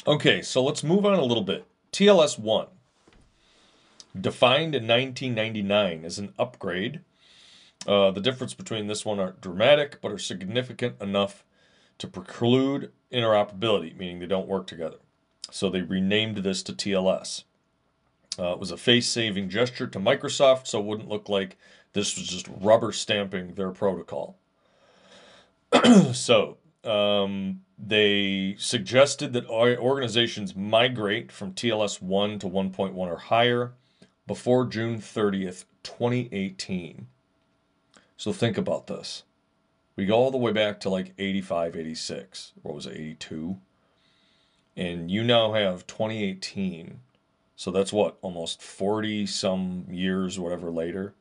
Okay, 0.07 0.41
so 0.41 0.63
let's 0.63 0.83
move 0.83 1.05
on 1.05 1.19
a 1.19 1.25
little 1.25 1.43
bit. 1.43 1.67
TLS 1.93 2.39
1, 2.39 2.67
defined 4.19 4.75
in 4.75 4.87
1999 4.87 6.05
as 6.05 6.19
an 6.19 6.33
upgrade. 6.39 7.01
Uh, 7.87 8.11
the 8.11 8.21
difference 8.21 8.55
between 8.55 8.87
this 8.87 9.05
one 9.05 9.21
are 9.21 9.35
dramatic, 9.41 10.01
but 10.01 10.13
are 10.13 10.19
significant 10.19 11.01
enough 11.01 11.45
to 11.99 12.07
preclude 12.07 12.93
interoperability, 13.13 13.97
meaning 13.97 14.19
they 14.19 14.27
don't 14.27 14.49
work 14.49 14.67
together. 14.67 14.99
So 15.51 15.71
they 15.71 15.83
renamed 15.83 16.39
this 16.39 16.63
to 16.65 16.73
TLS. 16.73 17.45
Uh, 18.39 18.53
it 18.53 18.61
was 18.61 18.71
a 18.71 18.77
face 18.77 19.09
saving 19.09 19.49
gesture 19.49 19.87
to 19.87 19.99
Microsoft, 19.99 20.67
so 20.67 20.79
it 20.79 20.85
wouldn't 20.85 21.09
look 21.09 21.29
like 21.29 21.57
this 21.93 22.17
was 22.17 22.29
just 22.29 22.49
rubber 22.61 22.93
stamping 22.93 23.55
their 23.55 23.71
protocol. 23.71 24.37
so 26.13 26.59
um, 26.85 27.63
they 27.79 28.55
suggested 28.59 29.33
that 29.33 29.47
organizations 29.47 30.55
migrate 30.55 31.33
from 31.33 31.53
TLS 31.53 32.01
1 32.01 32.39
to 32.41 32.47
1.1 32.47 32.95
or 32.95 33.17
higher 33.17 33.73
before 34.27 34.67
June 34.67 34.99
30th, 34.99 35.65
2018. 35.83 37.07
So 38.17 38.33
think 38.33 38.59
about 38.59 38.87
this. 38.87 39.25
We 39.97 40.07
go 40.07 40.15
all 40.15 40.31
the 40.31 40.39
way 40.39 40.53
back 40.53 40.79
to 40.81 40.91
like 40.91 41.15
85, 41.19 41.77
86. 41.77 42.53
What 42.63 42.75
was 42.75 42.87
it, 42.87 42.95
82? 42.95 43.59
And 44.79 45.11
you 45.11 45.25
now 45.25 45.55
have 45.55 45.89
2018. 45.89 47.01
So 47.57 47.73
that's 47.73 47.93
what, 47.93 48.17
almost 48.23 48.63
40 48.63 49.27
some 49.27 49.87
years, 49.91 50.39
whatever 50.39 50.71
later. 50.71 51.15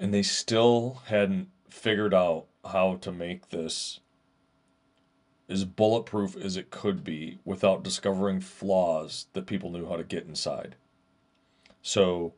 And 0.00 0.14
they 0.14 0.22
still 0.22 1.02
hadn't 1.08 1.50
figured 1.68 2.14
out 2.14 2.46
how 2.64 2.96
to 3.02 3.12
make 3.12 3.50
this 3.50 4.00
as 5.50 5.66
bulletproof 5.66 6.34
as 6.34 6.56
it 6.56 6.70
could 6.70 7.04
be 7.04 7.40
without 7.44 7.84
discovering 7.84 8.40
flaws 8.40 9.26
that 9.34 9.46
people 9.46 9.70
knew 9.70 9.86
how 9.86 9.96
to 9.96 10.02
get 10.02 10.24
inside. 10.24 10.76
So 11.82 12.32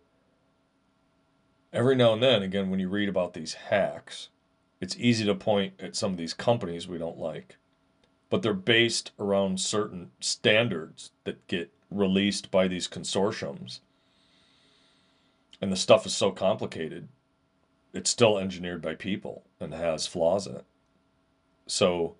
every 1.73 1.95
now 1.95 2.13
and 2.13 2.23
then, 2.25 2.43
again, 2.43 2.71
when 2.71 2.81
you 2.81 2.89
read 2.89 3.09
about 3.09 3.35
these 3.35 3.55
hacks, 3.55 4.31
it's 4.81 4.97
easy 4.99 5.25
to 5.27 5.35
point 5.37 5.75
at 5.79 5.95
some 5.95 6.11
of 6.11 6.19
these 6.19 6.35
companies 6.35 6.89
we 6.89 6.99
don't 6.99 7.19
like, 7.19 7.57
but 8.29 8.43
they're 8.43 8.55
based 8.55 9.13
around 9.19 9.61
certain 9.61 10.11
standards 10.21 11.11
that 11.25 11.47
get 11.47 11.73
released 11.91 12.51
by 12.51 12.69
these 12.69 12.89
consortiums. 12.89 13.81
And 15.61 15.73
the 15.73 15.77
stuff 15.77 16.05
is 16.07 16.15
so 16.15 16.31
complicated, 16.31 17.09
it's 17.93 18.11
still 18.11 18.39
engineered 18.39 18.83
by 18.83 18.95
people 18.95 19.45
and 19.59 19.73
has 19.73 20.07
flaws 20.07 20.47
in 20.47 20.57
it. 20.57 20.65
So 21.67 22.17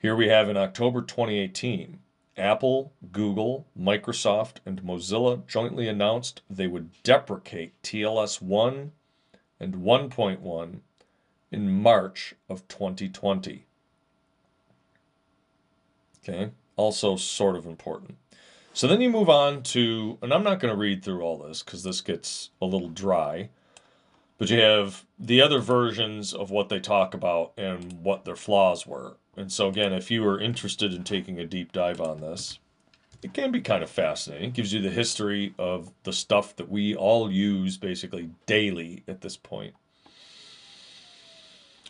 here 0.00 0.16
we 0.16 0.28
have 0.28 0.48
in 0.48 0.56
October 0.56 1.02
2018, 1.02 1.98
Apple, 2.36 2.92
Google, 3.12 3.66
Microsoft, 3.78 4.56
and 4.66 4.82
Mozilla 4.82 5.46
jointly 5.46 5.88
announced 5.88 6.42
they 6.50 6.66
would 6.66 6.90
deprecate 7.02 7.80
TLS 7.82 8.42
1 8.42 8.92
and 9.60 9.74
1.1 9.76 10.80
in 11.52 11.70
March 11.82 12.34
of 12.48 12.66
2020. 12.68 13.66
Okay, 16.26 16.52
also 16.76 17.16
sort 17.16 17.54
of 17.54 17.66
important. 17.66 18.16
So 18.72 18.88
then 18.88 19.00
you 19.00 19.10
move 19.10 19.28
on 19.28 19.62
to, 19.64 20.18
and 20.22 20.32
I'm 20.32 20.42
not 20.42 20.58
going 20.58 20.72
to 20.72 20.78
read 20.78 21.04
through 21.04 21.22
all 21.22 21.38
this 21.38 21.62
because 21.62 21.82
this 21.82 22.00
gets 22.00 22.50
a 22.60 22.66
little 22.66 22.88
dry, 22.88 23.50
but 24.38 24.50
you 24.50 24.58
have 24.60 25.04
the 25.18 25.40
other 25.42 25.60
versions 25.60 26.32
of 26.32 26.50
what 26.50 26.70
they 26.70 26.80
talk 26.80 27.14
about 27.14 27.52
and 27.56 28.02
what 28.02 28.24
their 28.24 28.36
flaws 28.36 28.86
were. 28.86 29.16
And 29.36 29.52
so, 29.52 29.68
again, 29.68 29.92
if 29.92 30.10
you 30.10 30.26
are 30.26 30.40
interested 30.40 30.92
in 30.92 31.04
taking 31.04 31.38
a 31.38 31.46
deep 31.46 31.72
dive 31.72 32.00
on 32.00 32.20
this, 32.20 32.58
it 33.22 33.32
can 33.32 33.52
be 33.52 33.60
kind 33.60 33.82
of 33.82 33.90
fascinating. 33.90 34.48
It 34.48 34.54
gives 34.54 34.72
you 34.72 34.80
the 34.80 34.90
history 34.90 35.54
of 35.58 35.92
the 36.02 36.12
stuff 36.12 36.56
that 36.56 36.68
we 36.68 36.96
all 36.96 37.30
use 37.30 37.76
basically 37.76 38.30
daily 38.46 39.02
at 39.06 39.20
this 39.20 39.36
point. 39.36 39.74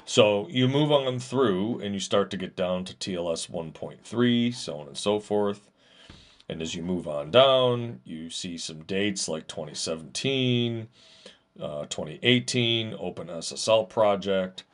So 0.07 0.47
you 0.49 0.69
move 0.69 0.93
on 0.93 1.19
through 1.19 1.81
and 1.81 1.95
you 1.95 2.01
start 2.01 2.31
to 2.31 2.37
get 2.37 2.57
down 2.57 2.85
to 2.85 2.95
TLS 2.95 3.51
1.3, 3.51 4.55
so 4.55 4.79
on 4.79 4.89
and 4.89 4.99
so 4.99 5.19
forth. 5.19 5.71
And 6.47 6.61
as 6.61 6.75
you 6.75 6.83
move 6.83 7.09
on 7.09 7.31
down, 7.31 8.01
you 8.05 8.29
see 8.29 8.59
some 8.59 8.83
dates 8.83 9.29
like 9.29 9.49
2017, 9.49 10.89
uh, 11.59 11.87
2018, 11.87 12.93
OpenSSL 12.93 13.89
project, 13.89 14.65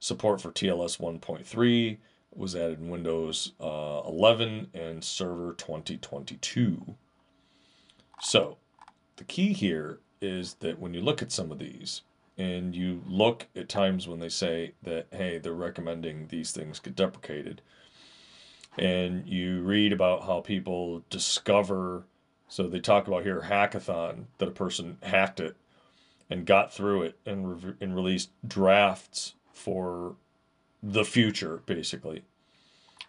support 0.00 0.40
for 0.40 0.50
TLS 0.50 0.98
1.3, 0.98 1.98
was 2.34 2.56
added 2.56 2.80
in 2.80 2.88
Windows 2.88 3.52
uh, 3.60 4.00
11 4.06 4.68
and 4.72 5.04
Server 5.04 5.52
2022. 5.52 6.94
So, 8.22 8.56
the 9.16 9.24
key 9.24 9.52
here 9.52 9.98
is 10.22 10.54
that 10.60 10.78
when 10.78 10.94
you 10.94 11.02
look 11.02 11.20
at 11.20 11.30
some 11.30 11.52
of 11.52 11.58
these, 11.58 12.02
and 12.38 12.74
you 12.74 13.02
look 13.06 13.48
at 13.56 13.68
times 13.68 14.06
when 14.06 14.20
they 14.20 14.28
say 14.28 14.72
that, 14.82 15.08
hey, 15.10 15.38
they're 15.38 15.52
recommending 15.52 16.28
these 16.28 16.52
things 16.52 16.78
get 16.78 16.94
deprecated, 16.96 17.60
and 18.78 19.28
you 19.28 19.60
read 19.62 19.92
about 19.92 20.24
how 20.24 20.40
people 20.40 21.02
discover, 21.10 22.04
so 22.48 22.68
they 22.68 22.80
talk 22.80 23.08
about 23.08 23.24
here 23.24 23.46
hackathon, 23.48 24.26
that 24.38 24.48
a 24.48 24.52
person 24.52 24.98
hacked 25.02 25.40
it 25.40 25.56
and 26.30 26.46
got 26.46 26.72
through 26.72 27.02
it 27.02 27.18
and, 27.26 27.64
re- 27.64 27.74
and 27.80 27.96
released 27.96 28.30
drafts 28.46 29.34
for 29.52 30.14
the 30.82 31.04
future, 31.04 31.62
basically. 31.66 32.22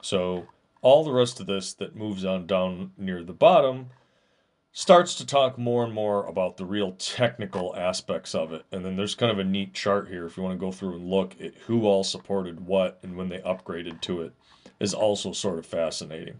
So 0.02 0.48
all 0.82 1.04
the 1.04 1.12
rest 1.12 1.40
of 1.40 1.46
this 1.46 1.74
that 1.74 1.96
moves 1.96 2.26
on 2.26 2.48
down 2.48 2.92
near 2.98 3.24
the 3.24 3.34
bottom 3.34 3.92
starts 4.72 5.16
to 5.16 5.26
talk 5.26 5.58
more 5.58 5.84
and 5.84 5.94
more 5.94 6.26
about 6.26 6.58
the 6.58 6.66
real 6.66 6.92
technical 6.94 7.76
aspects 7.76 8.36
of 8.36 8.54
it. 8.54 8.66
And 8.72 8.86
then 8.86 8.96
there's 8.96 9.16
kind 9.16 9.32
of 9.32 9.40
a 9.40 9.44
neat 9.44 9.74
chart 9.74 10.08
here 10.08 10.26
if 10.26 10.38
you 10.38 10.44
want 10.44 10.60
to 10.60 10.66
go 10.66 10.72
through 10.72 10.96
and 10.96 11.10
look 11.10 11.36
at 11.42 11.56
who 11.66 11.86
all 11.86 12.04
supported 12.04 12.66
what 12.66 13.00
and 13.02 13.16
when 13.18 13.30
they 13.30 13.40
upgraded 13.40 14.02
to 14.02 14.22
it 14.22 14.34
is 14.80 14.94
also 14.94 15.32
sort 15.32 15.60
of 15.60 15.66
fascinating. 15.66 16.40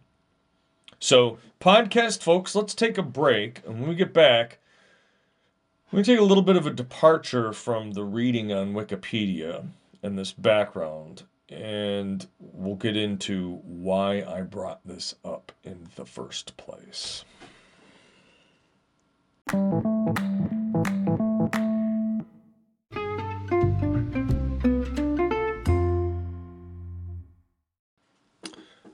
So, 1.00 1.38
podcast 1.60 2.22
folks, 2.22 2.56
let's 2.56 2.76
take 2.76 2.98
a 2.98 3.04
break. 3.04 3.62
And 3.66 3.80
when 3.80 3.90
we 3.90 3.96
get 3.96 4.14
back, 4.14 4.60
to 5.92 6.04
take 6.04 6.20
a 6.20 6.24
little 6.24 6.44
bit 6.44 6.56
of 6.56 6.68
a 6.68 6.72
departure 6.72 7.52
from 7.52 7.92
the 7.92 8.04
reading 8.04 8.54
on 8.54 8.74
Wikipedia 8.74 9.66
and 10.04 10.18
this 10.18 10.32
background, 10.32 11.24
and 11.50 12.28
we'll 12.40 12.76
get 12.76 12.96
into 12.96 13.56
why 13.64 14.24
I 14.24 14.42
brought 14.42 14.86
this 14.86 15.16
up 15.26 15.52
in 15.64 15.88
the 15.96 16.06
first 16.06 16.56
place. 16.58 17.26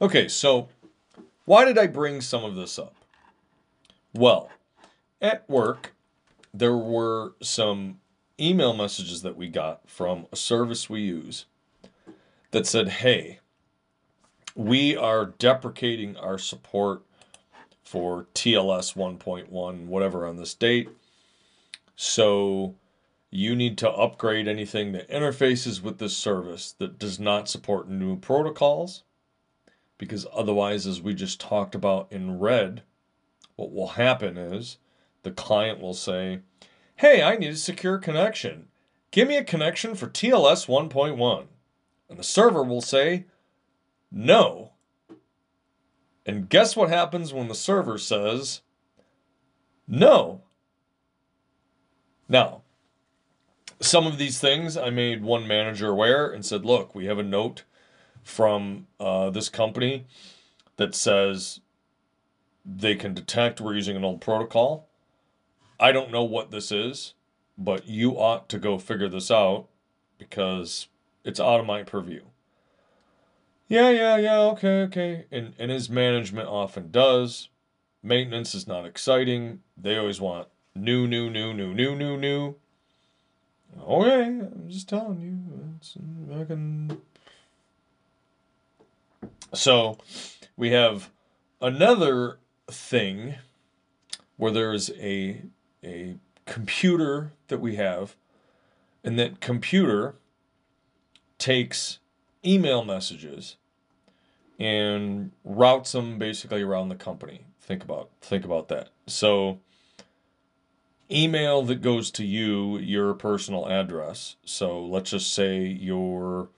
Okay, 0.06 0.28
so 0.28 0.70
why 1.46 1.66
did 1.66 1.80
I 1.80 1.88
bring 1.88 2.22
some 2.22 2.44
of 2.44 2.56
this 2.56 2.78
up? 2.78 2.94
Well, 4.14 4.52
at 5.20 5.50
work, 5.50 5.96
there 6.54 6.78
were 6.78 7.34
some 7.42 8.00
email 8.40 8.76
messages 8.76 9.24
that 9.24 9.36
we 9.36 9.48
got 9.48 9.90
from 9.90 10.28
a 10.32 10.36
service 10.36 10.88
we 10.92 11.02
use 11.02 11.48
that 12.52 12.68
said, 12.68 12.88
hey, 12.88 13.40
we 14.54 14.96
are 14.96 15.34
deprecating 15.40 16.16
our 16.18 16.38
support 16.38 17.02
for 17.82 18.28
TLS 18.36 18.96
1.1, 18.96 19.86
whatever 19.88 20.28
on 20.28 20.36
this 20.36 20.54
date. 20.54 20.90
So 21.96 22.76
you 23.32 23.56
need 23.56 23.76
to 23.80 23.90
upgrade 23.90 24.48
anything 24.48 24.92
that 24.92 25.10
interfaces 25.10 25.82
with 25.82 25.98
this 25.98 26.16
service 26.16 26.74
that 26.74 27.00
does 27.00 27.20
not 27.20 27.50
support 27.50 27.90
new 27.90 28.16
protocols. 28.18 29.02
Because 29.98 30.28
otherwise, 30.34 30.86
as 30.86 31.02
we 31.02 31.14
just 31.14 31.40
talked 31.40 31.76
about 31.76 32.12
in 32.12 32.40
red, 32.40 32.84
what 33.56 33.72
will 33.72 33.90
happen 33.90 34.38
is 34.38 34.78
the 35.24 35.32
client 35.32 35.80
will 35.80 35.94
say, 35.94 36.40
Hey, 36.98 37.22
I 37.22 37.36
need 37.36 37.52
a 37.52 37.56
secure 37.56 37.98
connection. 37.98 38.68
Give 39.12 39.28
me 39.28 39.38
a 39.38 39.44
connection 39.44 39.96
for 39.96 40.08
TLS 40.08 40.68
1.1. 40.68 41.46
And 42.10 42.20
the 42.20 42.24
server 42.24 42.64
will 42.64 42.82
say, 42.82 43.26
No. 44.12 44.72
And 46.26 46.50
guess 46.50 46.76
what 46.76 46.90
happens 46.90 47.34
when 47.34 47.48
the 47.48 47.56
server 47.56 47.98
says, 47.98 48.62
No? 49.88 50.42
Now, 52.28 52.64
some 53.80 54.08
of 54.08 54.18
these 54.18 54.40
things 54.40 54.76
I 54.78 54.90
made 54.90 55.24
one 55.24 55.48
manager 55.48 55.90
aware 55.90 56.28
and 56.28 56.46
said, 56.46 56.66
Look, 56.66 56.96
we 56.96 57.06
have 57.06 57.20
a 57.20 57.24
note 57.24 57.64
from 58.26 58.88
uh, 59.00 59.30
this 59.30 59.48
company 59.48 60.06
that 60.76 60.94
says 60.94 61.62
they 62.66 62.96
can 62.96 63.14
detect 63.14 63.62
we're 63.62 63.76
using 63.76 63.96
an 63.96 64.04
old 64.04 64.20
protocol. 64.20 64.90
I 65.80 65.92
don't 65.92 66.12
know 66.12 66.24
what 66.24 66.52
this 66.52 66.72
is, 66.72 67.14
but 67.58 67.88
you 67.88 68.14
ought 68.14 68.50
to 68.50 68.58
go 68.58 68.78
figure 68.78 69.08
this 69.08 69.30
out 69.30 69.68
because 70.18 70.88
it's 71.24 71.40
out 71.40 71.60
of 71.60 71.66
my 71.66 71.84
purview. 71.84 72.24
Yeah, 73.68 73.92
yeah, 73.92 74.18
yeah, 74.18 74.40
okay, 74.40 74.82
okay. 74.84 75.26
And, 75.32 75.54
and 75.58 75.72
his 75.72 75.90
management 75.90 76.48
often 76.48 76.92
does. 76.92 77.50
Maintenance 78.04 78.54
is 78.56 78.68
not 78.68 78.86
exciting. 78.86 79.62
They 79.78 79.98
always 79.98 80.20
want 80.20 80.48
new, 80.76 81.08
new, 81.08 81.30
new, 81.30 81.54
new, 81.54 81.74
new, 81.74 81.96
new, 81.96 82.18
new. 82.18 82.56
Okay, 83.88 84.24
I'm 84.24 84.66
just 84.68 84.90
telling 84.90 85.22
you. 85.22 85.76
It's, 85.78 85.98
I 86.40 86.44
can. 86.46 87.02
So 89.56 89.98
we 90.58 90.72
have 90.72 91.10
another 91.62 92.40
thing 92.68 93.36
where 94.38 94.52
there 94.52 94.74
is 94.74 94.92
a 94.98 95.42
a 95.84 96.16
computer 96.46 97.34
that 97.48 97.60
we 97.60 97.76
have, 97.76 98.16
and 99.04 99.18
that 99.20 99.40
computer 99.40 100.16
takes 101.38 102.00
email 102.46 102.84
messages 102.84 103.58
and 104.60 105.32
routes 105.44 105.92
them 105.92 106.18
basically 106.18 106.62
around 106.62 106.90
the 106.90 106.96
company. 106.96 107.46
Think 107.60 107.84
about 107.84 108.10
think 108.22 108.46
about 108.46 108.68
that. 108.70 108.90
So 109.08 109.60
email 111.12 111.62
that 111.64 111.82
goes 111.82 112.12
to 112.12 112.26
you, 112.26 112.78
your 112.78 113.14
personal 113.14 113.68
address. 113.68 114.36
So 114.46 114.84
let's 114.84 115.12
just 115.12 115.34
say 115.34 115.64
your 115.66 116.50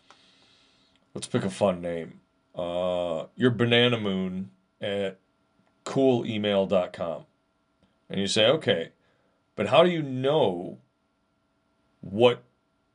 let's 1.13 1.27
pick 1.27 1.43
a 1.43 1.49
fun 1.49 1.81
name. 1.81 2.21
Uh, 2.57 3.27
your 3.35 3.51
banana 3.51 3.99
moon 3.99 4.49
at 4.81 5.19
coolemail.com. 5.85 7.25
And 8.09 8.19
you 8.19 8.27
say, 8.27 8.47
okay, 8.47 8.89
but 9.55 9.67
how 9.67 9.83
do 9.83 9.89
you 9.89 10.01
know 10.01 10.79
what 12.01 12.43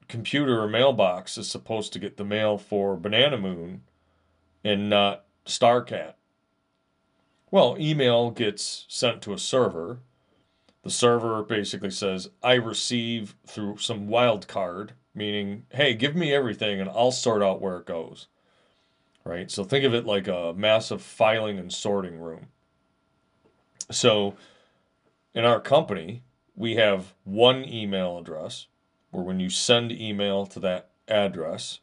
computer 0.09 0.61
or 0.61 0.69
mailbox 0.69 1.39
is 1.39 1.49
supposed 1.49 1.93
to 1.93 1.99
get 1.99 2.17
the 2.17 2.25
mail 2.25 2.59
for 2.59 2.97
Banana 2.97 3.39
Moon 3.39 3.83
and 4.65 4.91
not 4.91 5.25
Starcat? 5.47 6.15
Well, 7.51 7.77
email 7.79 8.31
gets 8.31 8.87
sent 8.89 9.23
to 9.23 9.33
a 9.33 9.39
server. 9.39 10.01
The 10.83 10.91
server 10.91 11.43
basically 11.43 11.91
says, 11.91 12.31
I 12.43 12.55
receive 12.55 13.37
through 13.47 13.79
some 13.79 14.09
wild 14.09 14.49
card, 14.49 14.93
meaning, 15.15 15.65
hey, 15.71 15.95
give 15.95 16.17
me 16.17 16.33
everything 16.33 16.81
and 16.81 16.89
I'll 16.91 17.13
sort 17.13 17.43
out 17.43 17.61
where 17.61 17.77
it 17.77 17.87
goes. 17.87 18.29
Right? 19.25 19.51
So 19.51 19.65
think 19.65 19.85
of 19.85 19.95
it 19.95 20.05
like 20.05 20.27
a 20.27 20.53
massive 20.57 21.01
filing 21.01 21.59
and 21.59 21.73
sorting 21.73 22.19
room. 22.19 22.49
So 23.91 24.35
in 25.35 25.45
our 25.45 25.61
company, 25.61 26.23
we 26.57 26.77
have 26.77 27.15
one 27.25 27.65
email 27.65 28.19
address 28.19 28.67
where 29.11 29.23
when 29.23 29.41
you 29.41 29.51
send 29.51 29.93
email 29.93 30.47
to 30.47 30.61
that 30.61 30.91
address, 31.09 31.81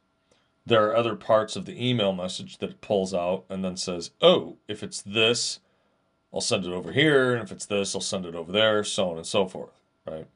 there 0.65 0.86
are 0.88 0.95
other 0.95 1.15
parts 1.15 1.56
of 1.56 1.65
the 1.65 1.88
email 1.88 2.13
message 2.13 2.58
that 2.58 2.71
it 2.71 2.82
pulls 2.82 3.13
out 3.13 3.45
and 3.49 3.63
then 3.63 3.78
says, 3.78 4.12
oh, 4.21 4.58
if 4.67 4.84
it's 4.84 5.02
this, 5.02 5.60
I'll 6.34 6.41
send 6.41 6.65
it 6.65 6.71
over 6.71 6.91
here. 6.91 7.34
And 7.34 7.43
if 7.43 7.52
it's 7.52 7.65
this, 7.65 7.95
I'll 7.95 8.02
send 8.02 8.25
it 8.25 8.36
over 8.36 8.52
there, 8.52 8.84
so 8.84 9.12
on 9.12 9.17
and 9.17 9.25
so 9.25 9.47
forth. 9.47 9.80
Right. 10.06 10.28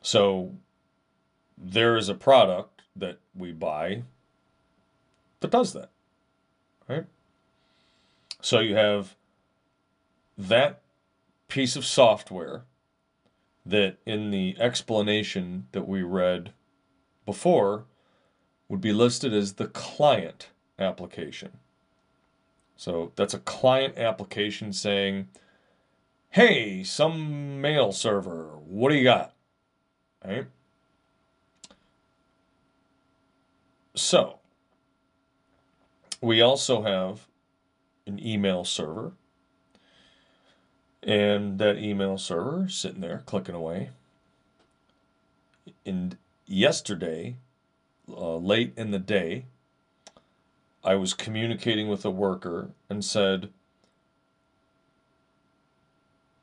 So 0.00 0.54
there 1.56 1.96
is 1.96 2.08
a 2.08 2.14
product 2.14 2.82
that 2.96 3.18
we 3.34 3.52
buy 3.52 4.04
that 5.40 5.50
does 5.50 5.72
that. 5.72 5.90
Right. 6.88 7.06
So 8.40 8.60
you 8.60 8.76
have 8.76 9.16
that 10.36 10.82
piece 11.48 11.76
of 11.76 11.84
software 11.84 12.64
that 13.66 13.98
in 14.06 14.30
the 14.30 14.56
explanation 14.58 15.66
that 15.72 15.86
we 15.86 16.02
read 16.02 16.52
before 17.26 17.84
would 18.68 18.80
be 18.80 18.92
listed 18.92 19.34
as 19.34 19.54
the 19.54 19.66
client 19.66 20.48
application. 20.78 21.58
So 22.76 23.12
that's 23.16 23.34
a 23.34 23.40
client 23.40 23.98
application 23.98 24.72
saying, 24.72 25.28
hey, 26.30 26.84
some 26.84 27.60
mail 27.60 27.92
server, 27.92 28.56
what 28.64 28.90
do 28.90 28.94
you 28.94 29.04
got? 29.04 29.34
Right? 30.24 30.46
So 33.94 34.37
we 36.20 36.40
also 36.40 36.82
have 36.82 37.26
an 38.06 38.24
email 38.24 38.64
server 38.64 39.12
and 41.02 41.58
that 41.58 41.78
email 41.78 42.18
server 42.18 42.68
sitting 42.68 43.00
there 43.00 43.22
clicking 43.26 43.54
away. 43.54 43.90
And 45.86 46.16
yesterday, 46.46 47.36
uh, 48.08 48.36
late 48.36 48.72
in 48.76 48.90
the 48.90 48.98
day, 48.98 49.46
I 50.84 50.94
was 50.96 51.14
communicating 51.14 51.88
with 51.88 52.04
a 52.04 52.10
worker 52.10 52.70
and 52.88 53.04
said, 53.04 53.50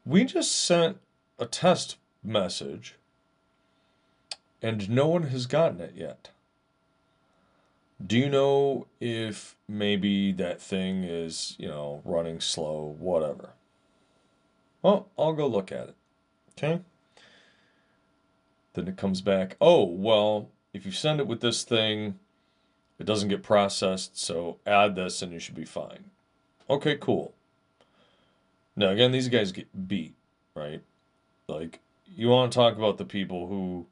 We 0.06 0.24
just 0.24 0.52
sent 0.52 0.98
a 1.40 1.46
test 1.46 1.98
message 2.24 2.96
and 4.62 4.90
no 4.90 5.08
one 5.08 5.24
has 5.24 5.46
gotten 5.46 5.80
it 5.80 5.94
yet. 5.96 6.32
Do 8.04 8.18
you 8.18 8.30
know 8.30 8.88
if 9.00 9.56
maybe 9.68 10.32
that 10.34 10.62
thing 10.62 11.04
is, 11.04 11.56
you 11.58 11.68
know, 11.68 12.02
running 12.04 12.40
slow, 12.42 12.96
whatever? 13.00 13.52
Well, 14.82 15.08
I'll 15.18 15.34
go 15.34 15.48
look 15.48 15.72
at 15.72 15.90
it. 15.90 15.96
Okay? 16.52 16.82
Then 18.74 18.88
it 18.88 18.98
comes 18.98 19.22
back, 19.22 19.56
oh, 19.62 19.86
well, 19.86 20.50
if 20.74 20.86
you 20.86 20.92
send 20.92 21.20
it 21.20 21.28
with 21.28 21.40
this 21.40 21.64
thing, 21.64 22.20
it 23.00 23.06
doesn't 23.06 23.30
get 23.30 23.44
processed, 23.44 24.18
so 24.18 24.58
add 24.66 24.96
this 24.96 25.22
and 25.22 25.32
you 25.32 25.40
should 25.40 25.56
be 25.56 25.66
fine. 25.66 26.12
Okay, 26.70 26.98
cool. 26.98 27.34
Now, 28.76 28.90
again, 28.90 29.12
these 29.12 29.30
guys 29.30 29.52
get 29.54 29.88
beat, 29.88 30.16
right? 30.54 30.82
Like, 31.48 31.80
you 32.14 32.28
want 32.28 32.52
to 32.52 32.56
talk 32.56 32.76
about 32.76 32.98
the 32.98 33.06
people 33.06 33.48
who 33.48 33.86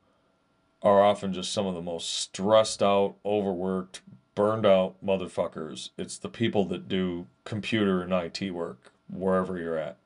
are 0.84 1.02
often 1.02 1.34
just 1.34 1.52
some 1.52 1.66
of 1.66 1.74
the 1.74 1.82
most 1.82 2.14
stressed 2.14 2.84
out, 2.84 3.16
overworked, 3.26 4.02
burned 4.36 4.66
out 4.66 4.96
motherfuckers. 5.04 5.90
It's 5.98 6.18
the 6.18 6.30
people 6.30 6.66
that 6.66 6.90
do 6.90 7.28
computer 7.46 8.02
and 8.02 8.12
IT 8.12 8.52
work 8.52 8.92
wherever 9.10 9.58
you're 9.58 9.78
at. 9.78 9.98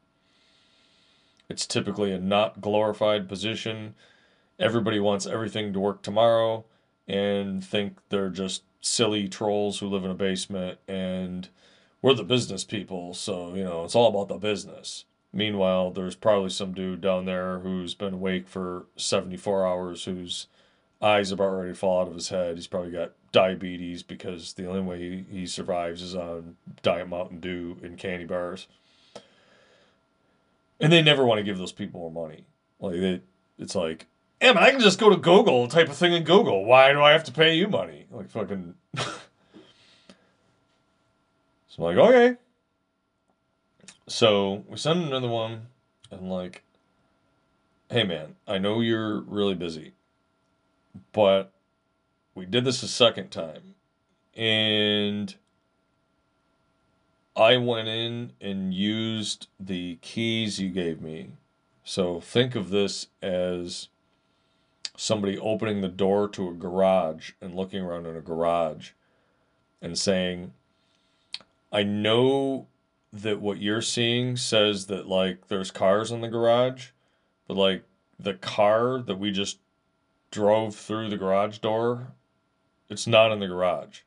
It's 1.49 1.65
typically 1.65 2.11
a 2.11 2.19
not 2.19 2.61
glorified 2.61 3.27
position. 3.27 3.95
Everybody 4.59 4.99
wants 4.99 5.25
everything 5.25 5.73
to 5.73 5.79
work 5.79 6.03
tomorrow 6.03 6.65
and 7.07 7.63
think 7.63 7.97
they're 8.09 8.29
just 8.29 8.63
silly 8.81 9.27
trolls 9.27 9.79
who 9.79 9.87
live 9.87 10.05
in 10.05 10.11
a 10.11 10.15
basement 10.15 10.77
and 10.87 11.49
we're 12.01 12.13
the 12.13 12.23
business 12.23 12.63
people, 12.63 13.13
so 13.13 13.55
you 13.55 13.63
know, 13.63 13.83
it's 13.83 13.95
all 13.95 14.09
about 14.09 14.27
the 14.27 14.37
business. 14.37 15.05
Meanwhile, 15.33 15.91
there's 15.91 16.15
probably 16.15 16.49
some 16.49 16.73
dude 16.73 17.01
down 17.01 17.25
there 17.25 17.59
who's 17.59 17.95
been 17.95 18.13
awake 18.15 18.47
for 18.47 18.85
74 18.95 19.65
hours 19.65 20.03
whose 20.05 20.47
eyes 21.01 21.31
about 21.31 21.49
ready 21.49 21.71
to 21.71 21.75
fall 21.75 22.01
out 22.01 22.07
of 22.07 22.15
his 22.15 22.29
head. 22.29 22.55
He's 22.55 22.67
probably 22.67 22.91
got 22.91 23.13
diabetes 23.31 24.03
because 24.03 24.53
the 24.53 24.65
only 24.65 24.81
way 24.81 24.99
he, 24.99 25.39
he 25.39 25.45
survives 25.45 26.01
is 26.01 26.15
on 26.15 26.57
Diet 26.81 27.07
Mountain 27.07 27.39
Dew 27.39 27.77
and 27.83 27.97
candy 27.97 28.25
bars 28.25 28.67
and 30.79 30.91
they 30.91 31.01
never 31.01 31.25
want 31.25 31.39
to 31.39 31.43
give 31.43 31.57
those 31.57 31.71
people 31.71 31.99
more 31.99 32.27
money. 32.27 32.43
Like 32.79 32.99
they, 32.99 33.21
it's 33.57 33.75
like, 33.75 34.05
yeah, 34.41 34.53
but 34.53 34.63
I 34.63 34.71
can 34.71 34.79
just 34.79 34.99
go 34.99 35.09
to 35.09 35.17
Google 35.17 35.67
type 35.67 35.89
of 35.89 35.97
thing 35.97 36.13
in 36.13 36.23
Google. 36.23 36.65
Why 36.65 36.91
do 36.91 37.01
I 37.01 37.11
have 37.11 37.23
to 37.25 37.31
pay 37.31 37.55
you 37.55 37.67
money? 37.67 38.05
Like 38.11 38.29
fucking. 38.29 38.75
so 38.97 39.09
I'm 41.79 41.83
like, 41.83 41.97
okay. 41.97 42.37
So 44.07 44.63
we 44.67 44.77
send 44.77 45.03
another 45.03 45.27
one, 45.27 45.67
and 46.11 46.29
like, 46.29 46.63
hey 47.89 48.03
man, 48.03 48.35
I 48.47 48.57
know 48.57 48.79
you're 48.79 49.21
really 49.21 49.55
busy, 49.55 49.93
but 51.11 51.51
we 52.35 52.45
did 52.45 52.65
this 52.65 52.83
a 52.83 52.87
second 52.87 53.29
time, 53.29 53.75
and 54.35 55.35
I 57.35 57.57
went 57.57 57.87
in 57.87 58.33
and 58.41 58.73
used 58.73 59.47
the 59.59 59.97
keys 60.01 60.59
you 60.59 60.69
gave 60.69 61.01
me. 61.01 61.31
So 61.83 62.19
think 62.19 62.55
of 62.55 62.69
this 62.69 63.07
as 63.21 63.89
somebody 64.95 65.37
opening 65.37 65.81
the 65.81 65.87
door 65.87 66.27
to 66.29 66.49
a 66.49 66.53
garage 66.53 67.31
and 67.39 67.55
looking 67.55 67.81
around 67.81 68.07
in 68.07 68.15
a 68.15 68.21
garage 68.21 68.91
and 69.81 69.97
saying, 69.97 70.53
I 71.71 71.83
know 71.83 72.67
that 73.13 73.39
what 73.39 73.59
you're 73.61 73.81
seeing 73.81 74.35
says 74.35 74.87
that 74.87 75.07
like 75.07 75.47
there's 75.47 75.71
cars 75.71 76.11
in 76.11 76.21
the 76.21 76.27
garage, 76.27 76.89
but 77.47 77.55
like 77.55 77.83
the 78.19 78.33
car 78.33 78.99
that 78.99 79.19
we 79.19 79.31
just 79.31 79.59
drove 80.37 80.75
through 80.75 81.09
the 81.09 81.17
garage 81.17 81.57
door, 81.57 82.09
it's 82.89 83.07
not 83.07 83.31
in 83.31 83.39
the 83.39 83.47
garage. 83.47 84.01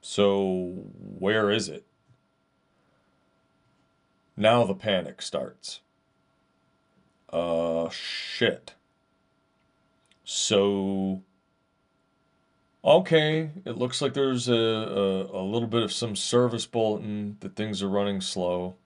So 0.00 0.86
where 0.96 1.50
is 1.50 1.68
it? 1.68 1.84
Now 4.34 4.64
the 4.64 4.74
panic 4.74 5.20
starts. 5.20 5.80
Uh, 7.30 7.90
shit. 7.90 8.72
So, 10.24 11.20
okay, 12.82 13.50
it 13.66 13.76
looks 13.76 14.00
like 14.00 14.14
there's 14.14 14.48
a, 14.48 14.54
a, 14.54 15.42
a 15.42 15.44
little 15.44 15.68
bit 15.68 15.82
of 15.82 15.92
some 15.92 16.16
service 16.16 16.64
bulletin 16.64 17.36
that 17.40 17.56
things 17.56 17.82
are 17.82 17.90
running 17.90 18.22
slow. 18.22 18.76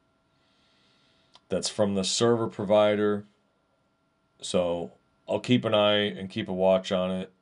That's 1.48 1.68
from 1.68 1.94
the 1.94 2.02
server 2.02 2.48
provider. 2.48 3.24
So, 4.40 4.90
I'll 5.28 5.40
keep 5.40 5.64
an 5.64 5.74
eye 5.74 6.06
and 6.06 6.28
keep 6.28 6.48
a 6.48 6.52
watch 6.52 6.92
on 6.92 7.10
it. 7.10 7.32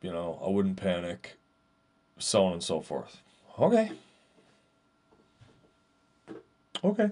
You 0.00 0.12
know, 0.12 0.40
I 0.44 0.50
wouldn't 0.50 0.76
panic. 0.76 1.38
So 2.18 2.44
on 2.44 2.52
and 2.54 2.62
so 2.62 2.80
forth. 2.80 3.20
Okay. 3.58 3.90
Okay. 6.84 7.10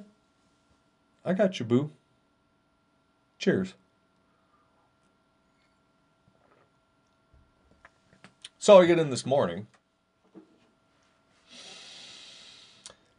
I 1.24 1.32
got 1.32 1.58
you, 1.58 1.66
boo. 1.66 1.90
Cheers. 3.38 3.74
So 8.58 8.78
I 8.78 8.86
get 8.86 8.98
in 8.98 9.10
this 9.10 9.24
morning 9.24 9.66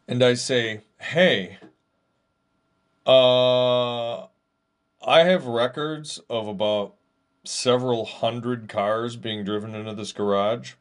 and 0.08 0.22
I 0.24 0.36
say, 0.36 0.82
hey, 1.00 1.58
uh, 3.06 4.28
I 5.04 5.24
have 5.24 5.48
records 5.48 6.20
of 6.30 6.48
about 6.48 6.94
several 7.44 8.06
hundred 8.06 8.70
cars 8.70 9.16
being 9.16 9.44
driven 9.44 9.74
into 9.74 9.96
this 9.96 10.12
garage. 10.12 10.74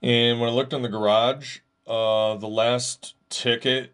And 0.00 0.38
when 0.40 0.48
I 0.48 0.52
looked 0.52 0.72
in 0.72 0.82
the 0.82 0.88
garage, 0.88 1.58
uh, 1.84 2.36
the 2.36 2.48
last 2.48 3.14
ticket 3.28 3.92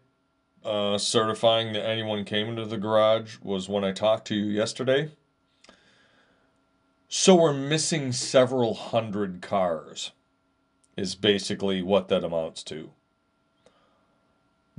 uh, 0.63 0.99
certifying 0.99 1.73
that 1.73 1.85
anyone 1.85 2.23
came 2.23 2.49
into 2.49 2.65
the 2.65 2.77
garage 2.77 3.37
was 3.41 3.67
when 3.67 3.83
I 3.83 3.93
talked 3.93 4.27
to 4.27 4.35
you 4.35 4.45
yesterday. 4.45 5.09
So 7.07 7.33
we're 7.33 7.53
missing 7.53 8.11
several 8.11 8.75
hundred 8.75 9.41
cars, 9.41 10.11
is 10.95 11.15
basically 11.15 11.81
what 11.81 12.09
that 12.09 12.23
amounts 12.23 12.61
to. 12.65 12.91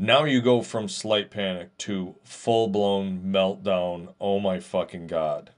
Now 0.03 0.25
you 0.25 0.41
go 0.41 0.63
from 0.63 0.89
slight 0.89 1.31
panic 1.31 1.77
to 1.77 2.15
full 2.25 2.69
blown 2.69 3.21
meltdown. 3.23 4.15
Oh 4.19 4.41
my 4.41 4.59
fucking 4.59 5.09
God. 5.09 5.51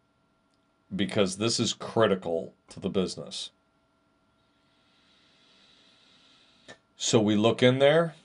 Because 0.95 1.36
this 1.36 1.61
is 1.61 1.72
critical 1.72 2.53
to 2.70 2.80
the 2.80 2.90
business. 2.90 3.51
So 6.97 7.20
we 7.20 7.36
look 7.36 7.62
in 7.62 7.78
there. 7.78 8.16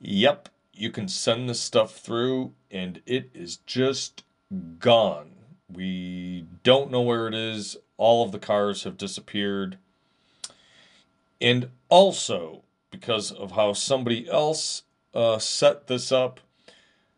Yep, 0.00 0.50
you 0.72 0.90
can 0.90 1.08
send 1.08 1.48
this 1.48 1.60
stuff 1.60 1.96
through 1.96 2.52
and 2.70 3.02
it 3.06 3.30
is 3.34 3.56
just 3.66 4.22
gone. 4.78 5.32
We 5.68 6.46
don't 6.62 6.92
know 6.92 7.02
where 7.02 7.26
it 7.26 7.34
is. 7.34 7.76
All 7.96 8.24
of 8.24 8.30
the 8.30 8.38
cars 8.38 8.84
have 8.84 8.96
disappeared. 8.96 9.78
And 11.40 11.70
also, 11.88 12.63
because 12.94 13.32
of 13.32 13.50
how 13.52 13.72
somebody 13.72 14.28
else 14.30 14.82
uh, 15.14 15.38
set 15.38 15.86
this 15.88 16.12
up. 16.12 16.38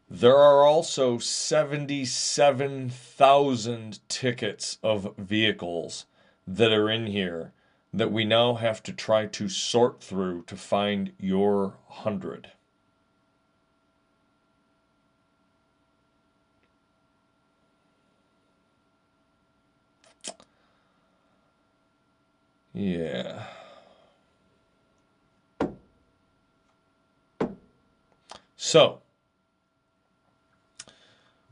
There 0.08 0.38
are 0.38 0.64
also 0.64 1.18
77,000 1.18 4.08
tickets 4.08 4.78
of 4.82 5.14
vehicles 5.18 6.06
that 6.46 6.72
are 6.72 6.88
in 6.88 7.08
here 7.08 7.52
that 7.92 8.10
we 8.10 8.24
now 8.24 8.54
have 8.54 8.82
to 8.84 8.92
try 8.92 9.26
to 9.26 9.50
sort 9.50 10.02
through 10.02 10.44
to 10.44 10.56
find 10.56 11.12
your 11.18 11.74
100. 11.88 12.52
Yeah. 22.72 23.44
So, 28.66 28.98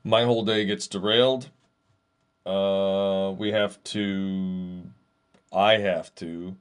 my 0.03 0.25
whole 0.25 0.45
day 0.45 0.65
gets 0.65 0.89
derailed. 0.89 1.49
Uh, 2.45 3.33
we 3.39 3.53
have 3.53 3.81
to, 3.85 4.83
I 5.53 5.77
have 5.77 6.13
to 6.17 6.57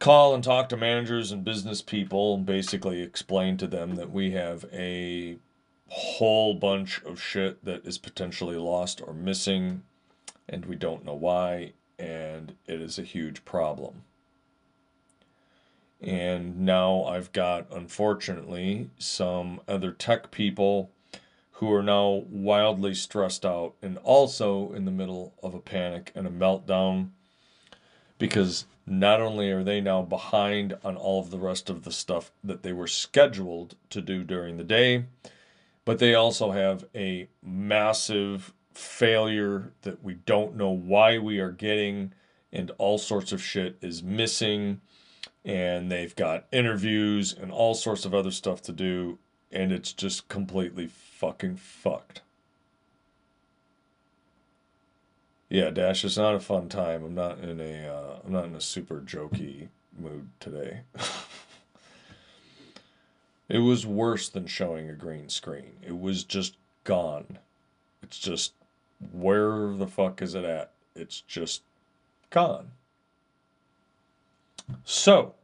call 0.00 0.34
and 0.34 0.42
talk 0.42 0.68
to 0.70 0.76
managers 0.76 1.30
and 1.30 1.44
business 1.44 1.82
people 1.82 2.34
and 2.34 2.44
basically 2.46 3.00
explain 3.00 3.56
to 3.58 3.68
them 3.68 3.94
that 3.94 4.10
we 4.10 4.32
have 4.32 4.64
a 4.72 5.38
whole 5.86 6.54
bunch 6.54 7.00
of 7.04 7.22
shit 7.22 7.64
that 7.64 7.86
is 7.86 7.96
potentially 7.96 8.56
lost 8.56 9.00
or 9.06 9.14
missing 9.14 9.84
and 10.48 10.66
we 10.66 10.74
don't 10.74 11.04
know 11.04 11.14
why 11.14 11.74
and 11.96 12.56
it 12.66 12.80
is 12.82 12.98
a 12.98 13.02
huge 13.02 13.44
problem. 13.44 14.02
And 16.00 16.60
now 16.60 17.04
I've 17.04 17.32
got, 17.32 17.66
unfortunately, 17.72 18.90
some 18.98 19.60
other 19.66 19.90
tech 19.90 20.30
people 20.30 20.90
who 21.52 21.72
are 21.72 21.82
now 21.82 22.24
wildly 22.30 22.94
stressed 22.94 23.44
out 23.44 23.74
and 23.82 23.98
also 23.98 24.72
in 24.72 24.84
the 24.84 24.92
middle 24.92 25.34
of 25.42 25.54
a 25.54 25.60
panic 25.60 26.12
and 26.14 26.26
a 26.26 26.30
meltdown 26.30 27.10
because 28.18 28.66
not 28.86 29.20
only 29.20 29.50
are 29.50 29.64
they 29.64 29.80
now 29.80 30.02
behind 30.02 30.76
on 30.84 30.96
all 30.96 31.20
of 31.20 31.30
the 31.30 31.38
rest 31.38 31.68
of 31.68 31.82
the 31.82 31.92
stuff 31.92 32.30
that 32.44 32.62
they 32.62 32.72
were 32.72 32.86
scheduled 32.86 33.74
to 33.90 34.00
do 34.00 34.22
during 34.22 34.56
the 34.56 34.64
day, 34.64 35.04
but 35.84 35.98
they 35.98 36.14
also 36.14 36.52
have 36.52 36.84
a 36.94 37.28
massive 37.42 38.52
failure 38.72 39.72
that 39.82 40.02
we 40.02 40.14
don't 40.14 40.54
know 40.54 40.70
why 40.70 41.18
we 41.18 41.40
are 41.40 41.50
getting 41.50 42.12
and 42.52 42.70
all 42.78 42.98
sorts 42.98 43.32
of 43.32 43.42
shit 43.42 43.76
is 43.80 44.02
missing 44.02 44.80
and 45.48 45.90
they've 45.90 46.14
got 46.14 46.44
interviews 46.52 47.32
and 47.32 47.50
all 47.50 47.74
sorts 47.74 48.04
of 48.04 48.14
other 48.14 48.30
stuff 48.30 48.60
to 48.60 48.70
do, 48.70 49.18
and 49.50 49.72
it's 49.72 49.94
just 49.94 50.28
completely 50.28 50.86
fucking 50.86 51.56
fucked. 51.56 52.20
Yeah, 55.48 55.70
Dash, 55.70 56.04
it's 56.04 56.18
not 56.18 56.34
a 56.34 56.40
fun 56.40 56.68
time. 56.68 57.02
I'm 57.02 57.14
not 57.14 57.38
in 57.38 57.60
a 57.60 57.88
uh, 57.88 58.18
I'm 58.24 58.32
not 58.32 58.44
in 58.44 58.54
a 58.54 58.60
super 58.60 59.00
jokey 59.00 59.68
mood 59.98 60.28
today. 60.38 60.80
it 63.48 63.60
was 63.60 63.86
worse 63.86 64.28
than 64.28 64.46
showing 64.46 64.90
a 64.90 64.94
green 64.94 65.30
screen. 65.30 65.78
It 65.82 65.98
was 65.98 66.24
just 66.24 66.58
gone. 66.84 67.38
It's 68.02 68.18
just 68.18 68.52
where 69.12 69.74
the 69.74 69.86
fuck 69.86 70.20
is 70.20 70.34
it 70.34 70.44
at? 70.44 70.72
It's 70.94 71.22
just 71.22 71.62
gone. 72.28 72.72
So, 74.84 75.34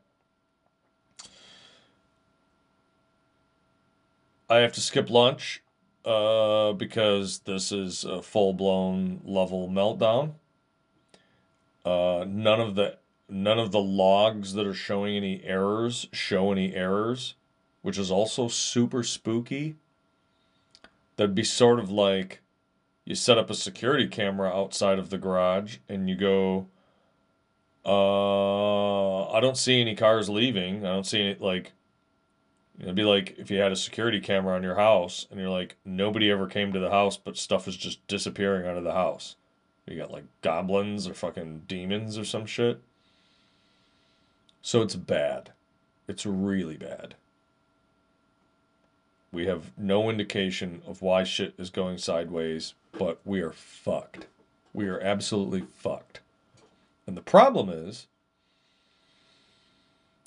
I 4.54 4.58
have 4.60 4.72
to 4.74 4.80
skip 4.80 5.10
lunch 5.10 5.62
uh, 6.04 6.72
because 6.72 7.40
this 7.40 7.72
is 7.72 8.04
a 8.04 8.22
full 8.22 8.52
blown 8.52 9.20
level 9.24 9.68
meltdown. 9.68 10.34
Uh, 11.84 12.24
none 12.28 12.60
of 12.60 12.76
the 12.76 12.98
none 13.28 13.58
of 13.58 13.72
the 13.72 13.80
logs 13.80 14.52
that 14.52 14.66
are 14.66 14.74
showing 14.74 15.16
any 15.16 15.42
errors 15.42 16.08
show 16.12 16.52
any 16.52 16.72
errors, 16.74 17.34
which 17.82 17.98
is 17.98 18.12
also 18.12 18.46
super 18.46 19.02
spooky. 19.02 19.74
That'd 21.16 21.34
be 21.34 21.44
sort 21.44 21.80
of 21.80 21.90
like 21.90 22.40
you 23.04 23.16
set 23.16 23.38
up 23.38 23.50
a 23.50 23.54
security 23.54 24.06
camera 24.06 24.48
outside 24.48 25.00
of 25.00 25.10
the 25.10 25.18
garage 25.18 25.78
and 25.88 26.08
you 26.08 26.14
go 26.14 26.68
uh, 27.84 29.30
I 29.30 29.40
don't 29.40 29.58
see 29.58 29.80
any 29.80 29.94
cars 29.94 30.28
leaving. 30.28 30.86
I 30.86 30.90
don't 30.90 31.06
see 31.06 31.20
any 31.20 31.36
like. 31.40 31.72
It'd 32.80 32.94
be 32.94 33.04
like 33.04 33.36
if 33.38 33.50
you 33.50 33.60
had 33.60 33.72
a 33.72 33.76
security 33.76 34.20
camera 34.20 34.56
on 34.56 34.62
your 34.62 34.74
house 34.74 35.26
and 35.30 35.38
you're 35.38 35.50
like 35.50 35.76
nobody 35.84 36.30
ever 36.30 36.46
came 36.46 36.72
to 36.72 36.80
the 36.80 36.90
house, 36.90 37.16
but 37.16 37.36
stuff 37.36 37.68
is 37.68 37.76
just 37.76 38.06
disappearing 38.08 38.66
out 38.66 38.76
of 38.76 38.84
the 38.84 38.92
house. 38.92 39.36
You 39.86 39.96
got 39.96 40.10
like 40.10 40.24
goblins 40.42 41.06
or 41.06 41.14
fucking 41.14 41.62
demons 41.68 42.18
or 42.18 42.24
some 42.24 42.46
shit. 42.46 42.80
So 44.62 44.82
it's 44.82 44.96
bad. 44.96 45.52
It's 46.08 46.26
really 46.26 46.76
bad. 46.76 47.14
We 49.30 49.46
have 49.46 49.72
no 49.76 50.08
indication 50.08 50.80
of 50.86 51.02
why 51.02 51.24
shit 51.24 51.54
is 51.58 51.68
going 51.70 51.98
sideways, 51.98 52.74
but 52.92 53.20
we 53.24 53.40
are 53.40 53.52
fucked. 53.52 54.26
We 54.72 54.86
are 54.86 55.00
absolutely 55.00 55.64
fucked. 55.74 56.20
And 57.06 57.16
the 57.16 57.22
problem 57.22 57.68
is, 57.68 58.06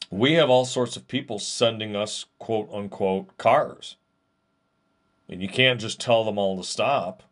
we 0.09 0.33
have 0.33 0.49
all 0.49 0.65
sorts 0.65 0.95
of 0.95 1.07
people 1.07 1.39
sending 1.39 1.95
us 1.95 2.25
quote 2.39 2.69
unquote 2.71 3.37
cars. 3.37 3.95
And 5.29 5.41
you 5.41 5.49
can't 5.49 5.81
just 5.81 5.99
tell 5.99 6.23
them 6.23 6.37
all 6.37 6.57
to 6.57 6.63
stop 6.63 7.23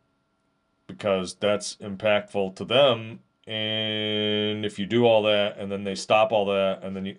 because 0.88 1.36
that's 1.36 1.78
impactful 1.78 2.56
to 2.56 2.66
them. 2.66 3.20
And 3.48 4.66
if 4.66 4.78
you 4.80 4.86
do 4.86 5.06
all 5.06 5.24
that 5.24 5.58
and 5.58 5.72
then 5.72 5.84
they 5.84 5.96
stop 5.96 6.32
all 6.32 6.46
that 6.46 6.84
and 6.84 6.96
then 6.96 7.06
you 7.06 7.16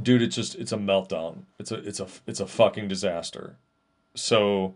dude, 0.00 0.22
it's 0.22 0.36
just 0.36 0.54
it's 0.56 0.72
a 0.72 0.76
meltdown. 0.76 1.42
It's 1.58 1.70
a 1.70 1.76
it's 1.76 2.00
a 2.00 2.06
it's 2.26 2.40
a 2.40 2.46
fucking 2.46 2.88
disaster. 2.88 3.56
So 4.14 4.74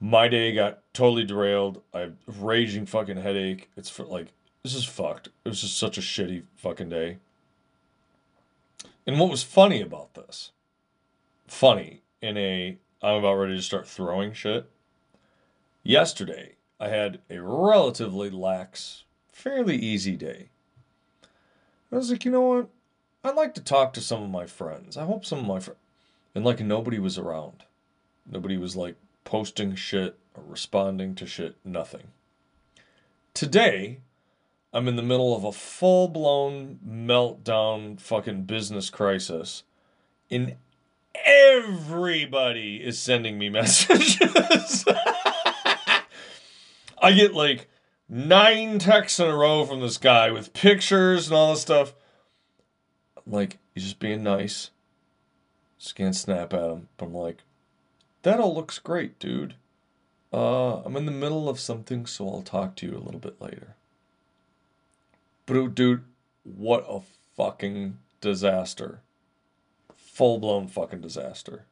my 0.00 0.28
day 0.28 0.52
got 0.52 0.80
totally 0.92 1.24
derailed. 1.24 1.82
I 1.94 2.00
have 2.00 2.14
raging 2.40 2.86
fucking 2.86 3.16
headache. 3.16 3.70
It's 3.76 3.90
for 3.90 4.04
like 4.04 4.28
this 4.62 4.74
is 4.74 4.84
fucked. 4.84 5.28
It 5.44 5.48
was 5.48 5.60
just 5.60 5.78
such 5.78 5.98
a 5.98 6.02
shitty 6.02 6.42
fucking 6.56 6.88
day. 6.88 7.18
And 9.08 9.18
what 9.18 9.30
was 9.30 9.42
funny 9.42 9.80
about 9.80 10.12
this? 10.12 10.52
Funny 11.46 12.02
in 12.20 12.36
a 12.36 12.76
I'm 13.00 13.14
about 13.14 13.36
ready 13.36 13.56
to 13.56 13.62
start 13.62 13.88
throwing 13.88 14.34
shit. 14.34 14.68
Yesterday, 15.82 16.56
I 16.78 16.88
had 16.88 17.20
a 17.30 17.40
relatively 17.40 18.28
lax, 18.28 19.04
fairly 19.32 19.76
easy 19.76 20.14
day. 20.14 20.50
I 21.90 21.96
was 21.96 22.10
like, 22.10 22.26
you 22.26 22.30
know 22.30 22.42
what? 22.42 22.68
I'd 23.24 23.34
like 23.34 23.54
to 23.54 23.62
talk 23.62 23.94
to 23.94 24.02
some 24.02 24.22
of 24.22 24.28
my 24.28 24.44
friends. 24.44 24.98
I 24.98 25.06
hope 25.06 25.24
some 25.24 25.38
of 25.38 25.46
my 25.46 25.58
friends. 25.58 25.80
And 26.34 26.44
like 26.44 26.60
nobody 26.60 26.98
was 26.98 27.16
around. 27.16 27.64
Nobody 28.30 28.58
was 28.58 28.76
like 28.76 28.96
posting 29.24 29.74
shit 29.74 30.18
or 30.34 30.42
responding 30.46 31.14
to 31.14 31.26
shit, 31.26 31.56
nothing. 31.64 32.08
Today, 33.32 34.00
I'm 34.72 34.88
in 34.88 34.96
the 34.96 35.02
middle 35.02 35.34
of 35.34 35.44
a 35.44 35.52
full 35.52 36.08
blown 36.08 36.78
meltdown 36.86 37.98
fucking 38.00 38.44
business 38.44 38.90
crisis. 38.90 39.62
And 40.30 40.56
everybody 41.24 42.76
is 42.76 42.98
sending 42.98 43.38
me 43.38 43.48
messages. 43.50 44.84
I 47.00 47.12
get 47.12 47.32
like 47.32 47.68
nine 48.08 48.78
texts 48.78 49.20
in 49.20 49.28
a 49.28 49.36
row 49.36 49.64
from 49.64 49.80
this 49.80 49.98
guy 49.98 50.30
with 50.30 50.52
pictures 50.52 51.28
and 51.28 51.36
all 51.36 51.52
this 51.52 51.62
stuff. 51.62 51.94
like, 53.26 53.58
he's 53.74 53.84
just 53.84 53.98
being 53.98 54.22
nice. 54.22 54.70
Just 55.78 55.94
can't 55.94 56.16
snap 56.16 56.52
at 56.52 56.70
him. 56.70 56.88
But 56.96 57.06
I'm 57.06 57.14
like, 57.14 57.42
that 58.22 58.40
all 58.40 58.54
looks 58.54 58.78
great, 58.78 59.18
dude. 59.18 59.54
Uh, 60.32 60.82
I'm 60.82 60.96
in 60.96 61.06
the 61.06 61.12
middle 61.12 61.48
of 61.48 61.58
something, 61.58 62.04
so 62.04 62.28
I'll 62.28 62.42
talk 62.42 62.76
to 62.76 62.86
you 62.86 62.96
a 62.96 63.00
little 63.00 63.20
bit 63.20 63.40
later. 63.40 63.76
But, 65.48 65.74
dude, 65.74 66.04
what 66.42 66.84
a 66.86 67.00
fucking 67.34 67.96
disaster. 68.20 69.00
Full 69.96 70.38
blown 70.38 70.68
fucking 70.68 71.00
disaster. 71.00 71.64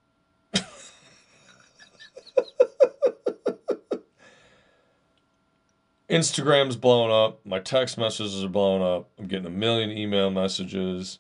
Instagram's 6.09 6.77
blown 6.77 7.11
up. 7.11 7.45
My 7.45 7.59
text 7.59 7.99
messages 7.99 8.43
are 8.43 8.49
blown 8.49 8.81
up. 8.81 9.11
I'm 9.18 9.27
getting 9.27 9.45
a 9.47 9.51
million 9.51 9.91
email 9.91 10.31
messages. 10.31 11.18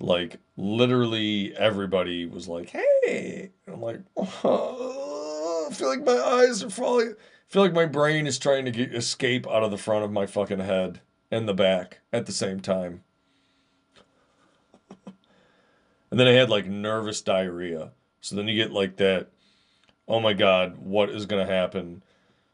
Like, 0.00 0.38
literally 0.56 1.54
everybody 1.54 2.24
was 2.24 2.48
like, 2.48 2.70
hey. 2.70 3.50
And 3.66 3.74
I'm 3.74 3.82
like, 3.82 4.00
oh, 4.16 5.68
I 5.70 5.74
feel 5.74 5.88
like 5.88 6.02
my 6.02 6.16
eyes 6.16 6.64
are 6.64 6.70
falling. 6.70 7.10
I 7.10 7.52
feel 7.52 7.60
like 7.60 7.74
my 7.74 7.84
brain 7.84 8.26
is 8.26 8.38
trying 8.38 8.64
to 8.64 8.70
get, 8.70 8.94
escape 8.94 9.46
out 9.46 9.62
of 9.62 9.70
the 9.70 9.76
front 9.76 10.06
of 10.06 10.12
my 10.12 10.24
fucking 10.24 10.60
head 10.60 11.02
and 11.34 11.48
the 11.48 11.54
back 11.54 11.98
at 12.12 12.26
the 12.26 12.32
same 12.32 12.60
time. 12.60 13.02
and 15.06 16.20
then 16.20 16.28
I 16.28 16.32
had 16.32 16.48
like 16.48 16.66
nervous 16.66 17.20
diarrhea. 17.20 17.90
So 18.20 18.36
then 18.36 18.46
you 18.46 18.54
get 18.54 18.70
like 18.70 18.98
that, 18.98 19.30
oh 20.06 20.20
my 20.20 20.32
God, 20.32 20.78
what 20.78 21.10
is 21.10 21.26
going 21.26 21.44
to 21.44 21.52
happen? 21.52 22.04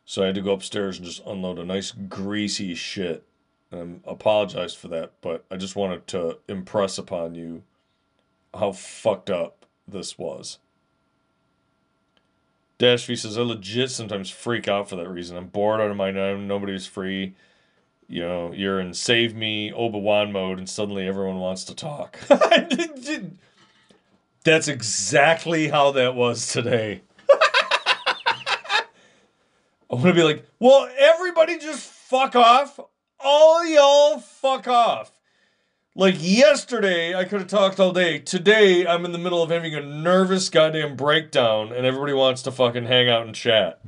So 0.06 0.22
I 0.22 0.26
had 0.26 0.34
to 0.36 0.40
go 0.40 0.52
upstairs 0.52 0.96
and 0.96 1.06
just 1.06 1.22
unload 1.26 1.58
a 1.58 1.64
nice 1.64 1.90
greasy 1.90 2.74
shit. 2.74 3.22
And 3.70 4.00
I 4.08 4.12
apologize 4.12 4.72
for 4.74 4.88
that, 4.88 5.12
but 5.20 5.44
I 5.50 5.56
just 5.56 5.76
wanted 5.76 6.06
to 6.08 6.38
impress 6.48 6.96
upon 6.96 7.34
you 7.34 7.62
how 8.54 8.72
fucked 8.72 9.28
up 9.28 9.66
this 9.86 10.16
was. 10.16 10.58
Dashby 12.78 13.18
says, 13.18 13.36
I 13.36 13.42
legit 13.42 13.90
sometimes 13.90 14.30
freak 14.30 14.68
out 14.68 14.88
for 14.88 14.96
that 14.96 15.10
reason. 15.10 15.36
I'm 15.36 15.48
bored 15.48 15.82
out 15.82 15.90
of 15.90 15.98
my 15.98 16.10
mind. 16.10 16.48
Nobody's 16.48 16.86
free. 16.86 17.34
You 18.10 18.22
know, 18.22 18.52
you're 18.52 18.80
in 18.80 18.92
save 18.92 19.36
me 19.36 19.72
Obi-Wan 19.72 20.32
mode 20.32 20.58
and 20.58 20.68
suddenly 20.68 21.06
everyone 21.06 21.38
wants 21.38 21.62
to 21.64 21.76
talk. 21.76 22.18
That's 24.42 24.66
exactly 24.66 25.68
how 25.68 25.92
that 25.92 26.16
was 26.16 26.48
today. 26.48 27.02
I'm 29.88 30.00
gonna 30.00 30.12
be 30.12 30.24
like, 30.24 30.44
well, 30.58 30.90
everybody 30.98 31.56
just 31.58 31.88
fuck 31.88 32.34
off. 32.34 32.80
All 33.20 33.64
y'all 33.64 34.18
fuck 34.18 34.66
off. 34.66 35.12
Like 35.94 36.16
yesterday, 36.18 37.14
I 37.14 37.22
could 37.22 37.42
have 37.42 37.48
talked 37.48 37.78
all 37.78 37.92
day. 37.92 38.18
Today, 38.18 38.88
I'm 38.88 39.04
in 39.04 39.12
the 39.12 39.18
middle 39.18 39.40
of 39.40 39.50
having 39.50 39.76
a 39.76 39.80
nervous 39.80 40.48
goddamn 40.48 40.96
breakdown, 40.96 41.72
and 41.72 41.86
everybody 41.86 42.14
wants 42.14 42.42
to 42.42 42.50
fucking 42.50 42.86
hang 42.86 43.08
out 43.08 43.24
and 43.24 43.36
chat. 43.36 43.80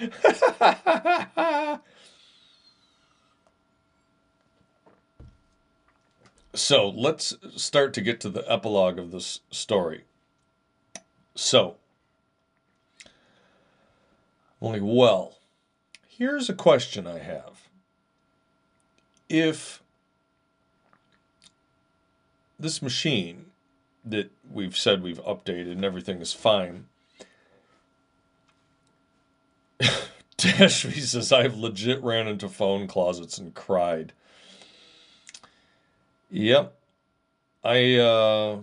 So 6.60 6.88
let's 6.88 7.36
start 7.56 7.94
to 7.94 8.00
get 8.00 8.20
to 8.20 8.28
the 8.28 8.44
epilogue 8.50 8.98
of 8.98 9.12
this 9.12 9.40
story. 9.50 10.04
So, 11.34 11.76
like, 14.60 14.82
well, 14.84 15.38
here's 16.06 16.50
a 16.50 16.54
question 16.54 17.06
I 17.06 17.20
have. 17.20 17.68
If 19.28 19.82
this 22.58 22.82
machine 22.82 23.46
that 24.04 24.30
we've 24.52 24.76
said 24.76 25.02
we've 25.02 25.24
updated 25.24 25.72
and 25.72 25.84
everything 25.84 26.20
is 26.20 26.32
fine, 26.32 26.86
Dashby 30.36 31.00
says, 31.00 31.32
I've 31.32 31.56
legit 31.56 32.02
ran 32.02 32.26
into 32.26 32.48
phone 32.48 32.86
closets 32.86 33.38
and 33.38 33.54
cried. 33.54 34.12
Yep. 36.30 36.76
I 37.62 37.96
uh 37.96 38.60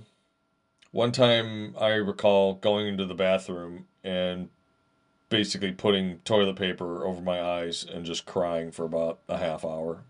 one 0.92 1.12
time 1.12 1.76
I 1.80 1.90
recall 1.90 2.56
going 2.56 2.88
into 2.88 3.06
the 3.06 3.14
bathroom 3.14 3.86
and 4.04 4.50
basically 5.30 5.72
putting 5.72 6.20
toilet 6.20 6.56
paper 6.56 7.06
over 7.06 7.22
my 7.22 7.42
eyes 7.42 7.84
and 7.84 8.06
just 8.06 8.26
crying 8.26 8.72
for 8.72 8.86
about 8.86 9.20
a 9.28 9.38
half 9.38 9.66
hour 9.66 10.04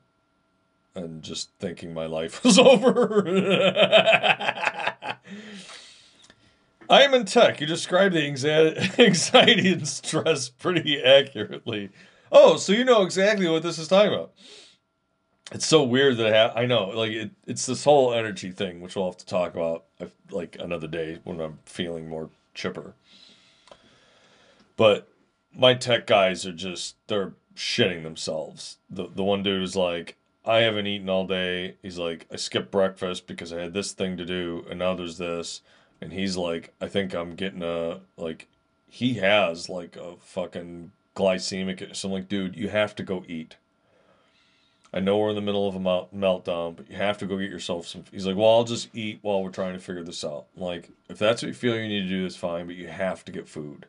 and 0.95 1.22
just 1.24 1.49
thinking 1.60 1.93
my 1.93 2.05
life 2.05 2.43
was 2.45 2.58
over. 2.60 3.24
I 6.90 7.04
am 7.04 7.14
in 7.14 7.26
tech. 7.26 7.60
You 7.60 7.68
described 7.68 8.16
the 8.16 8.26
anxiety 9.00 9.72
and 9.72 9.88
stress 9.88 10.50
pretty 10.50 11.02
accurately. 11.04 11.90
Oh, 12.32 12.58
so 12.58 12.74
you 12.74 12.84
know 12.84 13.04
exactly 13.04 13.48
what 13.50 13.64
this 13.64 13.78
is 13.78 13.88
talking 13.88 14.14
about. 14.14 14.34
It's 15.52 15.66
so 15.66 15.84
weird 15.84 16.18
that 16.18 16.34
I, 16.34 16.38
ha- 16.38 16.54
I 16.56 16.66
know 16.66 16.90
like 16.90 17.12
it, 17.12 17.32
it's 17.46 17.66
this 17.66 17.86
whole 17.86 18.14
energy 18.14 18.52
thing 18.52 18.82
which 18.82 18.96
we'll 18.96 19.06
have 19.06 19.18
to 19.18 19.26
talk 19.26 19.54
about 19.54 19.86
like 20.30 20.58
another 20.60 20.88
day 20.88 21.20
when 21.24 21.40
i'm 21.40 21.60
feeling 21.66 22.10
more 22.10 22.30
chipper. 22.54 22.96
But 24.76 25.08
my 25.56 25.74
tech 25.74 26.06
guys 26.06 26.46
are 26.46 26.52
just 26.52 26.96
they're 27.08 27.34
shitting 27.56 28.04
themselves. 28.04 28.78
The 28.90 29.08
the 29.08 29.24
one 29.24 29.42
dude 29.42 29.64
is 29.64 29.78
like 29.78 30.18
i 30.44 30.58
haven't 30.58 30.88
eaten 30.88 31.10
all 31.10 31.26
day. 31.26 31.78
He's 31.82 31.98
like 31.98 32.28
i 32.30 32.36
skipped 32.36 32.70
breakfast 32.70 33.26
because 33.26 33.54
i 33.54 33.62
had 33.62 33.74
this 33.74 33.94
thing 33.94 34.18
to 34.18 34.26
do 34.26 34.66
and 34.70 34.80
now 34.80 34.96
there's 34.96 35.18
this 35.18 35.62
and 36.02 36.14
he's 36.14 36.38
like 36.38 36.74
i 36.82 36.88
think 36.88 37.14
i'm 37.14 37.36
getting 37.36 37.64
a 37.64 38.00
like 38.18 38.48
he 38.89 39.16
has 39.16 39.70
like 39.70 39.95
a 39.95 40.16
fucking 40.20 40.91
glycemic 41.16 41.95
so 41.95 42.08
i'm 42.08 42.14
like 42.14 42.30
dude 42.30 42.56
you 42.56 42.70
have 42.70 42.95
to 42.95 43.04
go 43.04 43.24
eat 43.28 43.56
I 44.93 45.00
know 45.00 45.18
we're 45.18 45.30
in 45.30 45.36
the 45.36 45.41
middle 45.41 45.68
of 45.68 45.76
a 45.76 45.80
meltdown, 45.80 46.76
but 46.76 46.89
you 46.89 46.95
have 46.95 47.18
to 47.18 47.26
go 47.26 47.38
get 47.38 47.50
yourself 47.50 47.88
some. 47.88 48.06
He's 48.12 48.26
like, 48.26 48.38
well, 48.38 48.50
I'll 48.50 48.64
just 48.64 48.89
eat 48.95 49.20
while 49.22 49.43
we're 49.43 49.50
trying 49.50 49.74
to 49.74 49.80
figure 49.80 50.04
this 50.04 50.24
out. 50.24 50.45
like, 50.56 50.89
if 51.10 51.20
that's 51.20 51.41
what 51.41 51.50
you 51.50 51.54
feel 51.54 51.76
you 51.76 51.88
need 51.88 52.04
to 52.04 52.10
do, 52.10 52.24
that's 52.24 52.38
fine, 52.38 52.66
but 52.68 52.76
you 52.76 52.88
have 52.88 53.26
to 53.26 53.32
get 53.32 53.50
food. 53.50 53.86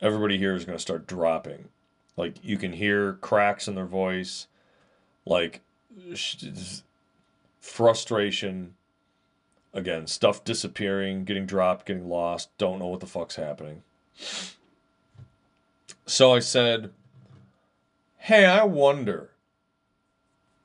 Everybody 0.00 0.36
here 0.36 0.54
is 0.54 0.64
going 0.64 0.76
to 0.76 0.82
start 0.82 1.06
dropping. 1.06 1.68
Like, 2.16 2.42
you 2.42 2.58
can 2.58 2.72
hear 2.72 3.14
cracks 3.14 3.68
in 3.68 3.76
their 3.76 3.86
voice, 3.86 4.48
like 5.24 5.60
frustration. 7.60 8.74
Again, 9.72 10.06
stuff 10.06 10.42
disappearing, 10.42 11.24
getting 11.24 11.46
dropped, 11.46 11.86
getting 11.86 12.08
lost, 12.08 12.56
don't 12.58 12.78
know 12.78 12.88
what 12.88 13.00
the 13.00 13.06
fuck's 13.06 13.36
happening. 13.36 13.82
So 16.06 16.34
I 16.34 16.40
said, 16.40 16.90
hey, 18.18 18.46
I 18.46 18.64
wonder 18.64 19.30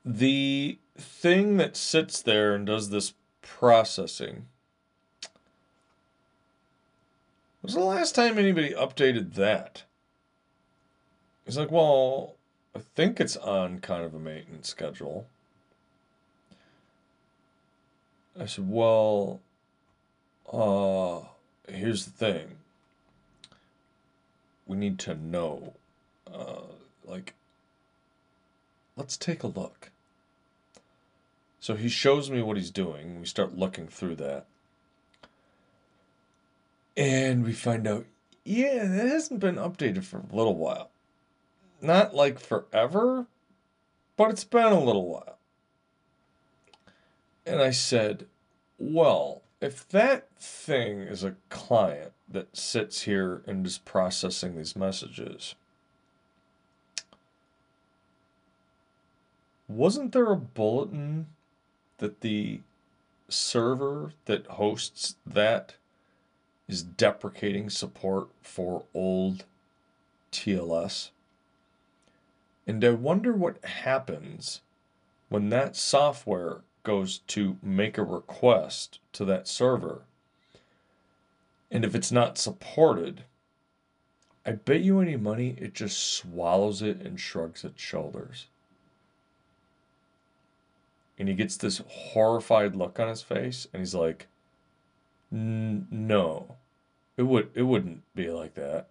the 0.04 0.78
thing 0.98 1.56
that 1.56 1.76
sits 1.76 2.20
there 2.20 2.54
and 2.54 2.66
does 2.66 2.90
this 2.90 3.14
processing 3.42 4.46
was 7.62 7.74
the 7.74 7.80
last 7.80 8.14
time 8.14 8.38
anybody 8.38 8.70
updated 8.70 9.34
that? 9.34 9.82
He's 11.44 11.58
like, 11.58 11.70
well, 11.70 12.36
I 12.74 12.80
think 12.94 13.20
it's 13.20 13.36
on 13.36 13.80
kind 13.80 14.04
of 14.04 14.14
a 14.14 14.18
maintenance 14.18 14.68
schedule. 14.68 15.26
I 18.38 18.46
said, 18.46 18.68
well, 18.68 19.40
uh, 20.52 21.20
here's 21.72 22.04
the 22.04 22.10
thing. 22.10 22.58
We 24.66 24.76
need 24.76 24.98
to 25.00 25.14
know, 25.14 25.74
uh, 26.32 26.62
like, 27.04 27.34
let's 28.96 29.16
take 29.16 29.42
a 29.42 29.46
look. 29.46 29.90
So 31.60 31.74
he 31.74 31.88
shows 31.88 32.30
me 32.30 32.42
what 32.42 32.56
he's 32.56 32.70
doing. 32.70 33.20
We 33.20 33.26
start 33.26 33.56
looking 33.56 33.88
through 33.88 34.16
that. 34.16 34.46
And 36.96 37.44
we 37.44 37.52
find 37.52 37.86
out, 37.86 38.06
yeah, 38.44 38.84
that 38.84 39.08
hasn't 39.08 39.40
been 39.40 39.56
updated 39.56 40.04
for 40.04 40.18
a 40.18 40.36
little 40.36 40.56
while. 40.56 40.90
Not 41.80 42.14
like 42.14 42.38
forever, 42.38 43.26
but 44.16 44.30
it's 44.30 44.44
been 44.44 44.72
a 44.72 44.82
little 44.82 45.08
while. 45.08 45.35
And 47.46 47.62
I 47.62 47.70
said, 47.70 48.26
well, 48.76 49.42
if 49.60 49.88
that 49.88 50.28
thing 50.36 51.00
is 51.00 51.22
a 51.22 51.36
client 51.48 52.12
that 52.28 52.56
sits 52.56 53.02
here 53.02 53.42
and 53.46 53.64
is 53.64 53.78
processing 53.78 54.56
these 54.56 54.74
messages, 54.74 55.54
wasn't 59.68 60.12
there 60.12 60.32
a 60.32 60.36
bulletin 60.36 61.28
that 61.98 62.20
the 62.20 62.60
server 63.28 64.12
that 64.24 64.46
hosts 64.46 65.16
that 65.24 65.76
is 66.68 66.82
deprecating 66.82 67.70
support 67.70 68.28
for 68.42 68.84
old 68.92 69.44
TLS? 70.32 71.10
And 72.66 72.84
I 72.84 72.90
wonder 72.90 73.32
what 73.32 73.64
happens 73.64 74.62
when 75.28 75.50
that 75.50 75.76
software 75.76 76.62
goes 76.86 77.18
to 77.18 77.56
make 77.64 77.98
a 77.98 78.04
request 78.04 79.00
to 79.12 79.24
that 79.24 79.48
server. 79.48 80.02
And 81.68 81.84
if 81.84 81.96
it's 81.96 82.12
not 82.12 82.38
supported, 82.38 83.24
I 84.46 84.52
bet 84.52 84.82
you 84.82 85.00
any 85.00 85.16
money 85.16 85.56
it 85.58 85.74
just 85.74 85.98
swallows 85.98 86.82
it 86.82 87.00
and 87.00 87.18
shrugs 87.18 87.64
its 87.64 87.82
shoulders. 87.82 88.46
And 91.18 91.28
he 91.28 91.34
gets 91.34 91.56
this 91.56 91.82
horrified 91.88 92.76
look 92.76 93.00
on 93.00 93.08
his 93.08 93.22
face 93.22 93.66
and 93.72 93.80
he's 93.80 93.94
like, 93.94 94.28
"No. 95.32 96.56
It 97.16 97.24
would 97.24 97.50
it 97.54 97.62
wouldn't 97.62 98.02
be 98.14 98.30
like 98.30 98.54
that." 98.54 98.86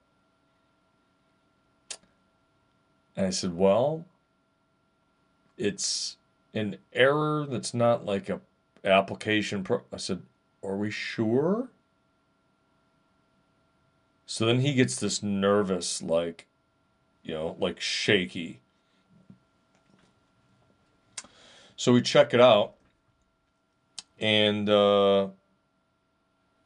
And 3.15 3.25
I 3.25 3.29
said, 3.29 3.53
"Well, 3.55 4.03
it's 5.57 6.17
an 6.55 6.77
error 6.93 7.45
that's 7.47 7.73
not 7.73 8.05
like 8.05 8.29
a 8.29 8.41
application 8.83 9.63
pro 9.63 9.81
I 9.93 9.97
said, 9.97 10.23
"Are 10.63 10.77
we 10.77 10.89
sure?" 10.89 11.69
So 14.25 14.45
then 14.45 14.61
he 14.61 14.73
gets 14.73 14.95
this 14.95 15.21
nervous 15.21 16.01
like 16.01 16.47
you 17.23 17.33
know, 17.33 17.55
like 17.59 17.79
shaky. 17.79 18.61
So 21.75 21.91
we 21.91 22.01
check 22.01 22.33
it 22.33 22.39
out 22.39 22.75
and 24.19 24.69
uh 24.69 25.27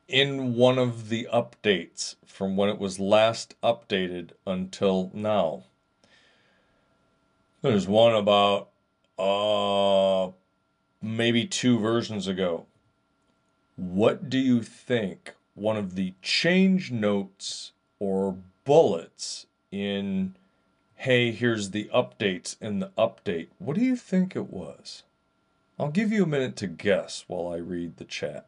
in 0.08 0.56
one 0.56 0.78
of 0.78 1.10
the 1.10 1.28
updates 1.32 2.16
from 2.26 2.58
when 2.58 2.70
it 2.70 2.80
was 2.80 3.00
last 3.00 3.56
updated 3.62 4.32
until 4.46 5.12
now. 5.14 5.64
There's 7.62 7.88
one 7.88 8.16
about 8.16 8.69
uh, 9.20 10.32
maybe 11.02 11.46
two 11.46 11.78
versions 11.78 12.28
ago. 12.28 12.66
What 13.76 14.30
do 14.30 14.40
you 14.40 14.62
think 14.62 15.36
one 15.54 15.78
of 15.78 15.96
the 15.96 16.14
change 16.22 16.92
notes 16.92 17.74
or 18.00 18.38
bullets 18.64 19.46
in, 19.72 20.36
hey, 20.96 21.32
here's 21.32 21.72
the 21.72 21.90
updates 21.94 22.56
in 22.62 22.80
the 22.80 22.92
update, 22.98 23.48
what 23.60 23.76
do 23.76 23.82
you 23.84 23.96
think 23.96 24.36
it 24.36 24.50
was? 24.50 25.04
I'll 25.78 25.92
give 25.92 26.12
you 26.12 26.24
a 26.24 26.28
minute 26.28 26.56
to 26.58 26.68
guess 26.68 27.26
while 27.28 27.54
I 27.54 27.58
read 27.58 27.98
the 27.98 28.06
chat. 28.06 28.46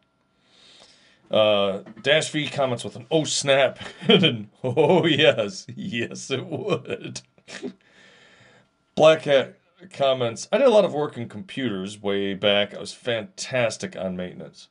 Uh, 1.30 1.80
Dashby 2.02 2.52
comments 2.52 2.84
with 2.84 2.98
an 2.98 3.06
oh 3.10 3.24
snap 3.24 3.80
and 4.08 4.24
an 4.24 4.50
oh 4.64 5.06
yes, 5.06 5.66
yes 5.74 6.30
it 6.30 6.46
would. 6.46 7.22
Black 8.96 9.22
Hat 9.22 9.56
comments. 9.90 10.48
I 10.52 10.58
did 10.58 10.68
a 10.68 10.72
lot 10.72 10.86
of 10.86 10.94
work 10.94 11.18
in 11.18 11.30
computers 11.30 12.02
way 12.02 12.34
back. 12.34 12.74
I 12.74 12.80
was 12.80 12.94
fantastic 12.94 13.96
on 13.96 14.16
maintenance. 14.16 14.68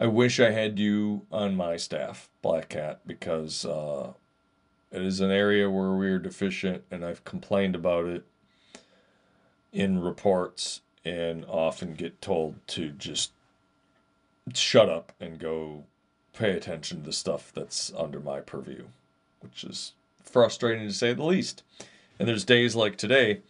I 0.00 0.06
wish 0.06 0.38
I 0.38 0.50
had 0.50 0.78
you 0.78 1.26
on 1.32 1.56
my 1.56 1.76
staff, 1.76 2.28
Black 2.40 2.68
Cat, 2.68 3.00
because 3.06 3.64
uh, 3.64 4.12
it 4.92 5.02
is 5.02 5.20
an 5.20 5.30
area 5.30 5.68
where 5.68 5.92
we're 5.92 6.18
deficient, 6.18 6.84
and 6.90 7.04
I've 7.04 7.24
complained 7.24 7.74
about 7.74 8.06
it 8.06 8.24
in 9.72 10.00
reports 10.00 10.80
and 11.04 11.44
often 11.46 11.94
get 11.94 12.20
told 12.22 12.54
to 12.68 12.90
just 12.90 13.32
shut 14.54 14.88
up 14.88 15.12
and 15.20 15.38
go 15.38 15.84
pay 16.32 16.52
attention 16.52 17.02
to 17.04 17.12
stuff 17.12 17.52
that's 17.52 17.92
under 17.96 18.20
my 18.20 18.40
purview, 18.40 18.84
which 19.40 19.64
is 19.64 19.92
frustrating 20.22 20.86
to 20.86 20.94
say 20.94 21.12
the 21.12 21.24
least. 21.24 21.62
And 22.18 22.28
there's 22.28 22.44
days 22.44 22.76
like 22.76 22.96
today 22.96 23.40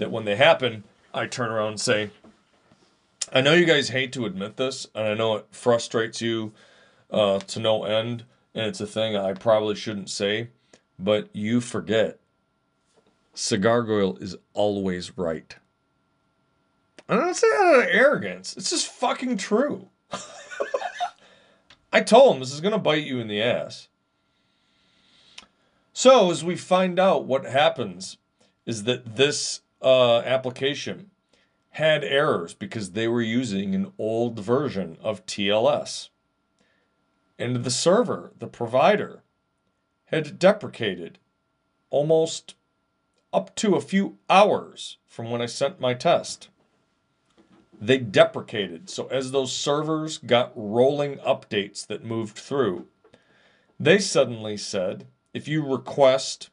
that 0.00 0.10
when 0.10 0.24
they 0.24 0.36
happen, 0.36 0.84
I 1.14 1.26
turn 1.26 1.50
around 1.50 1.68
and 1.68 1.80
say, 1.80 2.10
I 3.32 3.40
know 3.40 3.54
you 3.54 3.64
guys 3.64 3.90
hate 3.90 4.12
to 4.14 4.26
admit 4.26 4.56
this, 4.56 4.88
and 4.94 5.06
I 5.06 5.14
know 5.14 5.36
it 5.36 5.46
frustrates 5.52 6.20
you 6.20 6.52
uh, 7.10 7.38
to 7.38 7.60
no 7.60 7.84
end, 7.84 8.24
and 8.54 8.66
it's 8.66 8.80
a 8.80 8.86
thing 8.86 9.16
I 9.16 9.34
probably 9.34 9.76
shouldn't 9.76 10.10
say, 10.10 10.48
but 10.98 11.28
you 11.32 11.60
forget. 11.60 12.18
Cigar 13.32 13.82
Goyle 13.82 14.16
is 14.16 14.36
always 14.52 15.16
right. 15.16 15.54
I 17.08 17.16
don't 17.16 17.34
say 17.34 17.48
that 17.48 17.62
out 17.62 17.82
of 17.82 17.88
arrogance. 17.88 18.56
It's 18.56 18.70
just 18.70 18.88
fucking 18.88 19.36
true. 19.36 19.88
I 21.92 22.00
told 22.00 22.34
him 22.34 22.40
this 22.40 22.52
is 22.52 22.60
going 22.60 22.72
to 22.72 22.78
bite 22.78 23.04
you 23.04 23.20
in 23.20 23.28
the 23.28 23.42
ass. 23.42 23.88
So, 25.92 26.30
as 26.30 26.44
we 26.44 26.56
find 26.56 26.98
out 26.98 27.24
what 27.24 27.44
happens, 27.44 28.16
is 28.64 28.84
that 28.84 29.16
this 29.16 29.60
uh, 29.82 30.18
application 30.20 31.10
had 31.70 32.02
errors 32.04 32.54
because 32.54 32.92
they 32.92 33.08
were 33.08 33.22
using 33.22 33.74
an 33.74 33.92
old 33.98 34.38
version 34.38 34.98
of 35.00 35.24
TLS. 35.26 36.08
And 37.38 37.64
the 37.64 37.70
server, 37.70 38.32
the 38.38 38.48
provider, 38.48 39.22
had 40.06 40.38
deprecated 40.38 41.18
almost 41.88 42.54
up 43.32 43.54
to 43.56 43.76
a 43.76 43.80
few 43.80 44.18
hours 44.28 44.98
from 45.06 45.30
when 45.30 45.40
I 45.40 45.46
sent 45.46 45.80
my 45.80 45.94
test. 45.94 46.48
They 47.80 47.98
deprecated. 47.98 48.90
So, 48.90 49.06
as 49.06 49.30
those 49.30 49.52
servers 49.52 50.18
got 50.18 50.52
rolling 50.54 51.16
updates 51.18 51.86
that 51.86 52.04
moved 52.04 52.36
through, 52.36 52.88
they 53.78 53.98
suddenly 53.98 54.56
said 54.56 55.06
if 55.32 55.48
you 55.48 55.64
request 55.64 56.50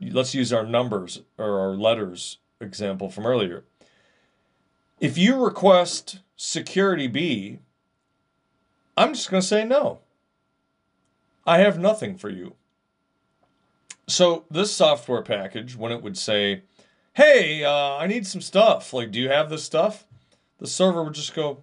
let's 0.00 0.34
use 0.34 0.52
our 0.52 0.64
numbers 0.64 1.22
or 1.38 1.58
our 1.58 1.74
letters 1.74 2.38
example 2.60 3.10
from 3.10 3.26
earlier. 3.26 3.64
If 5.00 5.18
you 5.18 5.44
request 5.44 6.20
security 6.36 7.06
B, 7.06 7.58
I'm 8.96 9.12
just 9.12 9.30
going 9.30 9.40
to 9.40 9.46
say 9.46 9.64
no. 9.64 10.00
I 11.46 11.58
have 11.58 11.78
nothing 11.78 12.16
for 12.16 12.30
you. 12.30 12.54
So, 14.06 14.44
this 14.50 14.72
software 14.72 15.22
package, 15.22 15.76
when 15.76 15.90
it 15.90 16.02
would 16.02 16.18
say, 16.18 16.62
hey, 17.14 17.64
uh, 17.64 17.96
I 17.96 18.06
need 18.06 18.26
some 18.26 18.42
stuff, 18.42 18.92
like, 18.92 19.10
do 19.10 19.18
you 19.18 19.30
have 19.30 19.48
this 19.48 19.64
stuff? 19.64 20.06
The 20.58 20.66
server 20.66 21.02
would 21.02 21.14
just 21.14 21.34
go, 21.34 21.62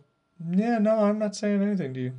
yeah, 0.49 0.79
no, 0.79 0.99
I'm 0.99 1.19
not 1.19 1.35
saying 1.35 1.61
anything 1.61 1.93
to 1.93 1.99
you. 1.99 2.13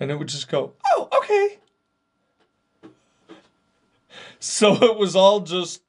And 0.00 0.10
it 0.10 0.18
would 0.18 0.28
just 0.28 0.48
go, 0.48 0.72
oh, 0.90 1.08
okay. 1.18 1.58
So 4.40 4.74
it 4.82 4.98
was 4.98 5.16
all 5.16 5.40
just. 5.40 5.82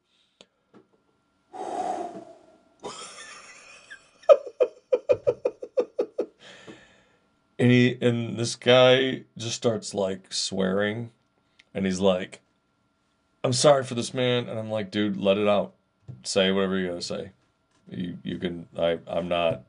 and 7.60 7.72
he 7.72 7.97
and 8.02 8.38
this 8.38 8.56
guy 8.56 9.24
just 9.38 9.56
starts 9.56 9.93
like 9.93 10.34
swearing. 10.34 11.12
And 11.74 11.86
he's 11.86 12.00
like 12.00 12.39
i'm 13.43 13.54
sorry 13.54 13.84
for 13.84 13.95
this 13.95 14.14
man. 14.14 14.47
And 14.47 14.58
i'm 14.58 14.72
like 14.72 14.89
dude 14.91 15.18
let 15.18 15.38
it 15.38 15.47
out. 15.47 15.74
Say 16.24 16.52
whatever 16.52 16.78
you 16.78 16.88
gotta 16.88 17.02
say. 17.02 17.32
You 17.89 18.18
you 18.24 18.38
can 18.38 18.68
i 18.78 18.97
i'm 19.08 19.28
not 19.28 19.64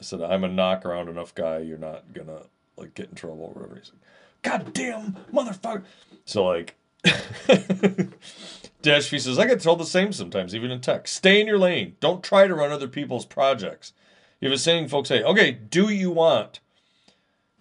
i 0.00 0.02
said 0.02 0.20
i'm 0.20 0.44
a 0.44 0.48
knock 0.48 0.84
around 0.84 1.08
enough 1.08 1.34
guy. 1.34 1.58
You're 1.58 1.78
not 1.78 2.12
gonna 2.12 2.42
like 2.76 2.94
get 2.94 3.08
in 3.08 3.14
trouble 3.14 3.52
or 3.54 3.62
whatever. 3.62 3.76
He's 3.76 3.92
like 3.92 4.02
god 4.42 4.72
damn 4.72 5.16
motherfucker. 5.32 5.84
So 6.24 6.44
like 6.44 6.74
Dashby 8.82 9.20
says, 9.20 9.38
I 9.38 9.46
get 9.46 9.60
told 9.60 9.80
the 9.80 9.84
same 9.84 10.12
sometimes, 10.12 10.54
even 10.54 10.70
in 10.70 10.80
tech. 10.80 11.08
Stay 11.08 11.40
in 11.40 11.46
your 11.46 11.58
lane. 11.58 11.96
Don't 12.00 12.22
try 12.22 12.46
to 12.46 12.54
run 12.54 12.72
other 12.72 12.88
people's 12.88 13.24
projects. 13.24 13.92
You 14.40 14.48
have 14.48 14.56
a 14.56 14.58
saying 14.58 14.88
folks 14.88 15.08
say, 15.08 15.22
okay, 15.22 15.52
do 15.52 15.88
you 15.88 16.10
want? 16.10 16.60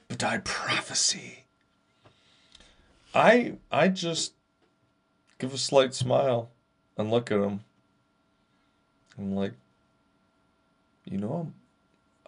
But 0.07 0.23
I 0.23 0.39
prophecy. 0.39 1.45
I 3.13 3.53
I 3.71 3.87
just 3.87 4.33
give 5.37 5.53
a 5.53 5.57
slight 5.57 5.93
smile 5.93 6.49
and 6.97 7.11
look 7.11 7.31
at 7.31 7.39
him. 7.39 7.61
I'm 9.17 9.35
like, 9.35 9.53
you 11.05 11.17
know, 11.17 11.51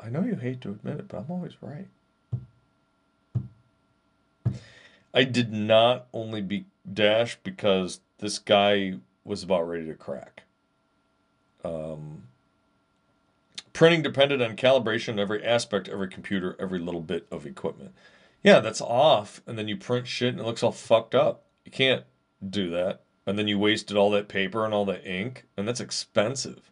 I 0.01 0.09
know 0.09 0.21
you 0.21 0.35
hate 0.35 0.61
to 0.61 0.69
admit 0.69 0.99
it, 0.99 1.07
but 1.07 1.17
I'm 1.17 1.31
always 1.31 1.53
right. 1.61 1.87
I 5.13 5.23
did 5.23 5.53
not 5.53 6.07
only 6.13 6.41
be 6.41 6.65
dash 6.91 7.37
because 7.43 7.99
this 8.23 8.39
guy 8.39 8.93
was 9.25 9.43
about 9.43 9.67
ready 9.67 9.85
to 9.85 9.93
crack. 9.93 10.43
Um, 11.63 12.23
Printing 13.73 14.01
depended 14.01 14.41
on 14.41 14.55
calibration 14.55 15.13
of 15.13 15.19
every 15.19 15.43
aspect, 15.43 15.89
every 15.89 16.07
computer, 16.07 16.55
every 16.59 16.79
little 16.79 17.01
bit 17.01 17.27
of 17.29 17.45
equipment. 17.45 17.91
Yeah, 18.43 18.59
that's 18.59 18.81
off, 18.81 19.41
and 19.45 19.57
then 19.57 19.67
you 19.67 19.75
print 19.75 20.07
shit 20.07 20.29
and 20.29 20.39
it 20.39 20.45
looks 20.45 20.63
all 20.63 20.71
fucked 20.71 21.13
up. 21.13 21.43
You 21.65 21.71
can't 21.71 22.03
do 22.47 22.69
that. 22.69 23.01
And 23.25 23.37
then 23.37 23.47
you 23.47 23.59
wasted 23.59 23.97
all 23.97 24.11
that 24.11 24.27
paper 24.27 24.63
and 24.63 24.73
all 24.73 24.85
that 24.85 25.05
ink, 25.05 25.45
and 25.57 25.67
that's 25.67 25.79
expensive. 25.79 26.71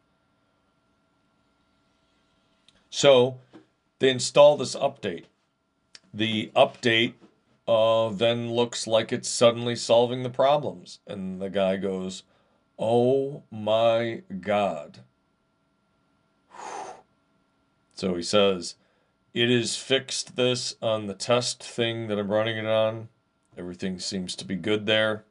So 2.90 3.40
they 4.00 4.10
install 4.10 4.56
this 4.56 4.76
update. 4.76 5.26
The 6.14 6.52
update 6.56 7.14
uh, 7.68 8.10
then 8.10 8.52
looks 8.52 8.88
like 8.88 9.12
it's 9.12 9.30
suddenly 9.30 9.76
solving 9.76 10.24
the 10.24 10.30
problems. 10.30 11.00
And 11.08 11.42
the 11.42 11.50
guy 11.50 11.78
goes, 11.78 12.24
Oh 12.80 13.44
my 13.52 14.24
God. 14.40 15.00
So 17.94 18.16
he 18.16 18.24
says, 18.24 18.76
It 19.32 19.52
is 19.52 19.76
fixed 19.78 20.36
this 20.36 20.76
on 20.82 21.06
the 21.06 21.14
test 21.14 21.64
thing 21.64 22.08
that 22.08 22.18
I'm 22.18 22.32
running 22.32 22.58
it 22.58 22.66
on. 22.66 23.10
Everything 23.56 24.00
seems 24.00 24.36
to 24.38 24.46
be 24.46 24.56
good 24.56 24.88
there. 24.88 25.24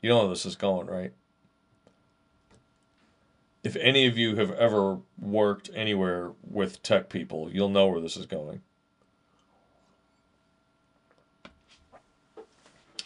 You 0.00 0.10
know 0.10 0.20
how 0.20 0.28
this 0.28 0.46
is 0.46 0.54
going, 0.54 0.86
right? 0.86 1.12
If 3.64 3.74
any 3.76 4.06
of 4.06 4.16
you 4.16 4.36
have 4.36 4.52
ever 4.52 4.98
worked 5.18 5.68
anywhere 5.74 6.30
with 6.48 6.80
tech 6.82 7.08
people, 7.08 7.50
you'll 7.50 7.68
know 7.68 7.88
where 7.88 8.00
this 8.00 8.16
is 8.16 8.26
going. 8.26 8.62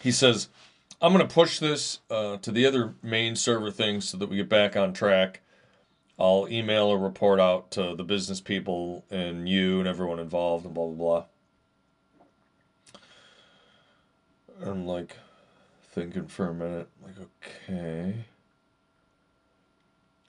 He 0.02 0.10
says, 0.10 0.48
I'm 1.00 1.12
going 1.12 1.26
to 1.26 1.32
push 1.32 1.60
this 1.60 2.00
uh, 2.10 2.38
to 2.38 2.50
the 2.50 2.66
other 2.66 2.94
main 3.02 3.36
server 3.36 3.70
thing 3.70 4.00
so 4.00 4.16
that 4.18 4.28
we 4.28 4.36
get 4.36 4.48
back 4.48 4.76
on 4.76 4.92
track. 4.92 5.40
I'll 6.18 6.48
email 6.50 6.90
a 6.90 6.96
report 6.96 7.38
out 7.38 7.70
to 7.72 7.94
the 7.94 8.02
business 8.02 8.40
people 8.40 9.04
and 9.10 9.48
you 9.48 9.78
and 9.78 9.86
everyone 9.86 10.18
involved 10.18 10.64
and 10.64 10.74
blah, 10.74 10.86
blah, 10.86 11.24
blah. 14.56 14.68
I'm 14.68 14.86
like 14.86 15.16
thinking 15.92 16.26
for 16.26 16.48
a 16.48 16.54
minute, 16.54 16.88
like, 17.02 17.14
okay. 17.68 18.24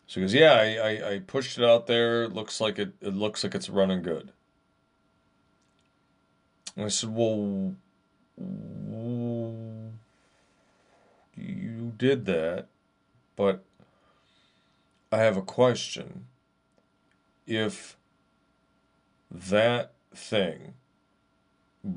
So 0.06 0.20
he 0.20 0.22
goes, 0.22 0.34
yeah, 0.36 0.54
I, 0.54 0.76
I, 0.76 1.14
I 1.14 1.20
pushed 1.20 1.58
it 1.58 1.64
out 1.64 1.88
there. 1.88 2.26
It 2.26 2.34
looks 2.34 2.62
like 2.62 2.78
it, 2.78 2.94
it 3.02 3.16
looks 3.16 3.44
like 3.44 3.56
it's 3.56 3.70
running 3.70 4.04
good. 4.04 4.32
And 6.76 6.86
I 6.86 6.90
said, 6.90 7.10
well, 7.10 7.76
you 11.36 11.94
did 11.98 12.26
that, 12.26 12.68
but 13.36 13.64
I 15.12 15.18
have 15.18 15.38
a 15.38 15.42
question. 15.42 16.28
If 17.46 17.98
that 19.30 19.94
thing 20.16 20.74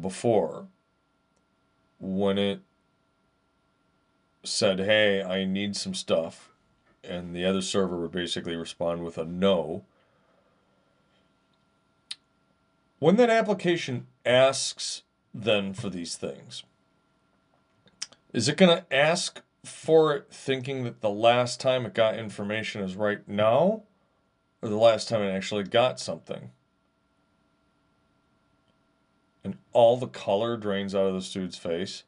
before, 0.00 0.66
when 1.98 2.38
it 2.38 2.60
said, 4.42 4.80
hey, 4.80 5.22
I 5.22 5.44
need 5.44 5.76
some 5.76 5.94
stuff, 5.94 6.50
and 7.04 7.34
the 7.34 7.44
other 7.44 7.62
server 7.62 7.98
would 7.98 8.12
basically 8.12 8.56
respond 8.56 9.04
with 9.04 9.18
a 9.18 9.24
no, 9.24 9.84
when 12.98 13.16
that 13.16 13.30
application 13.30 14.06
asks 14.24 15.02
then 15.34 15.74
for 15.74 15.90
these 15.90 16.16
things, 16.16 16.62
is 18.36 18.50
it 18.50 18.58
going 18.58 18.76
to 18.76 18.94
ask 18.94 19.40
for 19.64 20.14
it 20.14 20.26
thinking 20.30 20.84
that 20.84 21.00
the 21.00 21.08
last 21.08 21.58
time 21.58 21.86
it 21.86 21.94
got 21.94 22.18
information 22.18 22.82
is 22.82 22.94
right 22.94 23.26
now 23.26 23.82
or 24.60 24.68
the 24.68 24.76
last 24.76 25.08
time 25.08 25.22
it 25.22 25.32
actually 25.32 25.64
got 25.64 25.98
something? 25.98 26.50
And 29.42 29.56
all 29.72 29.96
the 29.96 30.06
color 30.06 30.58
drains 30.58 30.94
out 30.94 31.06
of 31.06 31.14
this 31.14 31.32
dude's 31.32 31.56
face. 31.56 32.02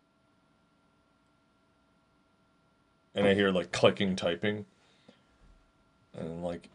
And 3.14 3.26
I 3.26 3.32
hear 3.32 3.50
like 3.50 3.72
clicking 3.72 4.14
typing. 4.14 4.66
And 6.12 6.44
like, 6.44 6.68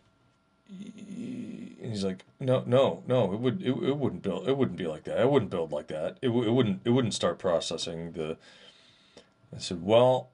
and 0.67 1.91
he's 1.91 2.03
like, 2.03 2.25
no, 2.39 2.63
no, 2.65 3.03
no, 3.07 3.31
it 3.31 3.39
would, 3.39 3.61
it, 3.61 3.69
it 3.69 3.97
wouldn't 3.97 4.23
build, 4.23 4.47
it 4.47 4.57
wouldn't 4.57 4.79
be 4.79 4.87
like 4.87 5.03
that. 5.03 5.19
It 5.19 5.29
wouldn't 5.29 5.51
build 5.51 5.71
like 5.71 5.89
that. 5.89 6.17
It, 6.23 6.29
it 6.29 6.51
wouldn't, 6.51 6.81
it 6.83 6.89
wouldn't 6.89 7.13
start 7.13 7.37
processing 7.37 8.13
the 8.13 8.37
I 9.55 9.59
said, 9.59 9.83
well, 9.83 10.29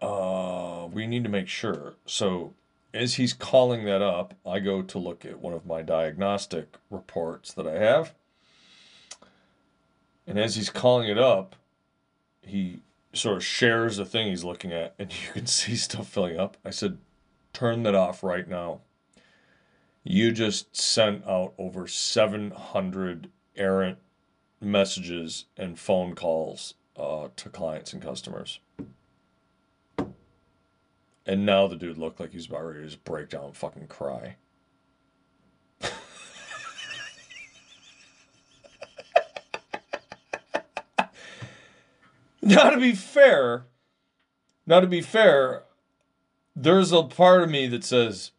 uh, 0.00 0.88
we 0.90 1.06
need 1.06 1.24
to 1.24 1.30
make 1.30 1.48
sure. 1.48 1.94
So 2.06 2.54
as 2.94 3.14
he's 3.14 3.32
calling 3.32 3.84
that 3.84 4.02
up, 4.02 4.34
I 4.46 4.60
go 4.60 4.82
to 4.82 4.98
look 4.98 5.24
at 5.24 5.40
one 5.40 5.52
of 5.52 5.66
my 5.66 5.82
diagnostic 5.82 6.76
reports 6.90 7.52
that 7.54 7.66
I 7.66 7.78
have. 7.78 8.14
And 10.26 10.38
as 10.38 10.56
he's 10.56 10.70
calling 10.70 11.08
it 11.08 11.18
up, 11.18 11.56
he 12.42 12.80
sort 13.12 13.36
of 13.36 13.44
shares 13.44 13.96
the 13.96 14.04
thing 14.04 14.28
he's 14.28 14.44
looking 14.44 14.72
at, 14.72 14.94
and 14.98 15.12
you 15.26 15.32
can 15.32 15.46
see 15.46 15.76
stuff 15.76 16.08
filling 16.08 16.38
up. 16.38 16.56
I 16.64 16.70
said, 16.70 16.98
turn 17.52 17.82
that 17.82 17.94
off 17.94 18.22
right 18.22 18.48
now. 18.48 18.80
You 20.04 20.32
just 20.32 20.74
sent 20.76 21.26
out 21.26 21.54
over 21.58 21.86
700 21.86 23.30
errant 23.56 23.98
messages 24.60 25.44
and 25.56 25.78
phone 25.78 26.14
calls 26.14 26.74
uh, 26.96 27.28
to 27.36 27.48
clients 27.48 27.92
and 27.92 28.02
customers. 28.02 28.60
And 31.24 31.46
now 31.46 31.68
the 31.68 31.76
dude 31.76 31.98
looked 31.98 32.18
like 32.18 32.32
he's 32.32 32.46
about 32.46 32.64
ready 32.66 32.80
to 32.80 32.86
just 32.86 33.04
break 33.04 33.28
down 33.28 33.44
and 33.44 33.56
fucking 33.56 33.86
cry. 33.86 34.36
now 42.42 42.70
to 42.70 42.78
be 42.78 42.92
fair, 42.92 43.66
now 44.66 44.80
to 44.80 44.86
be 44.88 45.00
fair, 45.00 45.62
there's 46.56 46.92
a 46.92 47.04
part 47.04 47.42
of 47.42 47.50
me 47.50 47.66
that 47.68 47.84
says, 47.84 48.32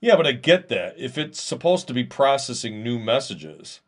yeah, 0.00 0.16
but 0.16 0.26
I 0.26 0.32
get 0.32 0.68
that. 0.68 0.94
If 0.98 1.16
it's 1.16 1.40
supposed 1.40 1.86
to 1.88 1.94
be 1.94 2.04
processing 2.04 2.82
new 2.82 2.98
messages, 2.98 3.80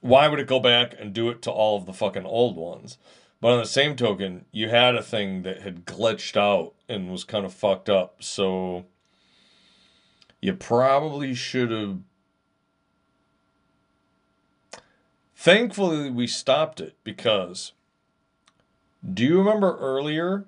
why 0.00 0.28
would 0.28 0.40
it 0.40 0.46
go 0.46 0.60
back 0.60 0.94
and 0.98 1.12
do 1.12 1.28
it 1.30 1.42
to 1.42 1.50
all 1.50 1.76
of 1.76 1.86
the 1.86 1.92
fucking 1.92 2.26
old 2.26 2.56
ones? 2.56 2.98
But 3.40 3.52
on 3.52 3.58
the 3.58 3.66
same 3.66 3.96
token, 3.96 4.46
you 4.52 4.70
had 4.70 4.94
a 4.94 5.02
thing 5.02 5.42
that 5.42 5.62
had 5.62 5.84
glitched 5.84 6.36
out 6.36 6.74
and 6.88 7.10
was 7.10 7.24
kind 7.24 7.44
of 7.44 7.52
fucked 7.52 7.90
up. 7.90 8.22
So 8.22 8.86
you 10.40 10.54
probably 10.54 11.34
should 11.34 11.70
have. 11.70 11.98
Thankfully, 15.36 16.10
we 16.10 16.26
stopped 16.26 16.80
it 16.80 16.96
because 17.04 17.72
do 19.12 19.22
you 19.22 19.38
remember 19.38 19.76
earlier 19.78 20.46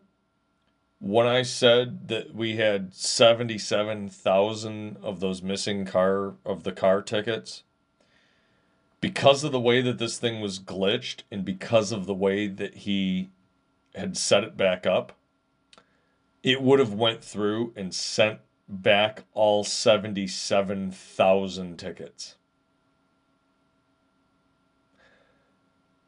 when 0.99 1.27
I 1.27 1.43
said 1.43 2.09
that 2.09 2.35
we 2.35 2.57
had 2.57 2.95
77,000 2.95 4.97
of 5.03 5.21
those 5.21 5.43
missing 5.43 5.85
car 5.85 6.37
of 6.47 6.63
the 6.63 6.73
car 6.73 7.03
tickets? 7.03 7.65
Because 9.07 9.45
of 9.45 9.53
the 9.53 9.61
way 9.61 9.81
that 9.81 9.99
this 9.99 10.19
thing 10.19 10.41
was 10.41 10.59
glitched 10.59 11.23
and 11.31 11.45
because 11.45 11.93
of 11.93 12.07
the 12.07 12.15
way 12.15 12.49
that 12.49 12.79
he 12.79 13.31
had 13.95 14.17
set 14.17 14.43
it 14.43 14.57
back 14.57 14.85
up, 14.85 15.13
it 16.43 16.61
would 16.61 16.81
have 16.81 16.93
went 16.93 17.23
through 17.23 17.73
and 17.77 17.95
sent 17.95 18.41
back 18.69 19.23
all 19.33 19.63
77,000 19.63 21.79
tickets. 21.79 22.35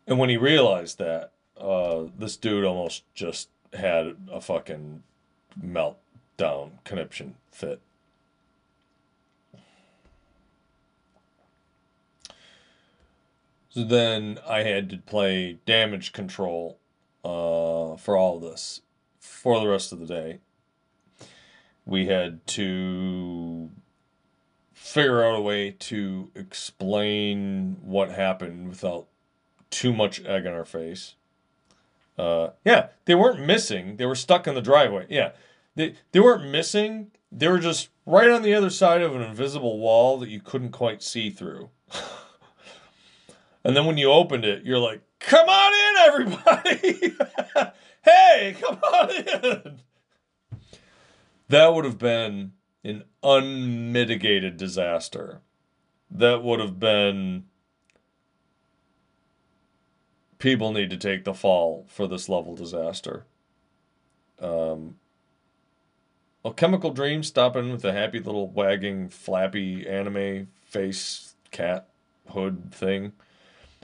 And 0.09 0.19
when 0.19 0.29
he 0.29 0.37
realized 0.37 0.99
that, 0.99 1.31
uh, 1.57 2.07
this 2.19 2.37
dude 2.37 2.65
almost 2.65 3.05
just 3.15 3.49
had 3.75 4.17
a 4.29 4.41
fucking 4.41 5.05
meltdown, 5.65 6.73
conniption 6.83 7.37
fit. 7.53 7.81
So 13.69 13.85
then 13.85 14.39
I 14.49 14.63
had 14.63 14.89
to 14.91 14.99
play 14.99 15.59
damage 15.67 16.13
control 16.13 16.79
uh, 17.25 17.97
for 17.97 18.17
all 18.17 18.39
this 18.39 18.81
for 19.19 19.61
the 19.61 19.69
rest 19.69 19.93
of 19.93 20.01
the 20.01 20.07
day. 20.07 20.39
We 21.85 22.07
had 22.07 22.47
to 22.49 23.71
figure 24.73 25.23
out 25.23 25.37
a 25.37 25.41
way 25.41 25.71
to 25.71 26.31
explain 26.35 27.77
what 27.83 28.11
happened 28.11 28.69
without 28.69 29.07
too 29.71 29.93
much 29.93 30.25
egg 30.25 30.47
on 30.47 30.55
our 30.55 30.65
face. 30.65 31.15
Uh, 32.19 32.51
yeah, 32.65 32.89
they 33.05 33.15
weren't 33.15 33.45
missing. 33.45 33.97
They 33.97 34.07
were 34.07 34.15
stuck 34.15 34.47
in 34.47 34.55
the 34.55 34.63
driveway. 34.63 35.07
Yeah, 35.09 35.33
they 35.77 35.95
they 36.13 36.21
weren't 36.21 36.51
missing. 36.51 37.11
They 37.31 37.49
were 37.49 37.59
just 37.59 37.91
right 38.07 38.31
on 38.31 38.43
the 38.43 38.55
other 38.55 38.71
side 38.71 39.03
of 39.03 39.15
an 39.15 39.23
invisible 39.23 39.79
wall 39.79 40.19
that 40.19 40.31
you 40.31 40.41
couldn't 40.41 40.73
quite 40.73 41.03
see 41.03 41.31
through. 41.31 41.71
And 43.69 43.77
then 43.77 43.85
when 43.85 43.99
you 43.99 44.11
opened 44.11 44.47
it, 44.47 44.65
you're 44.65 44.79
like, 44.79 45.03
come 45.19 45.47
on 45.47 45.73
in, 45.75 45.97
everybody. 46.07 47.15
hey, 48.03 48.57
come 48.59 48.77
on 48.77 49.11
in. 49.11 49.81
That 51.49 51.75
would 51.75 51.85
have 51.85 51.99
been 51.99 52.53
an 52.83 53.05
unmitigated 53.23 54.57
disaster. 54.57 55.43
That 56.11 56.43
would 56.43 56.61
have 56.61 56.81
been. 56.81 57.45
People 60.39 60.73
need 60.73 60.89
to 60.89 60.97
take 60.97 61.25
the 61.25 61.35
fall 61.35 61.85
for 61.91 62.07
this 62.07 62.27
level 62.27 62.57
disaster. 62.57 63.27
Um, 64.41 64.97
a 66.43 66.55
Chemical 66.55 66.91
Dream 66.91 67.23
stopping 67.23 67.71
with 67.71 67.85
a 67.85 67.93
happy 67.93 68.19
little 68.19 68.49
wagging, 68.49 69.11
flappy 69.11 69.87
anime 69.87 70.49
face 70.65 71.35
cat 71.51 71.91
hood 72.29 72.73
thing. 72.73 73.13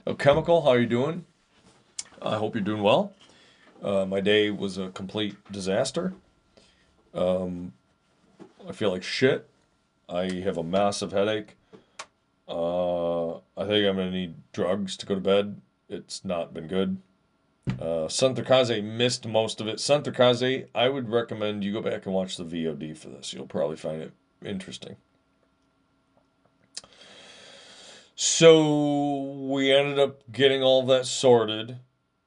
A 0.07 0.15
Chemical, 0.15 0.61
how 0.61 0.69
are 0.69 0.81
you 0.81 0.87
doing? 0.87 1.25
I 2.21 2.37
hope 2.37 2.55
you're 2.55 2.63
doing 2.63 2.83
well. 2.83 3.15
Uh, 3.83 4.05
my 4.05 4.21
day 4.21 4.51
was 4.51 4.77
a 4.77 4.91
complete 4.91 5.35
disaster. 5.51 6.13
Um, 7.15 7.73
I 8.69 8.73
feel 8.73 8.91
like 8.91 9.03
shit. 9.03 9.49
I 10.07 10.25
have 10.45 10.59
a 10.59 10.63
massive 10.63 11.13
headache. 11.13 11.57
Uh, 12.47 13.37
I 13.37 13.65
think 13.67 13.87
I'm 13.87 13.97
gonna 13.97 14.11
need 14.11 14.35
drugs 14.53 14.99
to 14.99 15.07
go 15.07 15.15
to 15.15 15.23
bed. 15.23 15.63
It's 15.89 16.23
not 16.23 16.53
been 16.53 16.67
good. 16.67 16.99
Uh, 17.81 18.07
missed 18.83 19.27
most 19.27 19.63
of 19.63 19.69
it. 19.69 19.77
Santrakaze, 19.77 20.67
I 20.75 20.91
would 20.91 21.09
recommend 21.09 21.65
you 21.65 21.73
go 21.73 21.81
back 21.81 22.05
and 22.05 22.15
watch 22.15 22.37
the 22.37 22.45
VOD 22.45 22.95
for 22.95 23.09
this. 23.09 23.33
You'll 23.33 23.47
probably 23.47 23.77
find 23.77 24.03
it 24.03 24.13
interesting. 24.45 24.97
So 28.17 29.33
we 29.51 29.73
ended 29.73 29.99
up 29.99 30.31
getting 30.31 30.63
all 30.63 30.85
that 30.87 31.07
sorted, 31.07 31.79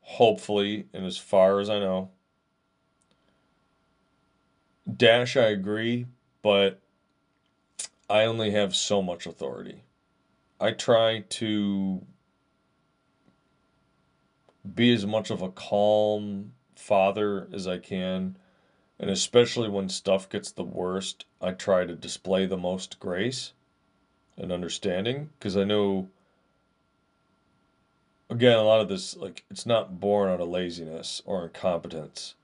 hopefully, 0.01 0.88
and 0.93 1.05
as 1.05 1.17
far 1.17 1.59
as 1.59 1.69
I 1.69 1.79
know. 1.79 2.09
Dash, 4.95 5.38
I 5.38 5.47
agree, 5.47 6.07
but 6.41 6.81
I 8.09 8.23
only 8.23 8.51
have 8.51 8.75
so 8.75 9.01
much 9.01 9.25
authority. 9.25 9.83
I 10.59 10.71
try 10.71 11.23
to 11.29 12.05
be 14.75 14.93
as 14.93 15.05
much 15.05 15.29
of 15.29 15.41
a 15.41 15.51
calm 15.51 16.53
father 16.75 17.47
as 17.53 17.65
I 17.67 17.77
can. 17.77 18.38
And 18.99 19.09
especially 19.09 19.69
when 19.69 19.88
stuff 19.88 20.27
gets 20.27 20.51
the 20.51 20.63
worst, 20.63 21.25
I 21.41 21.51
try 21.51 21.85
to 21.85 21.95
display 21.95 22.45
the 22.45 22.57
most 22.57 22.99
grace 22.99 23.53
and 24.38 24.51
understanding 24.51 25.29
because 25.38 25.57
I 25.57 25.63
know, 25.63 26.09
again, 28.29 28.57
a 28.57 28.63
lot 28.63 28.81
of 28.81 28.89
this, 28.89 29.15
like, 29.17 29.43
it's 29.49 29.65
not 29.65 29.99
born 29.99 30.29
out 30.29 30.41
of 30.41 30.49
laziness 30.49 31.21
or 31.25 31.43
incompetence. 31.43 32.35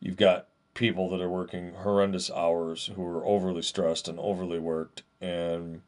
You've 0.00 0.16
got 0.16 0.48
people 0.74 1.08
that 1.10 1.22
are 1.22 1.28
working 1.28 1.72
horrendous 1.72 2.30
hours 2.30 2.90
who 2.94 3.04
are 3.06 3.24
overly 3.24 3.62
stressed 3.62 4.08
and 4.08 4.18
overly 4.18 4.58
worked, 4.58 5.02
and 5.20 5.80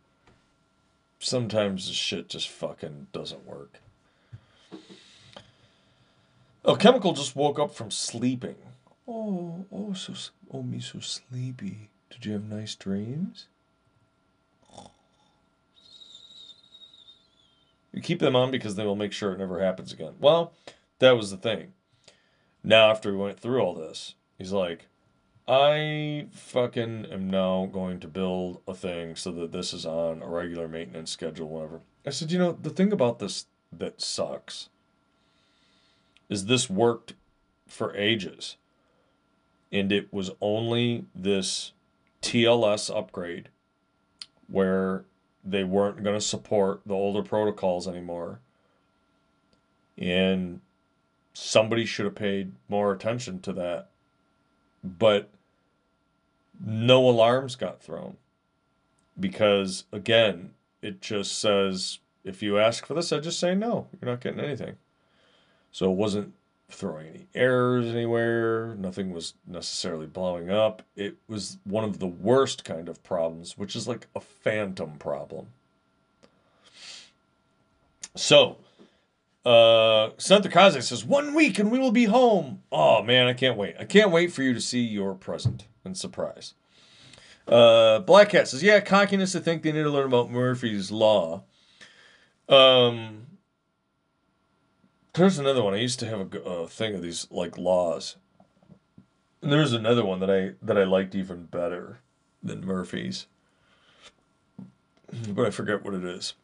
sometimes 1.19 1.89
the 1.89 1.95
shit 1.95 2.29
just 2.29 2.49
fucking 2.49 3.09
doesn't 3.13 3.47
work. 3.47 3.81
A 6.65 6.77
chemical 6.77 7.13
just 7.13 7.37
woke 7.37 7.59
up 7.59 7.75
from 7.75 7.91
sleeping. 7.91 8.57
Oh, 9.07 9.67
oh, 9.73 9.93
so, 9.95 10.15
oh, 10.53 10.63
me 10.63 10.81
so 10.81 11.01
sleepy. 11.01 11.89
Did 12.11 12.27
you 12.27 12.33
have 12.33 12.45
nice 12.45 12.75
dreams? 12.75 13.47
You 17.93 18.03
keep 18.03 18.21
them 18.21 18.37
on 18.37 18.51
because 18.51 18.75
they 18.75 18.85
will 18.85 18.97
make 18.97 19.13
sure 19.13 19.33
it 19.33 19.39
never 19.39 19.61
happens 19.61 19.93
again. 19.93 20.15
Well, 20.21 20.53
that 20.99 21.17
was 21.17 21.31
the 21.31 21.37
thing. 21.37 21.73
Now, 22.63 22.91
after 22.91 23.11
we 23.13 23.19
went 23.19 23.41
through 23.41 23.61
all 23.61 23.75
this, 23.75 24.15
he's 24.37 24.53
like, 24.53 24.87
I 25.47 26.27
fucking 26.31 27.07
am 27.07 27.31
now 27.31 27.67
going 27.73 28.01
to 28.01 28.09
build 28.09 28.61
a 28.69 28.75
thing 28.75 29.17
so 29.17 29.33
that 29.33 29.53
this 29.53 29.73
is 29.73 29.87
on 29.87 30.23
a 30.23 30.29
regular 30.29 30.69
maintenance 30.69 31.11
schedule, 31.11 31.49
whatever. 31.49 31.81
I 32.07 32.11
said, 32.11 32.31
you 32.31 32.39
know, 32.39 32.53
the 32.53 32.71
thing 32.71 32.93
about 32.93 33.19
this 33.19 33.47
that 33.73 34.03
sucks 34.03 34.69
is 36.29 36.47
this 36.47 36.69
worked 36.69 37.15
for 37.67 37.97
ages. 37.97 38.57
And 39.73 39.91
it 39.91 40.13
was 40.13 40.31
only 40.41 41.07
this 41.15 41.73
TLS 42.21 42.95
upgrade 42.95 43.49
where 44.49 45.05
they 45.51 45.65
weren't 45.65 46.03
going 46.03 46.17
to 46.17 46.25
support 46.25 46.83
the 46.87 46.95
older 46.95 47.23
protocols 47.23 47.89
anymore. 47.89 48.41
And 49.97 50.61
somebody 51.33 51.85
should 51.85 52.05
have 52.05 52.15
paid 52.15 52.53
more 52.69 52.93
attention 52.93 53.41
to 53.41 53.53
that. 53.55 53.89
But 54.85 55.31
no 56.65 57.09
alarms 57.09 57.57
got 57.57 57.83
thrown. 57.83 58.17
Because, 59.19 59.85
again, 59.93 60.51
it 60.83 61.01
just 61.01 61.39
says 61.39 61.99
if 62.25 62.43
you 62.43 62.59
ask 62.59 62.87
for 62.87 62.95
this, 62.95 63.13
I 63.13 63.19
just 63.19 63.41
say 63.41 63.55
no, 63.55 63.89
you're 64.01 64.11
not 64.11 64.21
getting 64.21 64.41
anything. 64.41 64.77
So 65.73 65.91
it 65.91 65.97
wasn't 65.97 66.35
throwing 66.71 67.07
any 67.07 67.27
errors 67.35 67.87
anywhere. 67.87 68.75
Nothing 68.79 69.13
was 69.13 69.35
necessarily 69.47 70.07
blowing 70.07 70.51
up. 70.51 70.83
It 70.97 71.17
was 71.27 71.59
one 71.65 71.85
of 71.85 71.99
the 71.99 72.07
worst 72.07 72.65
kind 72.65 72.89
of 72.89 73.03
problems, 73.03 73.57
which 73.57 73.75
is 73.75 73.89
like 73.89 74.07
a 74.15 74.21
phantom 74.21 74.99
problem. 74.99 75.49
So, 78.15 78.59
uh, 79.47 80.11
Santa 80.19 80.49
Kaze 80.49 80.87
says, 80.87 81.05
one 81.05 81.35
week 81.35 81.59
and 81.59 81.71
we 81.71 81.79
will 81.79 81.93
be 81.93 82.05
home. 82.05 82.63
Oh 82.71 83.03
man, 83.03 83.27
I 83.27 83.33
can't 83.33 83.57
wait. 83.57 83.77
I 83.79 83.85
can't 83.85 84.11
wait 84.11 84.33
for 84.33 84.43
you 84.43 84.53
to 84.53 84.61
see 84.61 84.81
your 84.81 85.15
present 85.15 85.67
and 85.85 85.97
surprise. 85.97 86.55
Uh, 87.47 88.01
Black 88.01 88.31
Cat 88.31 88.47
says, 88.47 88.63
yeah, 88.63 88.81
cockiness. 88.81 89.35
I 89.35 89.41
think 89.41 89.63
they 89.63 89.73
need 89.73 89.85
to 89.85 89.91
learn 89.91 90.09
about 90.09 90.31
Murphy's 90.31 90.91
Law. 90.91 91.45
Um, 92.47 93.28
there's 95.19 95.39
another 95.39 95.63
one. 95.63 95.75
I 95.75 95.79
used 95.79 95.99
to 96.01 96.07
have 96.07 96.33
a, 96.33 96.39
a 96.39 96.69
thing 96.69 96.95
of 96.95 97.03
these 97.03 97.27
like 97.31 97.59
laws. 97.59 98.17
And 99.43 99.53
there's 99.53 99.73
another 99.73 100.05
one 100.05 100.21
that 100.21 100.31
I 100.31 100.53
that 100.63 100.79
I 100.79 100.85
liked 100.85 101.15
even 101.15 101.45
better 101.45 102.01
than 102.43 102.65
Murphy's, 102.65 103.27
but 105.29 105.47
I 105.47 105.51
forget 105.51 105.85
what 105.85 105.95
it 105.95 106.05
is. 106.05 106.35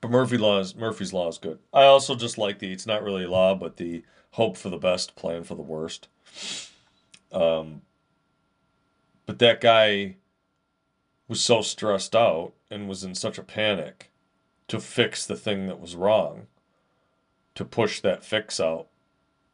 But 0.00 0.10
Murphy 0.10 0.36
Murphy's 0.38 1.12
law 1.12 1.28
is 1.28 1.38
good. 1.38 1.58
I 1.72 1.84
also 1.84 2.14
just 2.14 2.38
like 2.38 2.58
the 2.58 2.72
it's 2.72 2.86
not 2.86 3.02
really 3.02 3.24
a 3.24 3.30
law, 3.30 3.54
but 3.54 3.76
the 3.76 4.04
hope 4.32 4.56
for 4.56 4.68
the 4.68 4.78
best, 4.78 5.14
plan 5.16 5.44
for 5.44 5.54
the 5.54 5.62
worst. 5.62 6.08
Um, 7.30 7.82
but 9.26 9.38
that 9.38 9.60
guy 9.60 10.16
was 11.28 11.40
so 11.40 11.62
stressed 11.62 12.14
out 12.14 12.52
and 12.70 12.88
was 12.88 13.04
in 13.04 13.14
such 13.14 13.38
a 13.38 13.42
panic 13.42 14.10
to 14.74 14.80
fix 14.80 15.24
the 15.24 15.36
thing 15.36 15.66
that 15.68 15.80
was 15.80 15.94
wrong, 15.94 16.48
to 17.54 17.64
push 17.64 18.00
that 18.00 18.24
fix 18.24 18.58
out, 18.58 18.88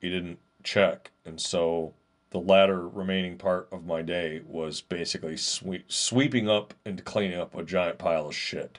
he 0.01 0.09
didn't 0.09 0.39
check. 0.63 1.11
And 1.27 1.39
so 1.39 1.93
the 2.31 2.41
latter 2.41 2.89
remaining 2.89 3.37
part 3.37 3.69
of 3.71 3.85
my 3.85 4.01
day 4.01 4.41
was 4.47 4.81
basically 4.81 5.37
sweep, 5.37 5.93
sweeping 5.93 6.49
up 6.49 6.73
and 6.87 7.05
cleaning 7.05 7.39
up 7.39 7.55
a 7.55 7.63
giant 7.63 7.99
pile 7.99 8.29
of 8.29 8.35
shit. 8.35 8.79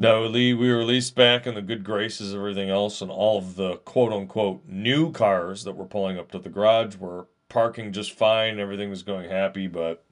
Now, 0.00 0.20
Lee, 0.20 0.54
we 0.54 0.70
were 0.70 0.78
released 0.78 1.16
back 1.16 1.44
in 1.44 1.56
the 1.56 1.62
good 1.62 1.82
graces 1.82 2.32
of 2.32 2.38
everything 2.38 2.70
else, 2.70 3.02
and 3.02 3.10
all 3.10 3.38
of 3.38 3.56
the 3.56 3.78
quote 3.78 4.12
unquote 4.12 4.62
new 4.68 5.10
cars 5.10 5.64
that 5.64 5.74
were 5.74 5.86
pulling 5.86 6.20
up 6.20 6.30
to 6.30 6.38
the 6.38 6.48
garage 6.48 6.94
were 6.96 7.26
parking 7.48 7.92
just 7.92 8.12
fine. 8.12 8.60
Everything 8.60 8.90
was 8.90 9.02
going 9.02 9.28
happy, 9.28 9.66
but 9.66 10.04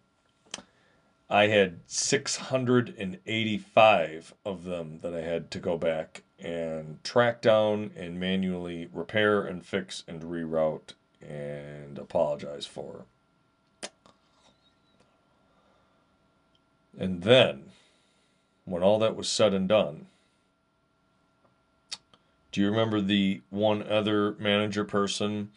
I 1.29 1.49
had 1.49 1.81
685 1.87 4.35
of 4.45 4.62
them 4.64 5.01
that 5.03 5.12
I 5.12 5.22
had 5.22 5.51
to 5.51 5.59
go 5.59 5.77
back 5.77 6.22
and 6.39 7.03
track 7.03 7.43
down 7.43 7.91
and 7.97 8.20
manually 8.20 8.89
repair 8.93 9.43
and 9.43 9.66
fix 9.66 10.05
and 10.07 10.22
reroute 10.22 10.95
and 11.20 11.99
apologize 11.99 12.66
for. 12.66 13.07
And 16.99 17.22
then, 17.22 17.70
when 18.64 18.85
all 18.85 18.99
that 19.01 19.16
was 19.16 19.29
said 19.29 19.53
and 19.53 19.68
done, 19.68 20.07
do 22.53 22.61
you 22.61 22.70
remember 22.70 23.01
the 23.01 23.43
one 23.51 23.83
other 23.83 24.37
manager 24.39 24.85
person 24.85 25.51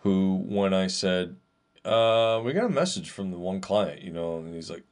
who, 0.00 0.44
when 0.46 0.74
I 0.74 0.86
said, 0.86 1.36
uh, 1.84 2.40
we 2.44 2.52
got 2.52 2.66
a 2.66 2.68
message 2.68 3.10
from 3.10 3.30
the 3.30 3.38
one 3.38 3.60
client, 3.60 4.02
you 4.02 4.12
know, 4.12 4.38
and 4.38 4.54
he's 4.54 4.70
like, 4.70 4.84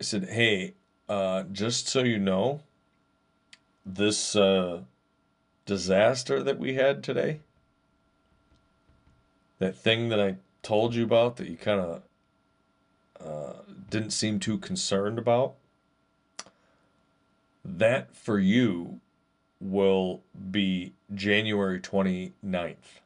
I 0.00 0.04
said, 0.04 0.28
hey, 0.28 0.74
uh, 1.08 1.44
just 1.44 1.88
so 1.88 2.02
you 2.02 2.18
know, 2.18 2.60
this 3.84 4.36
uh, 4.36 4.80
disaster 5.64 6.42
that 6.42 6.58
we 6.58 6.74
had 6.74 7.02
today, 7.02 7.40
that 9.58 9.76
thing 9.76 10.10
that 10.10 10.20
I 10.20 10.36
told 10.62 10.94
you 10.94 11.04
about 11.04 11.36
that 11.36 11.48
you 11.48 11.56
kind 11.56 11.80
of 11.80 12.02
uh, 13.24 13.60
didn't 13.88 14.10
seem 14.10 14.38
too 14.38 14.58
concerned 14.58 15.18
about, 15.18 15.54
that 17.64 18.14
for 18.14 18.38
you 18.38 19.00
will 19.60 20.22
be 20.50 20.92
January 21.14 21.80
29th. 21.80 23.00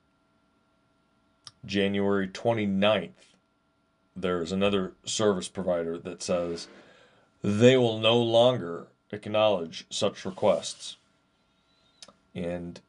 January 1.65 2.27
29th, 2.27 3.11
there's 4.17 4.51
another 4.51 4.95
service 5.05 5.49
provider 5.49 5.99
that 5.99 6.23
says 6.23 6.67
they 7.43 7.77
will 7.77 7.99
no 7.99 8.17
longer 8.17 8.87
acknowledge 9.13 9.87
such 9.91 10.25
requests. 10.25 10.97
And 12.35 12.81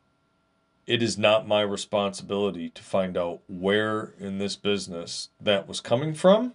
it 0.86 1.02
is 1.02 1.18
not 1.18 1.48
my 1.48 1.62
responsibility 1.62 2.70
to 2.70 2.84
find 2.84 3.18
out 3.18 3.42
where 3.48 4.14
in 4.20 4.38
this 4.38 4.56
business 4.56 5.30
that 5.40 5.68
was 5.68 5.80
coming 5.80 6.14
from. 6.14 6.54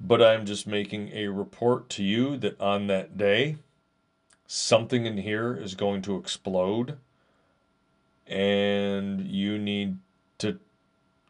But 0.00 0.22
I'm 0.22 0.44
just 0.44 0.66
making 0.66 1.10
a 1.12 1.28
report 1.28 1.88
to 1.90 2.02
you 2.02 2.36
that 2.38 2.60
on 2.60 2.86
that 2.86 3.16
day, 3.16 3.56
something 4.46 5.06
in 5.06 5.18
here 5.18 5.54
is 5.54 5.74
going 5.74 6.02
to 6.02 6.16
explode. 6.16 6.98
And 8.26 9.20
you 9.20 9.58
need 9.58 9.98
to 10.38 10.58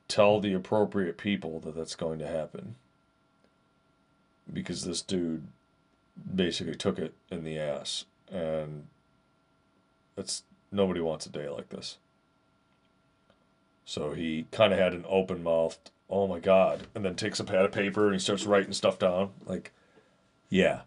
tell 0.08 0.40
the 0.40 0.54
appropriate 0.54 1.18
people 1.18 1.60
that 1.60 1.74
that's 1.74 1.94
going 1.94 2.18
to 2.18 2.26
happen. 2.26 2.76
Because 4.52 4.84
this 4.84 5.02
dude 5.02 5.46
basically 6.34 6.74
took 6.74 6.98
it 6.98 7.14
in 7.30 7.44
the 7.44 7.58
ass. 7.58 8.04
And 8.30 8.86
that's 10.14 10.42
nobody 10.72 11.00
wants 11.00 11.26
a 11.26 11.30
day 11.30 11.48
like 11.48 11.68
this. 11.68 11.98
So 13.84 14.12
he 14.12 14.46
kind 14.50 14.72
of 14.72 14.78
had 14.78 14.92
an 14.92 15.04
open 15.08 15.42
mouthed, 15.44 15.90
oh 16.10 16.26
my 16.26 16.40
God, 16.40 16.88
and 16.94 17.04
then 17.04 17.14
takes 17.14 17.38
a 17.38 17.44
pad 17.44 17.64
of 17.64 17.72
paper 17.72 18.06
and 18.06 18.14
he 18.14 18.18
starts 18.18 18.44
writing 18.44 18.72
stuff 18.72 18.98
down. 18.98 19.30
Like, 19.46 19.70
yeah, 20.48 20.80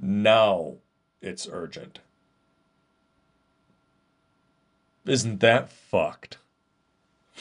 now 0.00 0.74
it's 1.22 1.48
urgent. 1.50 2.00
Isn't 5.06 5.40
that 5.40 5.70
fucked? 5.70 6.38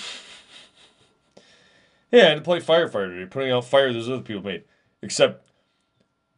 yeah, 2.12 2.30
had 2.30 2.36
to 2.36 2.42
play 2.42 2.60
firefighter, 2.60 3.20
he's 3.20 3.30
putting 3.30 3.52
out 3.52 3.66
fire 3.66 3.92
those 3.92 4.08
other 4.08 4.22
people 4.22 4.44
made. 4.44 4.64
Except, 5.02 5.46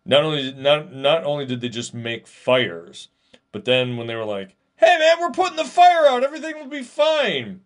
not 0.05 0.23
only 0.23 0.51
not 0.53 0.93
not 0.93 1.23
only 1.23 1.45
did 1.45 1.61
they 1.61 1.69
just 1.69 1.93
make 1.93 2.27
fires, 2.27 3.09
but 3.51 3.65
then 3.65 3.97
when 3.97 4.07
they 4.07 4.15
were 4.15 4.25
like, 4.25 4.55
hey 4.77 4.97
man, 4.97 5.19
we're 5.19 5.31
putting 5.31 5.57
the 5.57 5.65
fire 5.65 6.07
out, 6.07 6.23
everything 6.23 6.55
will 6.55 6.67
be 6.67 6.83
fine. 6.83 7.61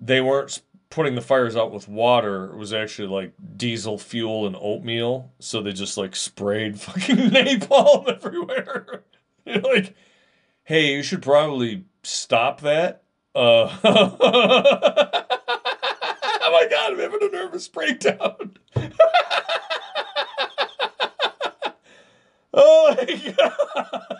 They 0.00 0.20
weren't 0.20 0.60
putting 0.90 1.14
the 1.16 1.20
fires 1.20 1.56
out 1.56 1.72
with 1.72 1.88
water. 1.88 2.46
It 2.46 2.56
was 2.56 2.72
actually 2.72 3.08
like 3.08 3.32
diesel 3.56 3.98
fuel 3.98 4.46
and 4.46 4.56
oatmeal. 4.60 5.32
So 5.40 5.60
they 5.60 5.72
just 5.72 5.96
like 5.96 6.14
sprayed 6.14 6.80
fucking 6.80 7.16
napalm 7.16 8.08
everywhere. 8.24 9.02
Like, 9.46 9.94
hey, 10.62 10.94
you 10.96 11.02
should 11.02 11.20
probably 11.20 11.84
stop 12.02 12.62
that. 12.62 13.02
Uh, 13.34 13.70
oh 13.84 14.08
my 16.50 16.66
god, 16.70 16.92
I'm 16.92 16.98
having 16.98 17.18
a 17.20 17.28
nervous 17.30 17.68
breakdown. 17.68 18.56
Oh 22.56 22.94
my 22.96 23.34
god. 23.36 24.14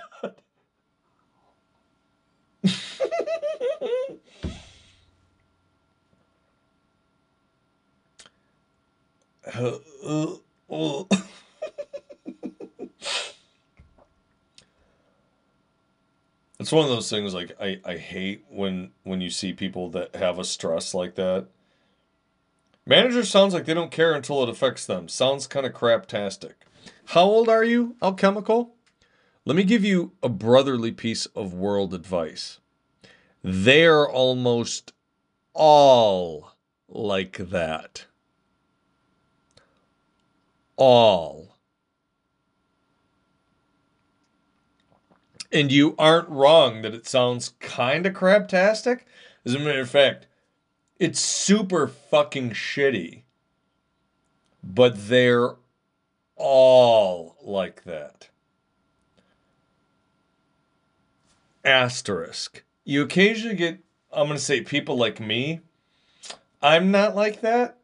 it's 16.58 16.72
one 16.72 16.84
of 16.84 16.90
those 16.90 17.10
things 17.10 17.34
like 17.34 17.52
I, 17.60 17.78
I 17.84 17.96
hate 17.96 18.44
when 18.48 18.90
when 19.02 19.20
you 19.20 19.30
see 19.30 19.52
people 19.52 19.90
that 19.90 20.16
have 20.16 20.38
a 20.38 20.44
stress 20.44 20.94
like 20.94 21.14
that. 21.16 21.46
Manager 22.86 23.24
sounds 23.24 23.54
like 23.54 23.64
they 23.64 23.74
don't 23.74 23.90
care 23.90 24.12
until 24.12 24.42
it 24.42 24.48
affects 24.48 24.84
them. 24.84 25.08
Sounds 25.08 25.46
kind 25.46 25.64
of 25.64 25.72
craptastic. 25.72 26.52
How 27.06 27.24
old 27.24 27.48
are 27.48 27.64
you, 27.64 27.96
Alchemical? 28.02 28.74
Let 29.44 29.56
me 29.56 29.64
give 29.64 29.84
you 29.84 30.12
a 30.22 30.28
brotherly 30.28 30.90
piece 30.90 31.26
of 31.26 31.52
world 31.52 31.92
advice. 31.92 32.60
They're 33.42 34.08
almost 34.08 34.92
all 35.52 36.54
like 36.88 37.36
that. 37.36 38.06
All. 40.76 41.56
And 45.52 45.70
you 45.70 45.94
aren't 45.98 46.28
wrong 46.30 46.82
that 46.82 46.94
it 46.94 47.06
sounds 47.06 47.50
kind 47.60 48.06
of 48.06 48.14
craptastic. 48.14 49.00
As 49.44 49.54
a 49.54 49.58
matter 49.58 49.82
of 49.82 49.90
fact, 49.90 50.26
it's 50.98 51.20
super 51.20 51.86
fucking 51.86 52.52
shitty. 52.52 53.22
But 54.64 55.08
they're 55.08 55.56
all 56.36 57.36
like 57.42 57.84
that. 57.84 58.28
asterisk. 61.64 62.62
You 62.84 63.02
occasionally 63.02 63.56
get, 63.56 63.78
I'm 64.12 64.26
going 64.26 64.38
to 64.38 64.44
say, 64.44 64.60
people 64.60 64.96
like 64.96 65.18
me. 65.20 65.60
I'm 66.62 66.90
not 66.90 67.16
like 67.16 67.40
that. 67.40 67.78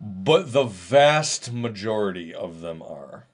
But 0.00 0.52
the 0.52 0.64
vast 0.64 1.52
majority 1.52 2.34
of 2.34 2.60
them 2.60 2.82
are. 2.82 3.26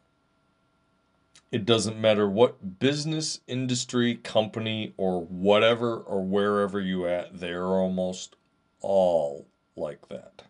It 1.50 1.66
doesn't 1.66 2.00
matter 2.00 2.28
what 2.28 2.78
business, 2.78 3.40
industry, 3.46 4.14
company, 4.14 4.94
or 4.96 5.22
whatever, 5.22 5.96
or 5.96 6.24
wherever 6.24 6.80
you 6.80 7.06
at, 7.06 7.40
they're 7.40 7.66
almost 7.66 8.36
all 8.80 9.46
like 9.76 10.08
that. 10.08 10.44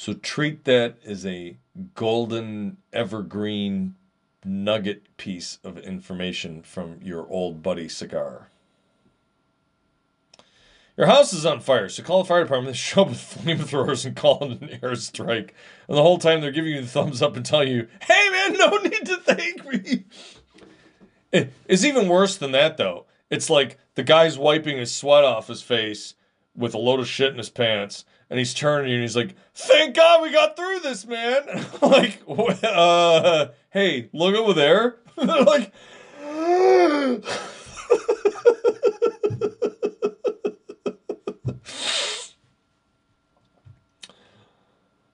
So 0.00 0.14
treat 0.14 0.64
that 0.64 0.96
as 1.04 1.26
a 1.26 1.58
golden 1.94 2.78
evergreen 2.90 3.96
nugget 4.42 5.14
piece 5.18 5.58
of 5.62 5.76
information 5.76 6.62
from 6.62 7.00
your 7.02 7.28
old 7.28 7.62
buddy 7.62 7.86
cigar. 7.86 8.48
Your 10.96 11.06
house 11.06 11.34
is 11.34 11.44
on 11.44 11.60
fire, 11.60 11.90
so 11.90 12.02
call 12.02 12.22
the 12.22 12.28
fire 12.28 12.44
department. 12.44 12.72
They 12.72 12.78
show 12.78 13.02
up 13.02 13.08
with 13.10 13.18
flamethrowers 13.18 14.06
and 14.06 14.16
call 14.16 14.42
it 14.44 14.62
an 14.62 14.80
airstrike. 14.80 15.50
And 15.86 15.98
the 15.98 16.02
whole 16.02 16.16
time 16.16 16.40
they're 16.40 16.50
giving 16.50 16.72
you 16.72 16.80
the 16.80 16.86
thumbs 16.86 17.20
up 17.20 17.36
and 17.36 17.44
telling 17.44 17.68
you, 17.68 17.86
hey 18.00 18.30
man, 18.30 18.52
no 18.58 18.78
need 18.78 19.04
to 19.04 19.18
thank 19.18 19.66
me. 19.66 20.04
It's 21.68 21.84
even 21.84 22.08
worse 22.08 22.38
than 22.38 22.52
that, 22.52 22.78
though. 22.78 23.04
It's 23.28 23.50
like 23.50 23.76
the 23.96 24.02
guy's 24.02 24.38
wiping 24.38 24.78
his 24.78 24.96
sweat 24.96 25.24
off 25.24 25.48
his 25.48 25.60
face 25.60 26.14
with 26.56 26.72
a 26.72 26.78
load 26.78 27.00
of 27.00 27.06
shit 27.06 27.32
in 27.32 27.38
his 27.38 27.50
pants, 27.50 28.06
and 28.30 28.38
he's 28.38 28.54
turning 28.54 28.92
and 28.92 29.02
he's 29.02 29.16
like, 29.16 29.34
"Thank 29.54 29.96
God 29.96 30.22
we 30.22 30.32
got 30.32 30.56
through 30.56 30.80
this, 30.80 31.04
man!" 31.06 31.42
like, 31.82 32.22
uh, 32.62 33.48
hey, 33.70 34.08
look 34.12 34.34
over 34.34 34.54
there. 34.54 34.96
They're 35.16 35.42
like, 35.42 35.72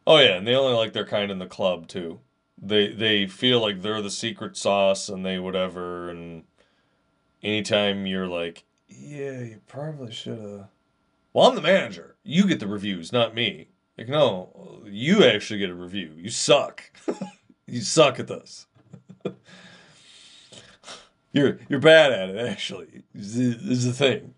oh 0.06 0.18
yeah, 0.18 0.36
and 0.36 0.46
they 0.46 0.54
only 0.54 0.74
like 0.74 0.92
their 0.92 1.06
kind 1.06 1.32
in 1.32 1.38
the 1.38 1.46
club 1.46 1.88
too. 1.88 2.20
They 2.60 2.92
they 2.92 3.26
feel 3.26 3.60
like 3.60 3.82
they're 3.82 4.02
the 4.02 4.10
secret 4.10 4.56
sauce, 4.56 5.08
and 5.08 5.26
they 5.26 5.38
whatever. 5.38 6.10
And 6.10 6.44
anytime 7.42 8.06
you're 8.06 8.28
like, 8.28 8.64
yeah, 8.88 9.40
you 9.40 9.60
probably 9.66 10.12
should 10.12 10.38
have 10.38 10.68
well, 11.36 11.50
I'm 11.50 11.54
the 11.54 11.60
manager. 11.60 12.15
You 12.28 12.48
get 12.48 12.58
the 12.58 12.66
reviews, 12.66 13.12
not 13.12 13.36
me. 13.36 13.68
Like, 13.96 14.08
no, 14.08 14.82
you 14.84 15.22
actually 15.22 15.60
get 15.60 15.70
a 15.70 15.74
review. 15.74 16.10
You 16.16 16.28
suck. 16.28 16.82
you 17.68 17.80
suck 17.80 18.18
at 18.18 18.26
this. 18.26 18.66
you're 21.32 21.60
you're 21.68 21.78
bad 21.78 22.10
at 22.10 22.30
it. 22.30 22.48
Actually, 22.48 23.04
this 23.14 23.36
is 23.36 23.84
the 23.84 23.92
thing. 23.92 24.34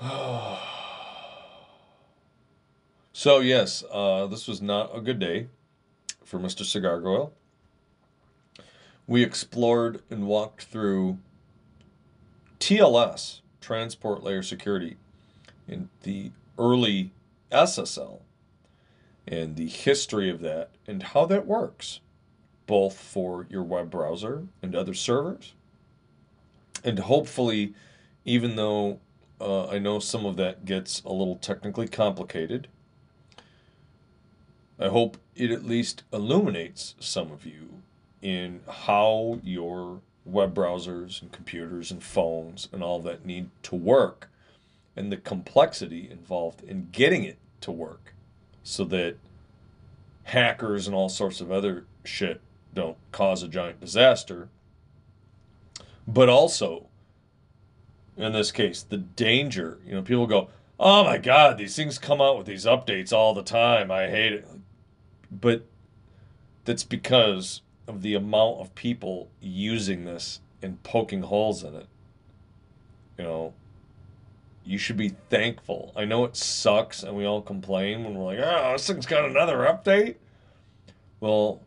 So, 3.14 3.38
yes, 3.38 3.84
uh, 3.92 4.26
this 4.26 4.48
was 4.48 4.60
not 4.60 4.90
a 4.96 5.00
good 5.00 5.20
day 5.20 5.46
for 6.32 6.38
Mr. 6.38 6.64
Cigar 6.64 6.98
Goyle. 6.98 7.34
We 9.06 9.22
explored 9.22 10.00
and 10.08 10.26
walked 10.26 10.64
through 10.64 11.18
TLS, 12.58 13.42
Transport 13.60 14.22
Layer 14.22 14.42
Security, 14.42 14.96
in 15.68 15.90
the 16.04 16.32
early 16.58 17.10
SSL, 17.50 18.20
and 19.28 19.56
the 19.56 19.66
history 19.66 20.30
of 20.30 20.40
that 20.40 20.70
and 20.86 21.02
how 21.02 21.26
that 21.26 21.46
works, 21.46 22.00
both 22.66 22.96
for 22.96 23.46
your 23.50 23.62
web 23.62 23.90
browser 23.90 24.46
and 24.62 24.74
other 24.74 24.94
servers. 24.94 25.52
And 26.82 27.00
hopefully, 27.00 27.74
even 28.24 28.56
though 28.56 29.00
uh, 29.38 29.66
I 29.68 29.78
know 29.78 29.98
some 29.98 30.24
of 30.24 30.36
that 30.36 30.64
gets 30.64 31.02
a 31.02 31.12
little 31.12 31.36
technically 31.36 31.88
complicated. 31.88 32.68
I 34.78 34.88
hope 34.88 35.16
it 35.36 35.50
at 35.50 35.64
least 35.64 36.02
illuminates 36.12 36.94
some 36.98 37.30
of 37.30 37.46
you 37.46 37.82
in 38.20 38.60
how 38.68 39.40
your 39.42 40.00
web 40.24 40.54
browsers 40.54 41.20
and 41.20 41.32
computers 41.32 41.90
and 41.90 42.02
phones 42.02 42.68
and 42.72 42.82
all 42.82 43.00
that 43.00 43.26
need 43.26 43.50
to 43.62 43.74
work 43.74 44.28
and 44.96 45.10
the 45.10 45.16
complexity 45.16 46.08
involved 46.10 46.62
in 46.62 46.88
getting 46.92 47.24
it 47.24 47.38
to 47.60 47.70
work 47.70 48.14
so 48.62 48.84
that 48.84 49.16
hackers 50.24 50.86
and 50.86 50.94
all 50.94 51.08
sorts 51.08 51.40
of 51.40 51.50
other 51.50 51.84
shit 52.04 52.40
don't 52.74 52.96
cause 53.10 53.42
a 53.42 53.48
giant 53.48 53.80
disaster. 53.80 54.48
But 56.06 56.28
also, 56.28 56.88
in 58.16 58.32
this 58.32 58.52
case, 58.52 58.82
the 58.82 58.98
danger. 58.98 59.78
You 59.86 59.94
know, 59.94 60.02
people 60.02 60.26
go, 60.26 60.48
oh 60.78 61.04
my 61.04 61.18
God, 61.18 61.58
these 61.58 61.76
things 61.76 61.98
come 61.98 62.20
out 62.20 62.36
with 62.36 62.46
these 62.46 62.64
updates 62.64 63.12
all 63.12 63.34
the 63.34 63.42
time. 63.42 63.90
I 63.90 64.08
hate 64.08 64.32
it. 64.32 64.46
But 65.32 65.64
that's 66.64 66.84
because 66.84 67.62
of 67.88 68.02
the 68.02 68.14
amount 68.14 68.60
of 68.60 68.74
people 68.74 69.30
using 69.40 70.04
this 70.04 70.40
and 70.60 70.82
poking 70.82 71.22
holes 71.22 71.64
in 71.64 71.74
it. 71.74 71.86
You 73.18 73.24
know, 73.24 73.54
you 74.64 74.78
should 74.78 74.96
be 74.96 75.14
thankful. 75.30 75.92
I 75.96 76.04
know 76.04 76.24
it 76.24 76.36
sucks 76.36 77.02
and 77.02 77.16
we 77.16 77.24
all 77.24 77.42
complain 77.42 78.04
when 78.04 78.14
we're 78.14 78.36
like, 78.36 78.38
oh, 78.40 78.72
this 78.72 78.86
thing's 78.86 79.06
got 79.06 79.24
another 79.28 79.58
update. 79.58 80.16
Well, 81.20 81.60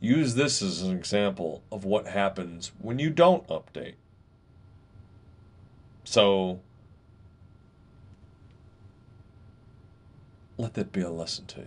use 0.00 0.34
this 0.34 0.62
as 0.62 0.82
an 0.82 0.96
example 0.96 1.62
of 1.70 1.84
what 1.84 2.06
happens 2.06 2.72
when 2.78 2.98
you 2.98 3.10
don't 3.10 3.46
update. 3.48 3.94
So, 6.04 6.60
let 10.56 10.74
that 10.74 10.92
be 10.92 11.00
a 11.00 11.10
lesson 11.10 11.46
to 11.46 11.60
you. 11.60 11.66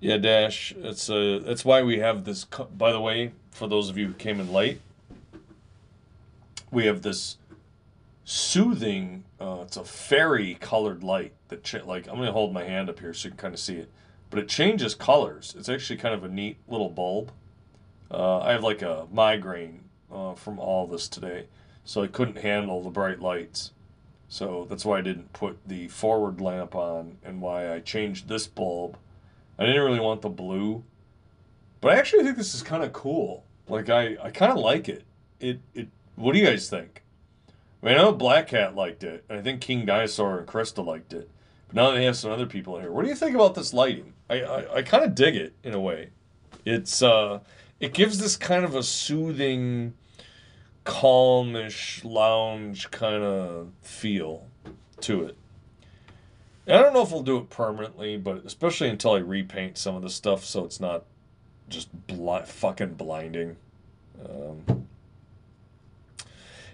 Yeah, 0.00 0.16
Dash. 0.16 0.72
It's 0.78 1.10
uh, 1.10 1.40
that's 1.44 1.64
why 1.64 1.82
we 1.82 1.98
have 1.98 2.24
this. 2.24 2.44
By 2.44 2.90
the 2.90 3.00
way, 3.00 3.32
for 3.50 3.68
those 3.68 3.90
of 3.90 3.98
you 3.98 4.08
who 4.08 4.14
came 4.14 4.40
in 4.40 4.50
late, 4.50 4.80
we 6.70 6.86
have 6.86 7.02
this 7.02 7.36
soothing. 8.24 9.24
Uh, 9.38 9.58
it's 9.62 9.76
a 9.76 9.84
fairy 9.84 10.56
colored 10.58 11.02
light 11.04 11.32
that 11.48 11.64
cha- 11.64 11.84
like 11.84 12.08
I'm 12.08 12.16
gonna 12.16 12.32
hold 12.32 12.54
my 12.54 12.64
hand 12.64 12.88
up 12.88 12.98
here 13.00 13.12
so 13.12 13.26
you 13.26 13.30
can 13.32 13.38
kind 13.38 13.54
of 13.54 13.60
see 13.60 13.76
it, 13.76 13.90
but 14.30 14.38
it 14.38 14.48
changes 14.48 14.94
colors. 14.94 15.54
It's 15.58 15.68
actually 15.68 15.98
kind 15.98 16.14
of 16.14 16.24
a 16.24 16.28
neat 16.28 16.56
little 16.66 16.88
bulb. 16.88 17.30
Uh, 18.10 18.38
I 18.38 18.52
have 18.52 18.62
like 18.64 18.80
a 18.80 19.06
migraine 19.12 19.80
uh, 20.12 20.34
from 20.34 20.58
all 20.58 20.86
this 20.86 21.08
today, 21.08 21.46
so 21.84 22.02
I 22.02 22.06
couldn't 22.06 22.38
handle 22.38 22.82
the 22.82 22.90
bright 22.90 23.20
lights. 23.20 23.72
So 24.28 24.66
that's 24.68 24.84
why 24.84 24.98
I 24.98 25.02
didn't 25.02 25.32
put 25.32 25.58
the 25.66 25.88
forward 25.88 26.40
lamp 26.40 26.74
on, 26.74 27.18
and 27.24 27.40
why 27.40 27.72
I 27.72 27.80
changed 27.80 28.28
this 28.28 28.46
bulb 28.46 28.96
I 29.60 29.66
didn't 29.66 29.82
really 29.82 30.00
want 30.00 30.22
the 30.22 30.30
blue, 30.30 30.82
but 31.82 31.92
I 31.92 31.96
actually 31.98 32.24
think 32.24 32.38
this 32.38 32.54
is 32.54 32.62
kind 32.62 32.82
of 32.82 32.94
cool. 32.94 33.44
Like 33.68 33.90
I, 33.90 34.16
I 34.22 34.30
kind 34.30 34.50
of 34.50 34.58
like 34.58 34.88
it. 34.88 35.04
It, 35.38 35.60
it. 35.74 35.88
What 36.16 36.32
do 36.32 36.38
you 36.38 36.46
guys 36.46 36.70
think? 36.70 37.02
I 37.82 37.86
mean, 37.86 37.94
I 37.94 37.98
know 37.98 38.12
Black 38.12 38.48
Cat 38.48 38.74
liked 38.74 39.04
it, 39.04 39.22
and 39.28 39.38
I 39.38 39.42
think 39.42 39.60
King 39.60 39.84
Dinosaur 39.84 40.38
and 40.38 40.48
Krista 40.48 40.84
liked 40.84 41.12
it. 41.12 41.28
But 41.68 41.76
now 41.76 41.90
they 41.90 42.04
have 42.04 42.16
some 42.16 42.32
other 42.32 42.46
people 42.46 42.80
here. 42.80 42.90
What 42.90 43.02
do 43.02 43.10
you 43.10 43.14
think 43.14 43.34
about 43.34 43.54
this 43.54 43.74
lighting? 43.74 44.14
I, 44.30 44.40
I, 44.40 44.74
I 44.76 44.82
kind 44.82 45.04
of 45.04 45.14
dig 45.14 45.36
it 45.36 45.52
in 45.62 45.74
a 45.74 45.80
way. 45.80 46.08
It's 46.64 47.02
uh, 47.02 47.40
it 47.80 47.92
gives 47.92 48.18
this 48.18 48.36
kind 48.36 48.64
of 48.64 48.74
a 48.74 48.82
soothing, 48.82 49.92
calmish 50.84 52.04
lounge 52.04 52.90
kind 52.90 53.22
of 53.22 53.70
feel 53.82 54.46
to 55.00 55.24
it. 55.24 55.36
I 56.66 56.80
don't 56.80 56.92
know 56.92 57.02
if 57.02 57.10
we'll 57.10 57.22
do 57.22 57.38
it 57.38 57.50
permanently, 57.50 58.16
but 58.16 58.44
especially 58.44 58.88
until 58.88 59.12
I 59.12 59.18
repaint 59.18 59.78
some 59.78 59.96
of 59.96 60.02
the 60.02 60.10
stuff 60.10 60.44
so 60.44 60.64
it's 60.64 60.80
not 60.80 61.04
just 61.68 61.88
bl- 62.06 62.38
fucking 62.44 62.94
blinding. 62.94 63.56
Um, 64.24 64.86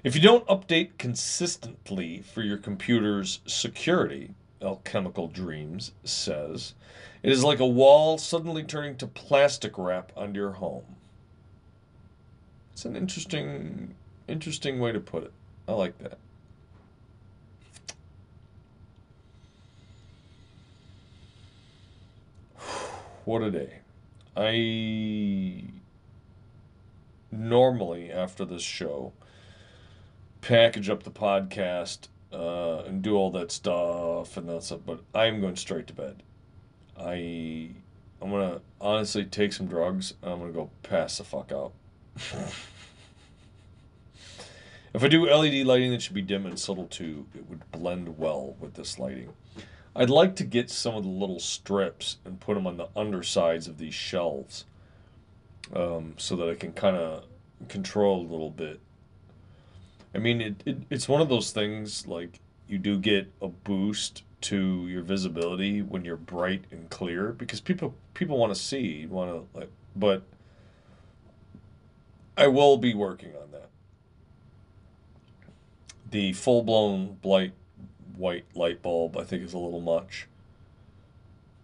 if 0.03 0.15
you 0.15 0.21
don't 0.21 0.47
update 0.47 0.99
consistently 0.99 2.23
for 2.23 2.43
your 2.43 2.59
computer's 2.59 3.41
security, 3.47 4.35
Alchemical 4.61 5.29
Dreams 5.29 5.93
says, 6.05 6.75
it 7.23 7.33
is 7.33 7.45
like 7.45 7.61
a 7.61 7.67
wall 7.67 8.19
suddenly 8.19 8.63
turning 8.63 8.97
to 8.99 9.07
plastic 9.07 9.79
wrap 9.79 10.13
under 10.17 10.41
your 10.41 10.53
home. 10.53 10.85
It's 12.77 12.85
an 12.85 12.95
interesting, 12.95 13.95
interesting 14.29 14.79
way 14.81 14.93
to 14.93 15.01
put 15.01 15.25
it. 15.25 15.33
I 15.67 15.73
like 15.73 15.97
that. 15.97 16.19
what 23.25 23.41
a 23.41 23.51
day. 23.51 23.79
I 24.37 25.65
normally, 27.33 28.13
after 28.13 28.45
this 28.45 28.61
show, 28.61 29.15
package 30.43 30.91
up 30.91 31.05
the 31.05 31.11
podcast 31.11 32.09
uh, 32.31 32.81
and 32.81 33.01
do 33.01 33.17
all 33.17 33.31
that 33.31 33.51
stuff 33.51 34.37
and 34.37 34.51
that 34.51 34.65
stuff, 34.65 34.81
but 34.85 35.01
I'm 35.15 35.41
going 35.41 35.57
straight 35.57 35.87
to 35.87 35.95
bed. 35.95 36.23
I 37.01 37.71
I'm 38.21 38.31
gonna 38.31 38.61
honestly 38.83 39.25
take 39.25 39.55
some 39.55 39.67
drugs 39.67 40.13
and 40.21 40.31
I'm 40.31 40.41
gonna 40.41 40.53
go 40.53 40.69
pass 40.83 41.17
the 41.17 41.25
fuck 41.25 41.51
out. 41.51 41.73
If 44.95 45.03
I 45.03 45.09
do 45.09 45.29
LED 45.29 45.67
lighting 45.67 45.91
that 45.91 46.03
should 46.03 46.15
be 46.15 46.23
dim 46.23 46.47
and 46.47 46.59
subtle 46.59 46.87
too, 46.87 47.27
it 47.35 47.49
would 47.49 47.71
blend 47.71 48.19
well 48.19 48.57
with 48.59 48.75
this 48.75 48.99
lighting. 48.99 49.33
I'd 49.95 50.11
like 50.11 50.37
to 50.37 50.45
get 50.45 50.71
some 50.71 50.95
of 50.95 51.05
the 51.05 51.11
little 51.11 51.41
strips 51.41 52.19
and 52.25 52.39
put 52.39 52.55
them 52.55 52.67
on 52.67 52.77
the 52.77 52.89
undersides 52.95 53.67
of 53.67 53.79
these 53.79 53.95
shelves 53.95 54.67
um, 55.75 56.15
so 56.19 56.37
that 56.37 56.49
I 56.49 56.55
can 56.55 56.73
kind 56.73 56.97
of 56.97 57.25
control 57.69 58.21
a 58.21 58.29
little 58.31 58.51
bit. 58.51 58.81
I 60.15 60.19
mean, 60.19 60.41
it, 60.41 60.63
it, 60.67 60.79
it's 60.91 61.09
one 61.09 61.21
of 61.21 61.29
those 61.29 61.51
things 61.51 62.07
like 62.07 62.41
you 62.69 62.79
do 62.79 62.99
get 62.99 63.33
a 63.41 63.49
boost 63.49 64.23
to 64.43 64.87
your 64.87 65.03
visibility 65.03 65.83
when 65.83 66.05
you're 66.05 66.17
bright 66.17 66.65
and 66.71 66.89
clear 66.91 67.33
because 67.33 67.61
people 67.61 67.95
people 68.15 68.37
want 68.37 68.55
to 68.55 68.61
see 68.61 69.07
want 69.07 69.31
to 69.31 69.59
like 69.59 69.71
but 69.97 70.23
I 72.37 72.49
will 72.49 72.77
be 72.77 72.95
working 72.95 73.31
on 73.41 73.51
that. 73.53 73.71
The 76.11 76.33
full 76.33 76.63
blown 76.63 77.19
blight 77.23 77.53
white 78.17 78.45
light 78.55 78.83
bulb 78.83 79.17
I 79.17 79.25
think 79.25 79.43
is 79.43 79.53
a 79.53 79.59
little 79.59 79.81
much. 79.81 80.29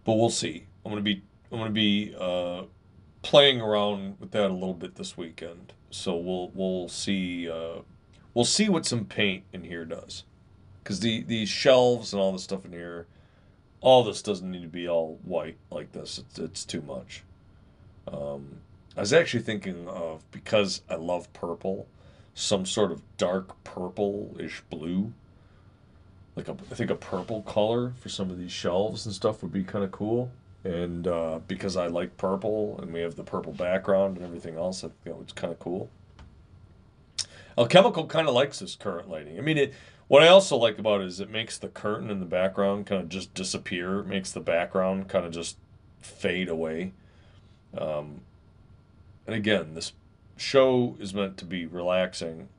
But 0.05 0.13
we'll 0.13 0.29
see. 0.29 0.65
I'm 0.85 0.91
gonna 0.91 1.01
be 1.01 1.21
I'm 1.51 1.59
gonna 1.59 1.69
be 1.69 2.15
uh, 2.19 2.63
playing 3.21 3.61
around 3.61 4.19
with 4.19 4.31
that 4.31 4.49
a 4.49 4.53
little 4.53 4.73
bit 4.73 4.95
this 4.95 5.15
weekend. 5.15 5.73
So 5.91 6.15
we'll 6.17 6.51
we'll 6.53 6.89
see 6.89 7.49
uh, 7.49 7.81
we'll 8.33 8.45
see 8.45 8.67
what 8.67 8.85
some 8.85 9.05
paint 9.05 9.43
in 9.53 9.63
here 9.63 9.85
does, 9.85 10.23
because 10.83 10.99
the 10.99 11.21
these 11.23 11.49
shelves 11.49 12.13
and 12.13 12.21
all 12.21 12.31
the 12.31 12.39
stuff 12.39 12.65
in 12.65 12.71
here, 12.71 13.07
all 13.79 14.03
this 14.03 14.21
doesn't 14.21 14.49
need 14.49 14.63
to 14.63 14.67
be 14.67 14.89
all 14.89 15.19
white 15.23 15.57
like 15.71 15.91
this. 15.91 16.17
It's 16.17 16.39
it's 16.39 16.65
too 16.65 16.81
much. 16.81 17.23
Um, 18.07 18.57
I 18.95 19.01
was 19.01 19.13
actually 19.13 19.43
thinking 19.43 19.87
of 19.87 20.29
because 20.31 20.81
I 20.89 20.95
love 20.95 21.31
purple, 21.33 21.87
some 22.33 22.65
sort 22.65 22.91
of 22.91 23.01
dark 23.17 23.63
purple-ish 23.63 24.61
blue 24.69 25.13
like 26.35 26.47
a, 26.47 26.51
I 26.71 26.75
think 26.75 26.89
a 26.89 26.95
purple 26.95 27.41
color 27.43 27.93
for 27.99 28.09
some 28.09 28.29
of 28.31 28.37
these 28.37 28.51
shelves 28.51 29.05
and 29.05 29.13
stuff 29.13 29.41
would 29.43 29.51
be 29.51 29.63
kind 29.63 29.83
of 29.83 29.91
cool. 29.91 30.31
And 30.63 31.07
uh, 31.07 31.39
because 31.47 31.75
I 31.75 31.87
like 31.87 32.17
purple 32.17 32.79
and 32.81 32.93
we 32.93 33.01
have 33.01 33.15
the 33.15 33.23
purple 33.23 33.51
background 33.51 34.17
and 34.17 34.25
everything 34.25 34.55
else, 34.55 34.83
I 34.83 34.89
think 35.03 35.17
it's 35.21 35.33
kind 35.33 35.51
of 35.51 35.59
cool. 35.59 35.89
Alchemical 37.57 38.07
kind 38.07 38.27
of 38.27 38.33
likes 38.33 38.59
this 38.59 38.75
current 38.75 39.09
lighting. 39.09 39.37
I 39.37 39.41
mean, 39.41 39.57
it. 39.57 39.73
What 40.07 40.21
I 40.21 40.27
also 40.27 40.57
like 40.57 40.77
about 40.77 41.01
it 41.01 41.07
is 41.07 41.19
it 41.19 41.29
makes 41.29 41.57
the 41.57 41.69
curtain 41.69 42.09
in 42.09 42.19
the 42.19 42.25
background 42.25 42.85
kind 42.85 43.01
of 43.01 43.09
just 43.09 43.33
disappear. 43.33 43.99
It 43.99 44.07
makes 44.07 44.31
the 44.31 44.41
background 44.41 45.07
kind 45.07 45.25
of 45.25 45.31
just 45.31 45.57
fade 46.01 46.49
away. 46.49 46.91
Um, 47.77 48.21
and 49.25 49.35
again, 49.35 49.73
this 49.73 49.93
show 50.37 50.95
is 50.99 51.13
meant 51.13 51.37
to 51.37 51.45
be 51.45 51.65
relaxing 51.65 52.49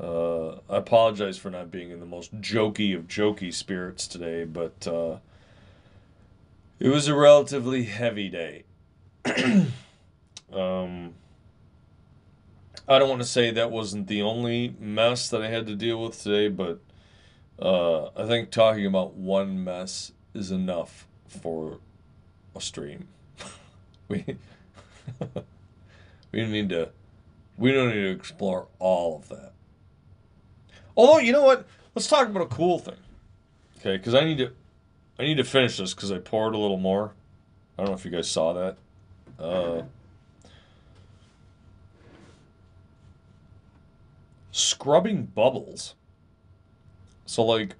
uh, 0.00 0.52
I 0.68 0.78
apologize 0.78 1.36
for 1.36 1.50
not 1.50 1.70
being 1.70 1.90
in 1.90 2.00
the 2.00 2.06
most 2.06 2.40
jokey 2.40 2.96
of 2.96 3.06
jokey 3.06 3.52
spirits 3.52 4.06
today, 4.06 4.44
but 4.44 4.86
uh, 4.86 5.18
it 6.78 6.88
was 6.88 7.06
a 7.06 7.14
relatively 7.14 7.84
heavy 7.84 8.30
day. 8.30 8.64
um, 10.52 11.14
I 12.88 12.98
don't 12.98 13.10
want 13.10 13.20
to 13.20 13.28
say 13.28 13.50
that 13.50 13.70
wasn't 13.70 14.06
the 14.06 14.22
only 14.22 14.74
mess 14.80 15.28
that 15.28 15.42
I 15.42 15.48
had 15.48 15.66
to 15.66 15.76
deal 15.76 16.02
with 16.02 16.22
today, 16.22 16.48
but 16.48 16.80
uh, 17.60 18.06
I 18.16 18.26
think 18.26 18.50
talking 18.50 18.86
about 18.86 19.14
one 19.14 19.62
mess 19.62 20.12
is 20.32 20.50
enough 20.50 21.06
for 21.28 21.78
a 22.56 22.60
stream. 22.62 23.08
we 24.08 24.24
we 26.32 26.46
need 26.46 26.68
to 26.70 26.90
we 27.56 27.72
don't 27.72 27.88
need 27.88 28.02
to 28.02 28.10
explore 28.10 28.68
all 28.78 29.16
of 29.16 29.28
that. 29.28 29.52
Although 30.96 31.18
you 31.18 31.32
know 31.32 31.42
what, 31.42 31.66
let's 31.94 32.08
talk 32.08 32.28
about 32.28 32.42
a 32.42 32.46
cool 32.46 32.78
thing. 32.78 32.96
Okay, 33.78 33.96
because 33.96 34.14
I 34.14 34.24
need 34.24 34.38
to 34.38 34.52
I 35.18 35.22
need 35.24 35.36
to 35.36 35.44
finish 35.44 35.76
this 35.76 35.94
because 35.94 36.10
I 36.10 36.18
poured 36.18 36.54
a 36.54 36.58
little 36.58 36.78
more. 36.78 37.12
I 37.76 37.82
don't 37.82 37.90
know 37.90 37.96
if 37.96 38.04
you 38.04 38.10
guys 38.10 38.30
saw 38.30 38.52
that. 38.54 38.76
Uh, 39.38 39.82
scrubbing 44.50 45.24
bubbles. 45.24 45.94
So 47.26 47.44
like 47.44 47.74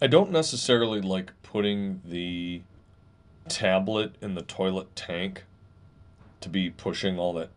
I 0.00 0.06
don't 0.06 0.30
necessarily 0.30 1.00
like 1.00 1.32
putting 1.42 2.02
the 2.04 2.62
tablet 3.48 4.14
in 4.20 4.34
the 4.34 4.42
toilet 4.42 4.94
tank 4.96 5.44
to 6.40 6.48
be 6.48 6.70
pushing 6.70 7.18
all 7.18 7.32
that 7.34 7.50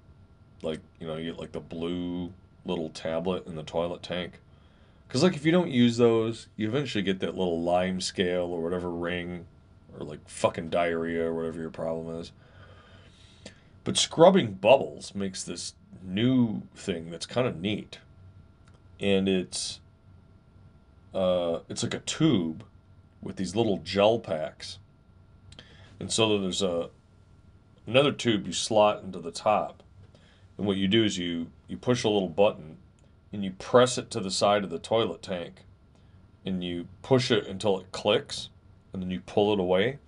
like 0.62 0.80
you 1.00 1.08
know 1.08 1.16
you 1.16 1.32
get 1.32 1.40
like 1.40 1.52
the 1.52 1.60
blue 1.60 2.34
little 2.66 2.90
tablet 2.90 3.48
in 3.48 3.56
the 3.56 3.64
toilet 3.64 4.04
tank? 4.04 4.40
Because 5.08 5.24
like 5.24 5.36
if 5.36 5.46
you 5.46 5.52
don't 5.52 5.72
use 5.72 5.98
those 5.98 6.48
you 6.56 6.68
eventually 6.68 7.04
get 7.04 7.20
that 7.20 7.36
little 7.36 7.62
lime 7.62 8.02
scale 8.02 8.46
or 8.46 8.62
whatever 8.62 8.90
ring 8.90 9.46
or 9.98 10.06
like 10.06 10.28
fucking 10.28 10.70
diarrhea 10.70 11.26
or 11.26 11.34
whatever 11.34 11.60
your 11.60 11.70
problem 11.70 12.20
is. 12.20 12.32
But 13.84 13.98
scrubbing 13.98 14.54
bubbles 14.54 15.16
makes 15.16 15.44
this 15.44 15.74
new 16.04 16.64
thing 16.76 17.10
that's 17.10 17.26
kind 17.26 17.48
of 17.48 17.60
neat. 17.60 18.00
And 19.00 19.28
it's 19.28 19.80
uh, 21.14 21.60
it's 21.70 21.84
like 21.84 21.94
a 21.94 22.00
tube 22.00 22.64
with 23.22 23.38
these 23.38 23.56
little 23.56 23.78
gel 23.78 24.20
packs 24.20 24.78
and 26.00 26.12
so 26.12 26.38
there's 26.38 26.62
a 26.62 26.90
another 27.86 28.12
tube 28.12 28.46
you 28.46 28.54
slot 28.54 29.04
into 29.04 29.20
the 29.20 29.32
top. 29.32 29.84
And 30.58 30.68
what 30.68 30.78
you 30.78 30.88
do 30.88 31.04
is 31.04 31.18
you 31.18 31.48
you 31.68 31.78
push 31.78 32.04
a 32.04 32.10
little 32.10 32.30
button 32.30 32.78
and 33.34 33.44
you 33.44 33.52
press 33.52 33.98
it 33.98 34.10
to 34.12 34.20
the 34.20 34.32
side 34.32 34.64
of 34.64 34.70
the 34.70 34.80
toilet 34.80 35.22
tank. 35.22 35.62
And 36.46 36.64
you 36.64 36.88
push 37.02 37.32
it 37.32 37.48
until 37.48 37.80
it 37.80 37.92
clicks 37.92 38.50
and 38.94 39.02
then 39.02 39.12
you 39.12 39.20
pull 39.20 39.54
it 39.54 39.60
away. 39.60 40.00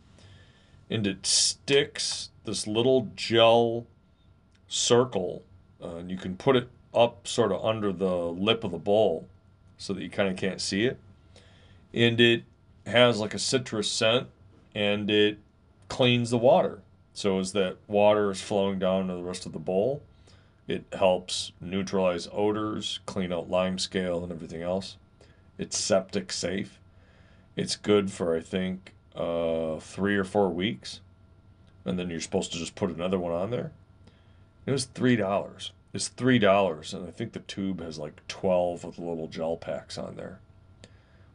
And 0.89 1.05
it 1.05 1.25
sticks 1.25 2.29
this 2.45 2.67
little 2.67 3.11
gel 3.15 3.85
circle 4.67 5.43
uh, 5.83 5.95
and 5.95 6.09
you 6.09 6.17
can 6.17 6.35
put 6.37 6.55
it 6.55 6.69
up 6.93 7.27
sort 7.27 7.51
of 7.51 7.63
under 7.63 7.91
the 7.91 8.15
lip 8.15 8.63
of 8.63 8.71
the 8.71 8.77
bowl 8.77 9.27
so 9.77 9.93
that 9.93 10.01
you 10.01 10.09
kind 10.09 10.29
of 10.29 10.37
can't 10.37 10.61
see 10.61 10.85
it. 10.85 10.99
And 11.93 12.19
it 12.19 12.43
has 12.85 13.19
like 13.19 13.33
a 13.33 13.39
citrus 13.39 13.91
scent 13.91 14.27
and 14.73 15.09
it 15.09 15.37
cleans 15.91 16.29
the 16.29 16.37
water. 16.37 16.79
So 17.13 17.37
as 17.39 17.51
that 17.51 17.75
water 17.85 18.31
is 18.31 18.41
flowing 18.41 18.79
down 18.79 19.09
to 19.09 19.13
the 19.13 19.23
rest 19.23 19.45
of 19.45 19.51
the 19.51 19.59
bowl, 19.59 20.01
it 20.65 20.85
helps 20.93 21.51
neutralize 21.59 22.29
odors, 22.31 23.01
clean 23.05 23.33
out 23.33 23.49
lime 23.49 23.77
scale 23.77 24.23
and 24.23 24.31
everything 24.31 24.61
else. 24.61 24.95
It's 25.57 25.77
septic 25.77 26.31
safe. 26.31 26.79
It's 27.57 27.75
good 27.75 28.09
for 28.09 28.33
I 28.33 28.39
think 28.39 28.93
uh, 29.13 29.79
three 29.79 30.15
or 30.15 30.23
four 30.23 30.49
weeks, 30.49 31.01
and 31.83 31.99
then 31.99 32.09
you're 32.09 32.21
supposed 32.21 32.53
to 32.53 32.57
just 32.57 32.75
put 32.75 32.89
another 32.89 33.19
one 33.19 33.33
on 33.33 33.51
there. 33.51 33.71
It 34.65 34.71
was 34.71 34.85
three 34.85 35.17
dollars. 35.17 35.73
It's 35.91 36.07
three 36.07 36.39
dollars, 36.39 36.93
and 36.93 37.05
I 37.05 37.11
think 37.11 37.33
the 37.33 37.39
tube 37.39 37.81
has 37.81 37.99
like 37.99 38.25
twelve 38.29 38.85
of 38.85 38.95
the 38.95 39.03
little 39.03 39.27
gel 39.27 39.57
packs 39.57 39.97
on 39.97 40.15
there. 40.15 40.39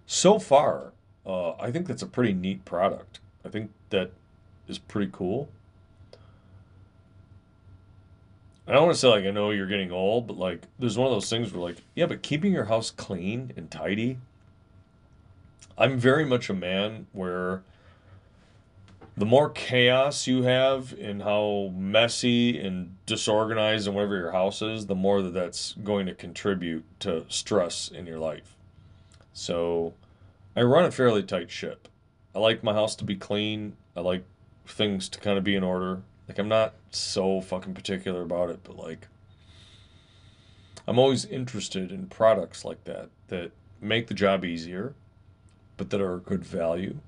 So 0.07 0.39
far, 0.39 0.95
uh, 1.27 1.53
I 1.57 1.71
think 1.71 1.87
that's 1.87 2.01
a 2.01 2.07
pretty 2.07 2.33
neat 2.33 2.65
product. 2.65 3.21
I 3.45 3.51
think 3.51 3.71
that 3.91 4.13
is 4.69 4.79
pretty 4.79 5.11
cool. 5.13 5.49
I 8.69 8.73
don't 8.73 8.85
want 8.85 8.95
to 8.95 9.01
say 9.01 9.09
like 9.09 9.25
I 9.25 9.31
know 9.31 9.51
you're 9.51 9.67
getting 9.67 9.93
old, 9.93 10.27
but 10.27 10.37
like 10.37 10.63
there's 10.79 10.99
one 10.99 11.07
of 11.07 11.13
those 11.13 11.31
things 11.31 11.53
where 11.53 11.63
like 11.63 11.77
yeah, 11.95 12.07
but 12.07 12.23
keeping 12.23 12.53
your 12.53 12.65
house 12.65 12.91
clean 12.91 13.53
and 13.57 13.71
tidy. 13.71 14.19
I'm 15.79 15.99
very 15.99 16.25
much 16.25 16.49
a 16.49 16.55
man 16.55 17.07
where 17.13 17.63
the 19.17 19.27
more 19.27 19.49
chaos 19.51 20.27
you 20.27 20.43
have 20.43 20.95
in 20.99 21.21
how 21.21 21.73
messy 21.75 22.59
and 22.61 22.97
disorganized 23.07 23.87
and 23.87 23.97
whatever 23.97 24.17
your 24.17 24.33
house 24.33 24.61
is, 24.61 24.87
the 24.87 24.95
more 24.95 25.23
that 25.23 25.33
that's 25.33 25.73
going 25.85 26.07
to 26.07 26.15
contribute 26.15 26.85
to 27.01 27.25
stress 27.29 27.89
in 27.89 28.07
your 28.07 28.19
life. 28.19 28.57
So 29.33 29.95
I 30.55 30.63
run 30.63 30.85
a 30.85 30.91
fairly 30.91 31.23
tight 31.23 31.51
ship. 31.51 31.89
I 32.35 32.41
like 32.41 32.63
my 32.63 32.75
house 32.75 32.95
to 32.97 33.05
be 33.05 33.17
clean. 33.17 33.77
I 33.97 34.01
like 34.01 34.25
things 34.69 35.09
to 35.11 35.21
kind 35.21 35.39
of 35.39 35.45
be 35.45 35.55
in 35.55 35.63
order. 35.63 36.03
Like 36.29 36.39
I'm 36.39 36.49
not 36.49 36.75
so 36.91 37.41
fucking 37.41 37.75
particular 37.75 38.23
about 38.23 38.51
it, 38.51 38.61
but 38.65 38.77
like 38.77 39.09
I'm 40.87 40.99
always 40.99 41.25
interested 41.25 41.91
in 41.91 42.07
products 42.07 42.65
like 42.65 42.85
that 42.85 43.11
that 43.29 43.53
make 43.81 44.07
the 44.07 44.15
job 44.15 44.45
easier, 44.45 44.95
but 45.77 45.91
that 45.91 46.01
are 46.01 46.19
good 46.19 46.45
value 46.45 46.99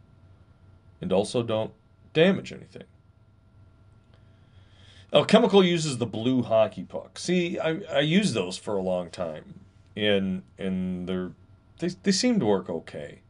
and 1.00 1.12
also 1.12 1.42
don't 1.42 1.72
damage 2.12 2.52
anything. 2.52 2.84
Oh, 5.12 5.20
Alchemical 5.20 5.64
uses 5.64 5.98
the 5.98 6.06
blue 6.06 6.42
hockey 6.42 6.82
puck. 6.82 7.18
See, 7.18 7.58
I, 7.58 7.80
I 7.90 8.00
use 8.00 8.34
those 8.34 8.58
for 8.58 8.76
a 8.76 8.82
long 8.82 9.10
time, 9.10 9.60
and 9.96 10.42
and 10.58 11.08
they're 11.08 11.32
they, 11.78 11.88
they 12.02 12.12
seem 12.12 12.38
to 12.40 12.46
work 12.46 12.68
okay. 12.68 13.20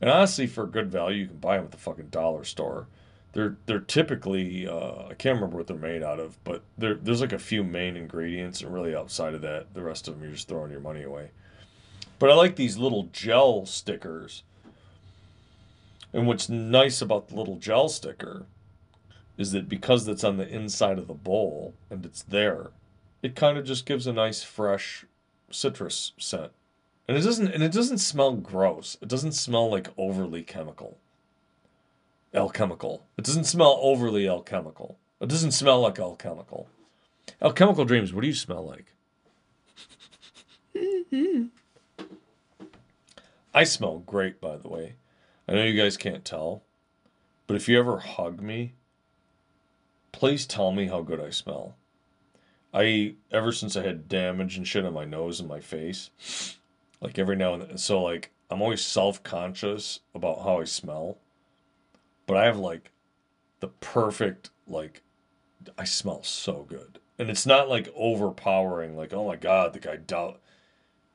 And 0.00 0.10
honestly, 0.10 0.46
for 0.46 0.66
good 0.66 0.90
value, 0.90 1.22
you 1.22 1.26
can 1.28 1.38
buy 1.38 1.56
them 1.56 1.66
at 1.66 1.70
the 1.70 1.78
fucking 1.78 2.08
dollar 2.08 2.44
store 2.44 2.88
they're 3.34 3.56
they're 3.66 3.80
typically 3.80 4.66
uh, 4.66 5.08
I 5.10 5.14
can't 5.14 5.34
remember 5.34 5.56
what 5.56 5.66
they're 5.66 5.76
made 5.76 6.02
out 6.02 6.20
of, 6.20 6.42
but 6.44 6.62
there's 6.78 7.20
like 7.20 7.32
a 7.32 7.38
few 7.38 7.62
main 7.62 7.96
ingredients, 7.96 8.62
and 8.62 8.72
really 8.72 8.94
outside 8.94 9.34
of 9.34 9.42
that, 9.42 9.74
the 9.74 9.82
rest 9.82 10.08
of 10.08 10.14
them 10.14 10.22
you're 10.22 10.32
just 10.32 10.48
throwing 10.48 10.70
your 10.70 10.80
money 10.80 11.02
away. 11.02 11.30
But 12.18 12.30
I 12.30 12.34
like 12.34 12.56
these 12.56 12.78
little 12.78 13.08
gel 13.12 13.66
stickers. 13.66 14.44
And 16.12 16.28
what's 16.28 16.48
nice 16.48 17.02
about 17.02 17.28
the 17.28 17.34
little 17.34 17.56
gel 17.56 17.88
sticker 17.88 18.46
is 19.36 19.50
that 19.50 19.68
because 19.68 20.06
it's 20.06 20.22
on 20.22 20.36
the 20.36 20.48
inside 20.48 20.96
of 20.96 21.08
the 21.08 21.14
bowl 21.14 21.74
and 21.90 22.06
it's 22.06 22.22
there, 22.22 22.70
it 23.20 23.34
kind 23.34 23.58
of 23.58 23.64
just 23.64 23.84
gives 23.84 24.06
a 24.06 24.12
nice 24.12 24.44
fresh 24.44 25.04
citrus 25.50 26.12
scent. 26.18 26.52
And 27.08 27.16
it 27.18 27.22
doesn't 27.22 27.48
and 27.48 27.64
it 27.64 27.72
doesn't 27.72 27.98
smell 27.98 28.32
gross. 28.34 28.96
It 29.02 29.08
doesn't 29.08 29.32
smell 29.32 29.68
like 29.68 29.90
overly 29.98 30.44
chemical 30.44 30.98
alchemical. 32.34 33.06
It 33.16 33.24
doesn't 33.24 33.44
smell 33.44 33.78
overly 33.80 34.28
alchemical. 34.28 34.98
It 35.20 35.28
doesn't 35.28 35.52
smell 35.52 35.80
like 35.80 35.98
alchemical. 35.98 36.68
Alchemical 37.40 37.84
dreams, 37.84 38.12
what 38.12 38.22
do 38.22 38.26
you 38.26 38.34
smell 38.34 38.66
like? 38.66 38.86
I 43.54 43.64
smell 43.64 43.98
great, 44.00 44.40
by 44.40 44.56
the 44.56 44.68
way. 44.68 44.94
I 45.48 45.52
know 45.52 45.64
you 45.64 45.80
guys 45.80 45.96
can't 45.96 46.24
tell, 46.24 46.62
but 47.46 47.54
if 47.54 47.68
you 47.68 47.78
ever 47.78 47.98
hug 47.98 48.40
me, 48.40 48.72
please 50.10 50.46
tell 50.46 50.72
me 50.72 50.86
how 50.86 51.02
good 51.02 51.20
I 51.20 51.30
smell. 51.30 51.76
I 52.72 53.14
ever 53.30 53.52
since 53.52 53.76
I 53.76 53.82
had 53.82 54.08
damage 54.08 54.56
and 54.56 54.66
shit 54.66 54.84
on 54.84 54.92
my 54.92 55.04
nose 55.04 55.38
and 55.38 55.48
my 55.48 55.60
face, 55.60 56.10
like 57.00 57.18
every 57.18 57.36
now 57.36 57.54
and 57.54 57.62
then, 57.62 57.78
so 57.78 58.02
like 58.02 58.32
I'm 58.50 58.60
always 58.60 58.84
self 58.84 59.22
conscious 59.22 60.00
about 60.14 60.42
how 60.42 60.60
I 60.60 60.64
smell 60.64 61.18
but 62.26 62.36
I 62.36 62.44
have 62.44 62.58
like 62.58 62.90
the 63.60 63.68
perfect 63.68 64.50
like 64.66 65.02
I 65.78 65.84
smell 65.84 66.22
so 66.22 66.66
good. 66.68 66.98
And 67.18 67.30
it's 67.30 67.46
not 67.46 67.68
like 67.68 67.92
overpowering, 67.94 68.96
like, 68.96 69.12
oh 69.12 69.26
my 69.26 69.36
god, 69.36 69.72
the 69.72 69.80
guy 69.80 69.96
doubt 69.96 70.40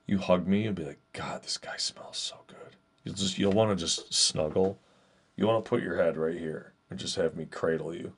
you 0.05 0.17
hug 0.17 0.47
me 0.47 0.65
and 0.65 0.75
be 0.75 0.85
like, 0.85 0.99
God, 1.13 1.43
this 1.43 1.57
guy 1.57 1.77
smells 1.77 2.17
so 2.17 2.37
good. 2.47 2.75
You'll 3.03 3.15
just 3.15 3.37
you'll 3.37 3.51
want 3.51 3.69
to 3.69 3.75
just 3.75 4.13
snuggle. 4.13 4.79
You 5.35 5.47
want 5.47 5.63
to 5.63 5.69
put 5.69 5.83
your 5.83 5.97
head 5.97 6.17
right 6.17 6.37
here 6.37 6.73
and 6.89 6.99
just 6.99 7.15
have 7.15 7.35
me 7.35 7.45
cradle 7.45 7.93
you 7.93 8.13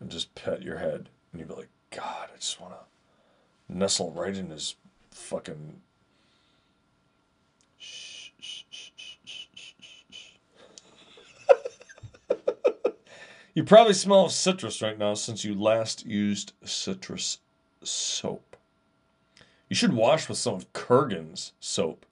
and 0.00 0.10
just 0.10 0.34
pet 0.34 0.62
your 0.62 0.78
head. 0.78 1.08
And 1.32 1.40
you'd 1.40 1.48
be 1.48 1.54
like, 1.54 1.70
God, 1.90 2.28
I 2.32 2.36
just 2.36 2.60
want 2.60 2.74
to 2.74 3.74
nestle 3.74 4.12
right 4.12 4.36
in 4.36 4.50
his 4.50 4.76
fucking 5.10 5.80
You 13.56 13.64
probably 13.64 13.94
smell 13.94 14.26
of 14.26 14.32
citrus 14.32 14.82
right 14.82 14.98
now 14.98 15.14
since 15.14 15.42
you 15.42 15.58
last 15.58 16.04
used 16.04 16.52
citrus 16.62 17.38
soap. 17.82 18.54
You 19.70 19.74
should 19.74 19.94
wash 19.94 20.28
with 20.28 20.36
some 20.36 20.54
of 20.54 20.70
Kurgan's 20.74 21.54
soap. 21.58 22.04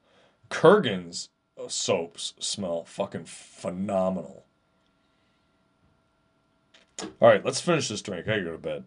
Kurgan's 0.49 1.29
uh, 1.63 1.69
soaps 1.69 2.33
smell 2.39 2.85
fucking 2.85 3.27
phenomenal. 3.27 4.47
All 7.21 7.29
right, 7.29 7.45
let's 7.45 7.61
finish 7.61 7.89
this 7.89 8.01
drink. 8.01 8.27
I 8.27 8.31
gotta 8.31 8.43
go 8.45 8.53
to 8.53 8.59
bed. 8.59 8.85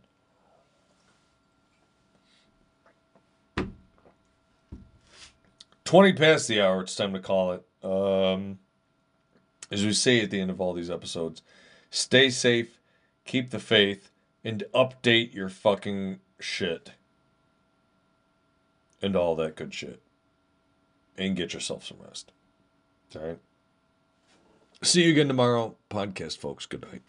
Twenty 5.86 6.12
past 6.12 6.48
the 6.48 6.60
hour. 6.60 6.82
It's 6.82 6.96
time 6.96 7.14
to 7.14 7.20
call 7.20 7.52
it. 7.52 7.64
Um, 7.84 8.58
as 9.70 9.86
we 9.86 9.94
say 9.94 10.22
at 10.22 10.32
the 10.32 10.42
end 10.42 10.50
of 10.50 10.60
all 10.60 10.74
these 10.74 10.90
episodes, 10.90 11.44
Stay 11.98 12.30
safe, 12.30 12.78
keep 13.26 13.50
the 13.50 13.60
faith, 13.60 14.12
and 14.44 14.64
update 14.72 15.34
your 15.34 15.50
fucking 15.50 16.20
shit. 16.40 16.92
And 19.02 19.16
all 19.16 19.36
that 19.38 19.56
good 19.56 19.74
shit. 19.74 20.00
And 21.18 21.36
get 21.36 21.56
yourself 21.56 21.84
some 21.84 21.98
rest. 22.00 22.32
All 23.16 23.22
right. 23.24 23.40
See 24.84 25.06
you 25.06 25.12
again 25.12 25.28
tomorrow. 25.28 25.76
Podcast, 25.90 26.38
folks. 26.38 26.68
Good 26.68 26.84
night. 26.84 27.02